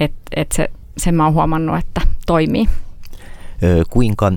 että 0.00 0.20
et 0.36 0.52
se, 0.52 0.70
sen 0.96 1.14
mä 1.14 1.24
oon 1.24 1.34
huomannut, 1.34 1.78
että 1.78 2.00
toimii. 2.26 2.68
Kuinka 3.90 4.32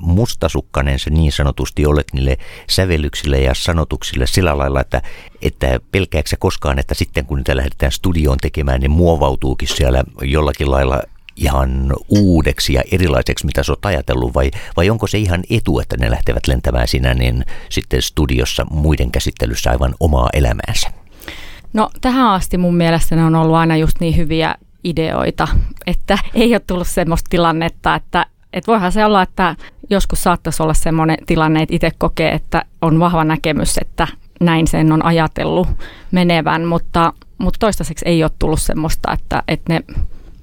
mustasukkainen 0.00 0.98
se 0.98 1.10
niin 1.10 1.32
sanotusti 1.32 1.86
olet 1.86 2.06
niille 2.12 2.36
sävellyksille 2.70 3.40
ja 3.40 3.54
sanotuksille 3.54 4.26
sillä 4.26 4.58
lailla, 4.58 4.80
että, 4.80 5.02
että 5.42 5.80
pelkääksä 5.92 6.36
koskaan, 6.36 6.78
että 6.78 6.94
sitten 6.94 7.26
kun 7.26 7.38
niitä 7.38 7.56
lähdetään 7.56 7.92
studioon 7.92 8.38
tekemään, 8.38 8.80
niin 8.80 8.90
muovautuukin 8.90 9.68
siellä 9.68 10.04
jollakin 10.22 10.70
lailla 10.70 11.02
ihan 11.40 11.92
uudeksi 12.08 12.72
ja 12.72 12.82
erilaiseksi, 12.92 13.46
mitä 13.46 13.62
sä 13.62 13.72
oot 13.72 13.86
ajatellut, 13.86 14.34
vai, 14.34 14.50
vai 14.76 14.90
onko 14.90 15.06
se 15.06 15.18
ihan 15.18 15.42
etu, 15.50 15.80
että 15.80 15.96
ne 15.96 16.10
lähtevät 16.10 16.46
lentämään 16.46 16.88
sinä 16.88 17.14
niin 17.14 17.44
sitten 17.68 18.02
studiossa 18.02 18.66
muiden 18.70 19.10
käsittelyssä 19.10 19.70
aivan 19.70 19.94
omaa 20.00 20.28
elämäänsä? 20.32 20.90
No 21.72 21.90
tähän 22.00 22.30
asti 22.30 22.58
mun 22.58 22.74
mielestä 22.74 23.16
ne 23.16 23.24
on 23.24 23.34
ollut 23.34 23.56
aina 23.56 23.76
just 23.76 24.00
niin 24.00 24.16
hyviä 24.16 24.54
ideoita, 24.84 25.48
että 25.86 26.18
ei 26.34 26.54
ole 26.54 26.60
tullut 26.66 26.86
semmoista 26.86 27.28
tilannetta, 27.30 27.94
että 27.94 28.26
et 28.52 28.66
voihan 28.66 28.92
se 28.92 29.04
olla, 29.04 29.22
että 29.22 29.56
joskus 29.90 30.22
saattaisi 30.22 30.62
olla 30.62 30.74
semmoinen 30.74 31.16
tilanne, 31.26 31.62
että 31.62 31.74
itse 31.74 31.90
kokee, 31.98 32.32
että 32.32 32.64
on 32.82 33.00
vahva 33.00 33.24
näkemys, 33.24 33.78
että 33.78 34.08
näin 34.40 34.66
sen 34.66 34.92
on 34.92 35.04
ajatellut 35.04 35.68
menevän, 36.10 36.64
mutta, 36.64 37.12
mutta 37.38 37.58
toistaiseksi 37.58 38.04
ei 38.08 38.22
ole 38.22 38.30
tullut 38.38 38.60
semmoista, 38.60 39.12
että, 39.12 39.42
että 39.48 39.72
ne 39.72 39.82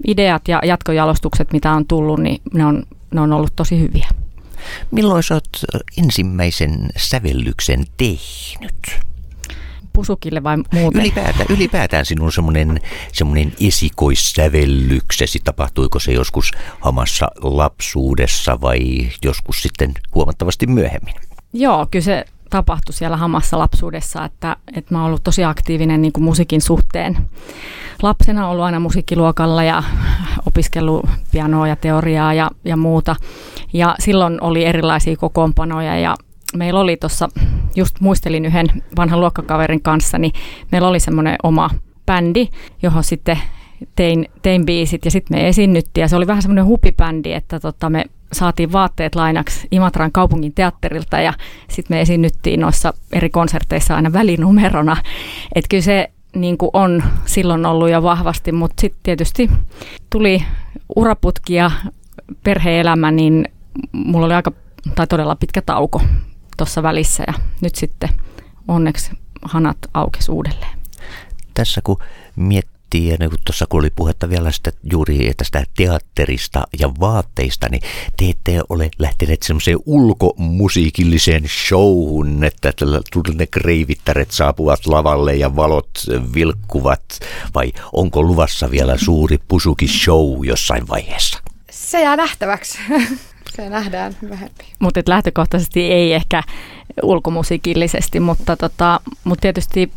ideat 0.07 0.47
ja 0.47 0.61
jatkojalostukset, 0.65 1.53
mitä 1.53 1.71
on 1.71 1.87
tullut, 1.87 2.19
niin 2.19 2.41
ne 2.53 2.65
on, 2.65 2.83
ne 3.13 3.21
on 3.21 3.33
ollut 3.33 3.55
tosi 3.55 3.79
hyviä. 3.79 4.07
Milloin 4.91 5.23
sä 5.23 5.33
oot 5.33 5.49
ensimmäisen 5.97 6.89
sävellyksen 6.97 7.85
tehnyt? 7.97 8.99
Pusukille 9.93 10.43
vai 10.43 10.57
muuten? 10.57 11.01
Ylipäätään, 11.01 11.45
ylipäätään 11.49 12.05
sinun 12.05 12.31
semmoinen, 12.31 12.79
semmoinen 13.13 13.53
esikoissävellyksesi, 13.67 15.39
tapahtuiko 15.43 15.99
se 15.99 16.11
joskus 16.11 16.51
hamassa 16.79 17.27
lapsuudessa 17.41 18.61
vai 18.61 19.09
joskus 19.23 19.61
sitten 19.61 19.91
huomattavasti 20.15 20.67
myöhemmin? 20.67 21.15
Joo, 21.53 21.87
kyllä 21.91 22.03
se 22.03 22.25
tapahtui 22.49 22.93
siellä 22.93 23.17
hamassa 23.17 23.59
lapsuudessa, 23.59 24.25
että, 24.25 24.55
että 24.75 24.93
mä 24.93 24.99
oon 24.99 25.07
ollut 25.07 25.23
tosi 25.23 25.43
aktiivinen 25.43 26.01
niin 26.01 26.13
kuin 26.13 26.23
musiikin 26.23 26.61
suhteen. 26.61 27.17
Lapsena 28.03 28.49
ollut 28.49 28.65
aina 28.65 28.79
musiikkiluokalla 28.79 29.63
ja 29.63 29.83
opiskellut 30.45 31.05
pianoa 31.31 31.67
ja 31.67 31.75
teoriaa 31.75 32.33
ja, 32.33 32.51
ja 32.65 32.77
muuta. 32.77 33.15
Ja 33.73 33.95
silloin 33.99 34.41
oli 34.41 34.65
erilaisia 34.65 35.17
kokoonpanoja 35.17 35.99
ja 35.99 36.15
meillä 36.55 36.79
oli 36.79 36.97
tuossa, 36.97 37.29
just 37.75 37.99
muistelin 37.99 38.45
yhden 38.45 38.83
vanhan 38.97 39.19
luokkakaverin 39.19 39.81
kanssa, 39.81 40.17
niin 40.17 40.31
meillä 40.71 40.87
oli 40.87 40.99
semmoinen 40.99 41.35
oma 41.43 41.69
bändi, 42.05 42.47
johon 42.81 43.03
sitten 43.03 43.39
tein, 43.95 44.25
tein 44.41 44.65
biisit 44.65 45.05
ja 45.05 45.11
sitten 45.11 45.37
me 45.37 45.47
esiinnyttiin 45.47 46.01
ja 46.01 46.07
se 46.07 46.15
oli 46.15 46.27
vähän 46.27 46.41
semmoinen 46.41 46.65
hupibändi, 46.65 47.33
että 47.33 47.59
tota, 47.59 47.89
me 47.89 48.05
saatiin 48.33 48.71
vaatteet 48.71 49.15
lainaksi 49.15 49.67
Imatran 49.71 50.11
kaupungin 50.11 50.53
teatterilta 50.53 51.19
ja 51.19 51.33
sitten 51.69 51.97
me 51.97 52.01
esiinnyttiin 52.01 52.59
noissa 52.59 52.93
eri 53.13 53.29
konserteissa 53.29 53.95
aina 53.95 54.13
välinumerona. 54.13 54.97
Että 55.55 55.67
kyllä 55.69 55.83
se 55.83 56.11
niin 56.35 56.57
kuin 56.57 56.71
on 56.73 57.03
silloin 57.25 57.65
ollut 57.65 57.89
jo 57.89 58.03
vahvasti, 58.03 58.51
mutta 58.51 58.81
sitten 58.81 58.99
tietysti 59.03 59.49
tuli 60.09 60.43
uraputki 60.95 61.53
ja 61.53 61.71
perheelämä, 62.43 63.11
niin 63.11 63.45
mulla 63.93 64.25
oli 64.25 64.33
aika 64.33 64.51
tai 64.95 65.07
todella 65.07 65.35
pitkä 65.35 65.61
tauko 65.61 66.01
tuossa 66.57 66.83
välissä 66.83 67.23
ja 67.27 67.33
nyt 67.61 67.75
sitten 67.75 68.09
onneksi 68.67 69.11
hanat 69.41 69.77
aukesi 69.93 70.31
uudelleen. 70.31 70.77
Tässä 71.53 71.81
kun 71.83 71.97
miettii 72.35 72.76
miettii, 72.93 73.17
ja 73.23 73.29
kun 73.29 73.39
tuossa 73.45 73.65
kun 73.69 73.79
oli 73.79 73.89
puhetta 73.89 74.29
vielä 74.29 74.51
sitä, 74.51 74.71
juuri 74.91 75.33
tästä 75.37 75.63
teatterista 75.77 76.63
ja 76.79 76.89
vaatteista, 76.99 77.69
niin 77.69 77.81
te 78.17 78.29
ette 78.29 78.61
ole 78.69 78.89
lähteneet 78.99 79.43
semmoiseen 79.43 79.77
ulkomusiikilliseen 79.85 81.43
showhun, 81.67 82.43
että 82.43 82.73
ne 83.37 83.47
kreivittäret 83.47 84.31
saapuvat 84.31 84.85
lavalle 84.85 85.35
ja 85.35 85.55
valot 85.55 85.89
vilkkuvat, 86.35 87.03
vai 87.55 87.73
onko 87.93 88.23
luvassa 88.23 88.71
vielä 88.71 88.97
suuri 88.97 89.37
pusuki 89.47 89.87
show 89.87 90.45
jossain 90.45 90.87
vaiheessa? 90.87 91.39
Se 91.71 92.01
jää 92.01 92.15
nähtäväksi. 92.15 92.79
Se 93.55 93.69
nähdään 93.69 94.17
myöhemmin. 94.21 94.65
Mutta 94.79 95.01
lähtökohtaisesti 95.07 95.81
ei 95.81 96.13
ehkä 96.13 96.43
ulkomusiikillisesti, 97.03 98.19
mutta, 98.19 98.57
tota, 98.57 98.99
mutta 99.23 99.41
tietysti 99.41 99.91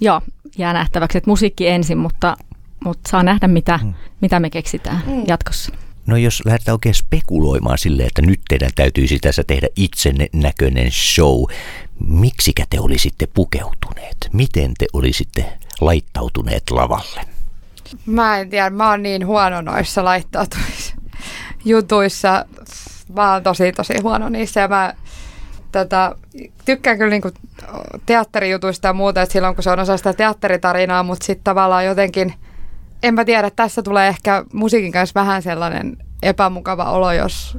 joo, 0.00 0.20
jää 0.58 0.72
nähtäväksi, 0.72 1.18
että 1.18 1.30
musiikki 1.30 1.68
ensin, 1.68 1.98
mutta, 1.98 2.36
mutta 2.84 3.10
saa 3.10 3.22
nähdä, 3.22 3.48
mitä, 3.48 3.80
mm. 3.82 3.94
mitä 4.20 4.40
me 4.40 4.50
keksitään 4.50 5.02
mm. 5.06 5.24
jatkossa. 5.26 5.72
No 6.06 6.16
jos 6.16 6.42
lähdetään 6.44 6.74
oikein 6.74 6.94
spekuloimaan 6.94 7.78
silleen, 7.78 8.06
että 8.06 8.22
nyt 8.22 8.40
teidän 8.48 8.70
täytyisi 8.74 9.18
tässä 9.18 9.44
tehdä 9.46 9.68
itsenne 9.76 10.26
näköinen 10.32 10.92
show, 10.92 11.44
miksikä 12.08 12.64
te 12.70 12.80
olisitte 12.80 13.26
pukeutuneet? 13.26 14.16
Miten 14.32 14.72
te 14.78 14.86
olisitte 14.92 15.58
laittautuneet 15.80 16.70
lavalle? 16.70 17.20
Mä 18.06 18.38
en 18.38 18.50
tiedä, 18.50 18.70
mä 18.70 18.90
oon 18.90 19.02
niin 19.02 19.26
huono 19.26 19.60
noissa 19.60 20.04
laittautumisjutuissa. 20.04 22.46
Mä 23.16 23.32
oon 23.32 23.42
tosi 23.42 23.72
tosi 23.72 23.94
huono 24.02 24.28
niissä 24.28 24.60
ja 24.60 24.68
mä 24.68 24.94
tätä, 25.72 26.14
tykkään 26.64 26.98
kyllä 26.98 27.10
niinku 27.10 27.30
teatterijutuista 28.06 28.88
ja 28.88 28.92
muuta, 28.92 29.22
että 29.22 29.32
silloin 29.32 29.54
kun 29.54 29.64
se 29.64 29.70
on 29.70 29.78
osa 29.78 29.96
sitä 29.96 30.12
teatteritarinaa, 30.12 31.02
mutta 31.02 31.26
sitten 31.26 31.44
tavallaan 31.44 31.86
jotenkin, 31.86 32.34
en 33.02 33.14
mä 33.14 33.24
tiedä, 33.24 33.50
tässä 33.50 33.82
tulee 33.82 34.08
ehkä 34.08 34.44
musiikin 34.52 34.92
kanssa 34.92 35.20
vähän 35.20 35.42
sellainen 35.42 35.96
epämukava 36.22 36.90
olo, 36.90 37.12
jos 37.12 37.58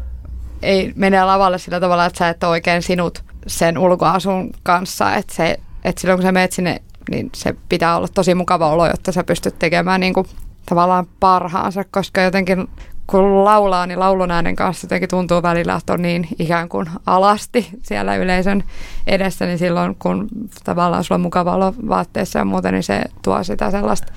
ei 0.61 0.93
mene 0.95 1.23
lavalle 1.23 1.57
sillä 1.57 1.79
tavalla, 1.79 2.05
että 2.05 2.17
sä 2.17 2.29
et 2.29 2.43
ole 2.43 2.51
oikein 2.51 2.81
sinut 2.81 3.23
sen 3.47 3.77
ulkoasun 3.77 4.51
kanssa, 4.63 5.15
että, 5.15 5.35
se, 5.35 5.57
että 5.85 6.01
silloin 6.01 6.17
kun 6.17 6.23
sä 6.23 6.31
menet 6.31 6.51
sinne, 6.51 6.81
niin 7.09 7.29
se 7.35 7.55
pitää 7.69 7.97
olla 7.97 8.07
tosi 8.07 8.35
mukava 8.35 8.69
olo, 8.69 8.87
jotta 8.87 9.11
sä 9.11 9.23
pystyt 9.23 9.59
tekemään 9.59 9.99
niin 9.99 10.13
kuin 10.13 10.27
tavallaan 10.65 11.07
parhaansa, 11.19 11.83
koska 11.91 12.21
jotenkin 12.21 12.67
kun 13.07 13.45
laulaa, 13.45 13.87
niin 13.87 13.99
laulun 13.99 14.31
äänen 14.31 14.55
kanssa 14.55 14.85
jotenkin 14.85 15.09
tuntuu 15.09 15.41
välillä, 15.41 15.75
että 15.75 15.93
on 15.93 16.01
niin 16.01 16.27
ikään 16.39 16.69
kuin 16.69 16.89
alasti 17.05 17.69
siellä 17.81 18.15
yleisön 18.15 18.63
edessä, 19.07 19.45
niin 19.45 19.57
silloin 19.57 19.95
kun 19.95 20.27
tavallaan 20.63 21.03
sulla 21.03 21.17
on 21.17 21.21
mukava 21.21 21.55
olla 21.55 21.73
vaatteessa 21.89 22.39
ja 22.39 22.45
muuten, 22.45 22.73
niin 22.73 22.83
se 22.83 23.01
tuo 23.21 23.43
sitä 23.43 23.71
sellaista 23.71 24.13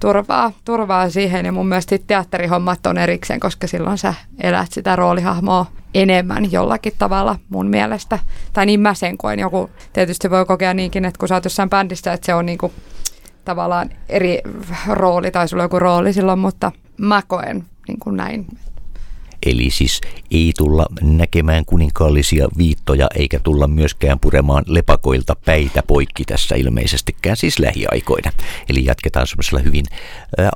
turvaa, 0.00 0.52
turvaa 0.64 1.10
siihen. 1.10 1.46
Ja 1.46 1.52
mun 1.52 1.66
mielestä 1.68 1.98
teatterihommat 2.06 2.86
on 2.86 2.98
erikseen, 2.98 3.40
koska 3.40 3.66
silloin 3.66 3.98
sä 3.98 4.14
elät 4.40 4.72
sitä 4.72 4.96
roolihahmoa 4.96 5.66
enemmän 5.94 6.52
jollakin 6.52 6.92
tavalla 6.98 7.36
mun 7.48 7.66
mielestä. 7.66 8.18
Tai 8.52 8.66
niin 8.66 8.80
mä 8.80 8.94
sen 8.94 9.18
koen. 9.18 9.38
Joku 9.38 9.70
tietysti 9.92 10.30
voi 10.30 10.46
kokea 10.46 10.74
niinkin, 10.74 11.04
että 11.04 11.18
kun 11.18 11.28
sä 11.28 11.34
oot 11.34 11.44
jossain 11.44 11.70
bändissä, 11.70 12.12
että 12.12 12.26
se 12.26 12.34
on 12.34 12.46
niinku 12.46 12.72
tavallaan 13.44 13.90
eri 14.08 14.40
rooli 14.88 15.30
tai 15.30 15.48
sulla 15.48 15.62
on 15.62 15.64
joku 15.64 15.78
rooli 15.78 16.12
silloin, 16.12 16.38
mutta 16.38 16.72
mä 16.98 17.22
koen 17.26 17.64
niin 17.90 18.00
kuin 18.00 18.16
näin. 18.16 18.46
Eli 19.46 19.70
siis 19.70 20.00
ei 20.30 20.52
tulla 20.58 20.86
näkemään 21.02 21.64
kuninkaallisia 21.64 22.48
viittoja 22.58 23.06
eikä 23.14 23.38
tulla 23.38 23.68
myöskään 23.68 24.20
puremaan 24.20 24.64
lepakoilta 24.66 25.36
päitä 25.44 25.82
poikki 25.86 26.24
tässä 26.24 26.54
ilmeisestikään 26.54 27.36
siis 27.36 27.58
lähiaikoina. 27.58 28.32
Eli 28.68 28.84
jatketaan 28.84 29.26
semmoisella 29.26 29.60
hyvin 29.60 29.84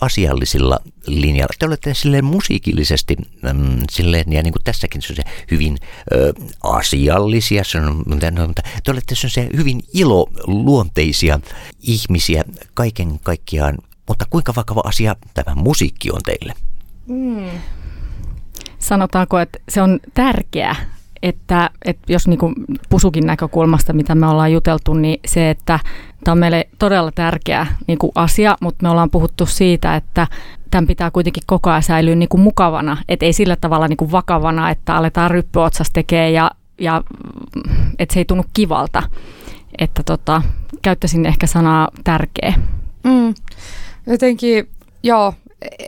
asiallisilla 0.01 0.78
linjalla. 1.07 1.55
Te 1.59 1.66
olette 1.66 1.95
silleen 1.95 2.24
musiikillisesti 2.24 3.16
äm, 3.49 3.59
silleen, 3.91 4.32
ja 4.32 4.43
niin 4.43 4.53
kuin 4.53 4.64
tässäkin 4.64 5.03
se 5.03 5.14
hyvin 5.51 5.78
ä, 5.80 6.16
asiallisia, 6.62 7.64
sanon, 7.64 7.97
mutta 8.07 8.62
te 8.85 8.91
olette 8.91 9.14
hyvin 9.57 9.80
iloluonteisia 9.95 11.41
ihmisiä 11.80 12.45
kaiken 12.74 13.20
kaikkiaan. 13.22 13.78
Mutta 14.09 14.26
kuinka 14.30 14.55
vakava 14.57 14.82
asia 14.85 15.16
tämä 15.35 15.55
musiikki 15.55 16.11
on 16.11 16.20
teille? 16.24 16.55
Mm. 17.09 17.49
Sanotaanko, 18.79 19.39
että 19.39 19.59
se 19.69 19.83
on 19.83 20.01
tärkeää, 20.15 20.77
että, 21.23 21.71
että 21.85 22.13
jos 22.13 22.29
niin 22.29 22.39
kuin 22.39 22.55
pusukin 22.89 23.27
näkökulmasta, 23.27 23.93
mitä 23.93 24.15
me 24.15 24.27
ollaan 24.27 24.53
juteltu, 24.53 24.95
niin 24.95 25.21
se, 25.27 25.51
että 25.51 25.79
tämä 26.25 26.33
on 26.33 26.39
meille 26.39 26.69
todella 26.79 27.13
tärkeä 27.13 27.67
niin 27.87 27.99
kuin 27.99 28.13
asia, 28.15 28.57
mutta 28.61 28.83
me 28.83 28.89
ollaan 28.89 29.11
puhuttu 29.11 29.47
siitä, 29.47 29.97
että 29.97 30.27
tämän 30.71 30.87
pitää 30.87 31.11
kuitenkin 31.11 31.43
koko 31.47 31.71
ajan 31.71 31.83
säilyä 31.83 32.15
niin 32.15 32.29
kuin 32.29 32.41
mukavana, 32.41 32.97
että 33.09 33.27
ei 33.27 33.33
sillä 33.33 33.57
tavalla 33.57 33.89
niin 33.89 33.97
kuin 33.97 34.11
vakavana, 34.11 34.71
että 34.71 34.97
aletaan 34.97 35.31
ryppyotsas 35.31 35.91
tekee 35.93 36.31
ja, 36.31 36.51
ja 36.81 37.03
että 37.99 38.13
se 38.13 38.21
ei 38.21 38.25
tunnu 38.25 38.45
kivalta. 38.53 39.03
Että 39.79 40.03
tota, 40.03 40.43
käyttäisin 40.83 41.27
ehkä 41.27 41.47
sanaa 41.47 41.89
tärkeä. 42.05 42.55
Mm. 43.05 43.35
Jotenkin, 44.07 44.69
joo, 45.03 45.35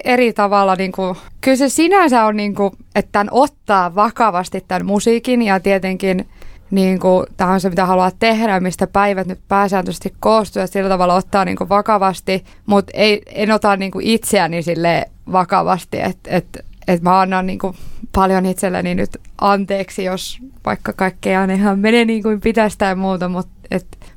eri 0.05 0.33
tavalla, 0.33 0.77
niin 0.77 0.93
kuin, 0.93 1.17
kyllä 1.41 1.57
se 1.57 1.69
sinänsä 1.69 2.25
on, 2.25 2.37
niin 2.37 2.55
kuin, 2.55 2.73
että 2.95 3.13
tämän 3.13 3.29
ottaa 3.31 3.95
vakavasti 3.95 4.65
tämän 4.69 4.87
musiikin 4.87 5.43
ja 5.43 5.61
tietenkin 5.61 6.29
niin 6.71 7.01
kuin, 7.01 7.27
tämä 7.37 7.51
on 7.51 7.61
se, 7.61 7.69
mitä 7.69 7.87
haluaa 7.87 8.11
tehdä, 8.19 8.61
mistä 8.61 8.87
päivät 8.87 9.27
nyt 9.27 9.41
pääsääntöisesti 9.49 10.15
koostuu 10.21 10.61
ja 10.61 10.67
sillä 10.67 10.89
tavalla 10.89 11.15
ottaa 11.15 11.45
niin 11.45 11.57
kuin, 11.57 11.69
vakavasti, 11.69 12.45
mutta 12.67 12.93
ei, 12.95 13.23
en 13.27 13.51
ota 13.51 13.77
niin 13.77 13.91
kuin, 13.91 14.07
itseäni 14.07 14.63
sille 14.63 15.05
vakavasti, 15.33 16.01
että 16.01 16.31
et, 16.31 16.47
et 16.89 17.03
mä 17.03 17.21
annan 17.21 17.47
niin 17.47 17.59
kuin, 17.59 17.77
paljon 18.15 18.47
itselleni 18.47 18.95
nyt 18.95 19.11
anteeksi, 19.41 20.05
jos 20.05 20.39
vaikka 20.65 20.93
kaikkea 20.93 21.45
ihan 21.45 21.79
menee 21.79 22.05
niin 22.05 22.23
kuin 22.23 22.41
pitäisi 22.41 22.79
tai 22.79 22.95
muuta, 22.95 23.29
mutta 23.29 23.53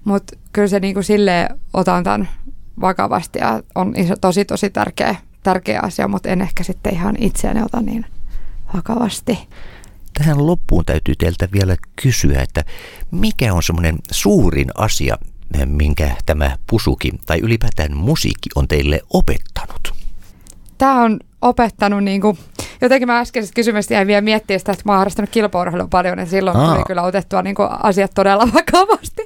mut, 0.03 0.23
kyllä 0.53 0.67
se 0.67 0.79
niin 0.79 0.93
kuin, 0.93 1.03
silleen 1.03 1.59
otan 1.73 2.03
tämän 2.03 2.29
vakavasti 2.81 3.39
ja 3.39 3.63
on 3.75 3.93
iso, 3.97 4.13
tosi 4.21 4.45
tosi 4.45 4.69
tärkeä 4.69 5.15
tärkeä 5.43 5.79
asia, 5.83 6.07
mutta 6.07 6.29
en 6.29 6.41
ehkä 6.41 6.63
sitten 6.63 6.93
ihan 6.93 7.15
itseäni 7.19 7.61
ota 7.61 7.81
niin 7.81 8.05
vakavasti. 8.75 9.47
Tähän 10.13 10.47
loppuun 10.47 10.85
täytyy 10.85 11.15
teiltä 11.15 11.47
vielä 11.53 11.75
kysyä, 12.01 12.41
että 12.41 12.63
mikä 13.11 13.53
on 13.53 13.63
semmoinen 13.63 13.95
suurin 14.11 14.67
asia, 14.75 15.17
minkä 15.65 16.15
tämä 16.25 16.57
pusuki 16.69 17.11
tai 17.25 17.39
ylipäätään 17.39 17.97
musiikki 17.97 18.49
on 18.55 18.67
teille 18.67 19.01
opettanut? 19.13 19.93
Tämä 20.77 21.01
on 21.01 21.19
opettanut, 21.41 22.03
niin 22.03 22.21
kuin, 22.21 22.37
jotenkin 22.81 23.07
mä 23.07 23.19
äskeisestä 23.19 23.55
kysymystä 23.55 23.93
jäin 23.93 24.07
vielä 24.07 24.21
miettiä 24.21 24.59
sitä, 24.59 24.71
että 24.71 24.83
mä 24.85 24.91
oon 24.91 24.97
harrastanut 24.97 25.29
kilpaurheilua 25.29 25.87
paljon, 25.87 26.19
ja 26.19 26.25
silloin 26.25 26.57
Aa. 26.57 26.73
tuli 26.73 26.83
kyllä 26.87 27.01
otettua 27.01 27.41
niin 27.41 27.55
kuin, 27.55 27.69
asiat 27.83 28.11
todella 28.15 28.49
vakavasti. 28.53 29.21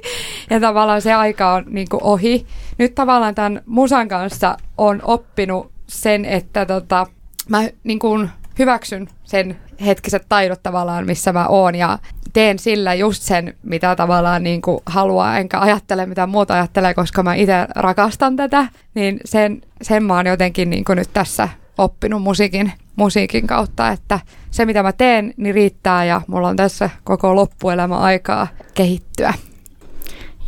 Ja 0.50 0.60
tavallaan 0.60 1.02
se 1.02 1.12
aika 1.12 1.52
on 1.52 1.64
niin 1.68 1.88
kuin, 1.90 2.02
ohi. 2.02 2.46
Nyt 2.78 2.94
tavallaan 2.94 3.34
tämän 3.34 3.62
musan 3.66 4.08
kanssa 4.08 4.56
on 4.78 5.00
oppinut 5.02 5.73
sen, 5.86 6.24
että 6.24 6.66
tota, 6.66 7.06
mä 7.48 7.62
niin 7.84 7.98
kuin 7.98 8.30
hyväksyn 8.58 9.08
sen 9.24 9.56
hetkiset 9.86 10.26
taidot 10.28 10.62
tavallaan, 10.62 11.06
missä 11.06 11.32
mä 11.32 11.46
oon 11.46 11.74
ja 11.74 11.98
teen 12.32 12.58
sillä 12.58 12.94
just 12.94 13.22
sen, 13.22 13.54
mitä 13.62 13.96
tavallaan 13.96 14.42
niin 14.42 14.62
kuin 14.62 14.78
haluaa, 14.86 15.38
enkä 15.38 15.60
ajattele 15.60 16.06
mitä 16.06 16.26
muuta 16.26 16.54
ajattelee, 16.54 16.94
koska 16.94 17.22
mä 17.22 17.34
itse 17.34 17.54
rakastan 17.74 18.36
tätä, 18.36 18.66
niin 18.94 19.20
sen, 19.24 19.62
sen 19.82 20.04
mä 20.04 20.14
oon 20.14 20.26
jotenkin 20.26 20.70
niin 20.70 20.84
kuin 20.84 20.96
nyt 20.96 21.10
tässä 21.12 21.48
oppinut 21.78 22.22
musiikin, 22.22 22.72
musiikin 22.96 23.46
kautta, 23.46 23.88
että 23.88 24.20
se 24.50 24.66
mitä 24.66 24.82
mä 24.82 24.92
teen, 24.92 25.34
niin 25.36 25.54
riittää 25.54 26.04
ja 26.04 26.20
mulla 26.26 26.48
on 26.48 26.56
tässä 26.56 26.90
koko 27.04 27.36
loppuelämä 27.36 27.96
aikaa 27.96 28.46
kehittyä. 28.74 29.34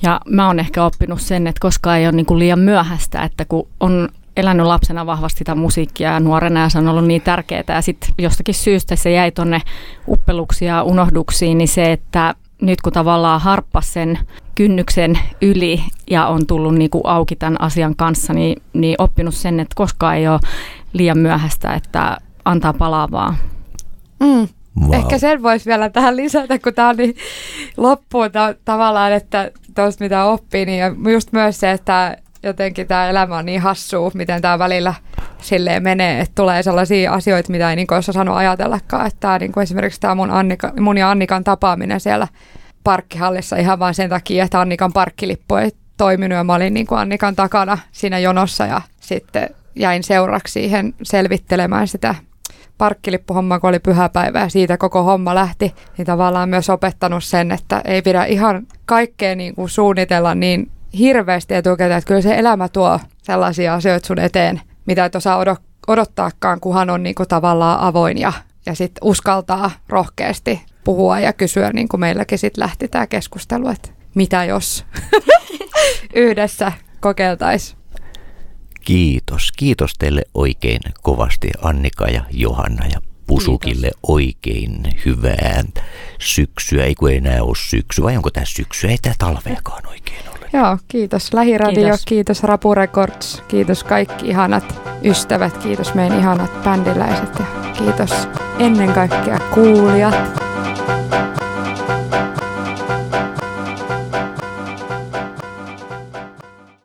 Ja 0.02 0.20
mä 0.28 0.46
oon 0.46 0.60
ehkä 0.60 0.84
oppinut 0.84 1.20
sen, 1.20 1.46
että 1.46 1.60
koskaan 1.60 1.98
ei 1.98 2.06
ole 2.06 2.12
niin 2.12 2.26
kuin 2.26 2.38
liian 2.38 2.58
myöhäistä, 2.58 3.22
että 3.22 3.44
kun 3.44 3.68
on 3.80 4.08
elänyt 4.36 4.66
lapsena 4.66 5.06
vahvasti 5.06 5.38
sitä 5.38 5.54
musiikkia 5.54 6.12
ja 6.12 6.20
nuorena 6.20 6.60
ja 6.60 6.68
se 6.68 6.78
on 6.78 6.88
ollut 6.88 7.06
niin 7.06 7.22
tärkeää 7.22 7.64
ja 7.68 7.80
sitten 7.80 8.10
jostakin 8.18 8.54
syystä 8.54 8.96
se 8.96 9.10
jäi 9.10 9.32
tonne 9.32 9.62
uppeluksiin 10.08 10.68
ja 10.68 10.82
unohduksiin, 10.82 11.58
niin 11.58 11.68
se, 11.68 11.92
että 11.92 12.34
nyt 12.62 12.82
kun 12.82 12.92
tavallaan 12.92 13.40
harppas 13.40 13.92
sen 13.92 14.18
kynnyksen 14.54 15.18
yli 15.42 15.82
ja 16.10 16.26
on 16.26 16.46
tullut 16.46 16.74
niin 16.74 16.90
kuin 16.90 17.06
auki 17.06 17.36
tämän 17.36 17.60
asian 17.60 17.96
kanssa, 17.96 18.32
niin, 18.32 18.62
niin 18.72 18.96
oppinut 18.98 19.34
sen, 19.34 19.60
että 19.60 19.74
koskaan 19.74 20.16
ei 20.16 20.28
ole 20.28 20.40
liian 20.92 21.18
myöhäistä, 21.18 21.74
että 21.74 22.18
antaa 22.44 22.72
palavaa. 22.72 23.36
Mm. 24.20 24.48
Wow. 24.80 24.94
Ehkä 24.94 25.18
sen 25.18 25.42
voisi 25.42 25.66
vielä 25.66 25.90
tähän 25.90 26.16
lisätä, 26.16 26.58
kun 26.58 26.74
tämä 26.74 26.88
on 26.88 26.96
niin 26.96 27.16
loppuun 27.76 28.32
ta- 28.32 28.54
tavallaan, 28.64 29.12
että 29.12 29.50
tuosta 29.74 30.04
mitä 30.04 30.24
oppii, 30.24 30.66
niin 30.66 30.82
just 31.12 31.32
myös 31.32 31.60
se, 31.60 31.70
että 31.70 32.16
jotenkin 32.46 32.86
tämä 32.86 33.08
elämä 33.08 33.36
on 33.36 33.46
niin 33.46 33.60
hassua, 33.60 34.10
miten 34.14 34.42
tämä 34.42 34.58
välillä 34.58 34.94
silleen 35.42 35.82
menee, 35.82 36.20
että 36.20 36.34
tulee 36.34 36.62
sellaisia 36.62 37.12
asioita, 37.12 37.52
mitä 37.52 37.70
ei 37.70 37.76
niin 37.76 37.94
olisi 37.94 38.10
osannut 38.10 38.36
ajatellakaan. 38.36 39.06
Että 39.06 39.20
tämä, 39.20 39.38
niin 39.38 39.52
kuin 39.52 39.62
esimerkiksi 39.62 40.00
tämä 40.00 40.14
mun, 40.14 40.30
Annika, 40.30 40.72
mun 40.80 40.98
ja 40.98 41.10
Annikan 41.10 41.44
tapaaminen 41.44 42.00
siellä 42.00 42.28
parkkihallissa 42.84 43.56
ihan 43.56 43.78
vain 43.78 43.94
sen 43.94 44.10
takia, 44.10 44.44
että 44.44 44.60
Annikan 44.60 44.92
parkkilippu 44.92 45.54
ei 45.54 45.70
toiminut 45.96 46.36
ja 46.36 46.44
mä 46.44 46.54
olin 46.54 46.74
niin 46.74 46.86
kuin 46.86 46.98
Annikan 46.98 47.36
takana 47.36 47.78
siinä 47.92 48.18
jonossa 48.18 48.66
ja 48.66 48.80
sitten 49.00 49.50
jäin 49.74 50.02
seuraksi 50.02 50.52
siihen 50.52 50.94
selvittelemään 51.02 51.88
sitä 51.88 52.14
parkkilippuhommaa, 52.78 53.60
kun 53.60 53.70
oli 53.70 53.78
pyhäpäivä 53.78 54.40
ja 54.40 54.48
siitä 54.48 54.76
koko 54.76 55.02
homma 55.02 55.34
lähti, 55.34 55.74
niin 55.98 56.06
tavallaan 56.06 56.48
myös 56.48 56.70
opettanut 56.70 57.24
sen, 57.24 57.52
että 57.52 57.82
ei 57.84 58.02
pidä 58.02 58.24
ihan 58.24 58.66
kaikkea 58.84 59.36
niin 59.36 59.54
kuin 59.54 59.68
suunnitella 59.68 60.34
niin 60.34 60.70
hirveästi 60.98 61.54
etukäteen, 61.54 61.98
että 61.98 62.08
kyllä 62.08 62.20
se 62.20 62.38
elämä 62.38 62.68
tuo 62.68 63.00
sellaisia 63.22 63.74
asioita 63.74 64.06
sun 64.06 64.18
eteen, 64.18 64.60
mitä 64.86 65.04
et 65.04 65.14
osaa 65.14 65.44
odottaakaan, 65.86 66.60
kunhan 66.60 66.90
on 66.90 67.02
niin 67.02 67.14
kuin 67.14 67.28
tavallaan 67.28 67.80
avoin 67.80 68.18
ja, 68.18 68.32
ja 68.66 68.74
sitten 68.74 69.08
uskaltaa 69.08 69.70
rohkeasti 69.88 70.62
puhua 70.84 71.20
ja 71.20 71.32
kysyä, 71.32 71.70
niin 71.72 71.88
kuin 71.88 72.00
meilläkin 72.00 72.38
sitten 72.38 72.62
lähti 72.62 72.88
tämä 72.88 73.06
keskustelu, 73.06 73.68
että 73.68 73.88
mitä 74.14 74.44
jos 74.44 74.84
yhdessä 76.14 76.72
kokeiltaisiin. 77.00 77.78
Kiitos. 78.80 79.52
Kiitos 79.56 79.94
teille 79.98 80.22
oikein 80.34 80.80
kovasti 81.02 81.48
Annika 81.62 82.06
ja 82.06 82.24
Johanna 82.30 82.86
ja 82.86 83.00
Pusukille 83.26 83.86
Kiitos. 83.86 84.00
oikein 84.02 84.82
hyvää 85.04 85.64
syksyä. 86.20 86.84
Ei 86.84 86.94
kun 86.94 87.10
ei 87.10 87.16
enää 87.16 87.42
ole 87.42 87.56
syksy, 87.56 88.02
vai 88.02 88.16
onko 88.16 88.30
tämä 88.30 88.46
syksy? 88.46 88.86
Ei 88.88 88.98
tämä 89.02 89.14
talveakaan 89.18 89.86
oikein 89.86 90.28
ole. 90.28 90.35
Joo, 90.52 90.78
kiitos 90.88 91.34
Lähiradio, 91.34 91.74
kiitos, 91.74 92.04
kiitos 92.04 92.42
Rapu 92.42 92.74
Records, 92.74 93.42
kiitos 93.48 93.84
kaikki 93.84 94.28
ihanat 94.28 94.80
ystävät, 95.04 95.56
kiitos 95.58 95.94
meidän 95.94 96.18
ihanat 96.18 96.62
bändiläiset 96.64 97.38
ja 97.38 97.44
kiitos 97.78 98.28
ennen 98.58 98.92
kaikkea 98.92 99.38
kuulijat. 99.54 100.46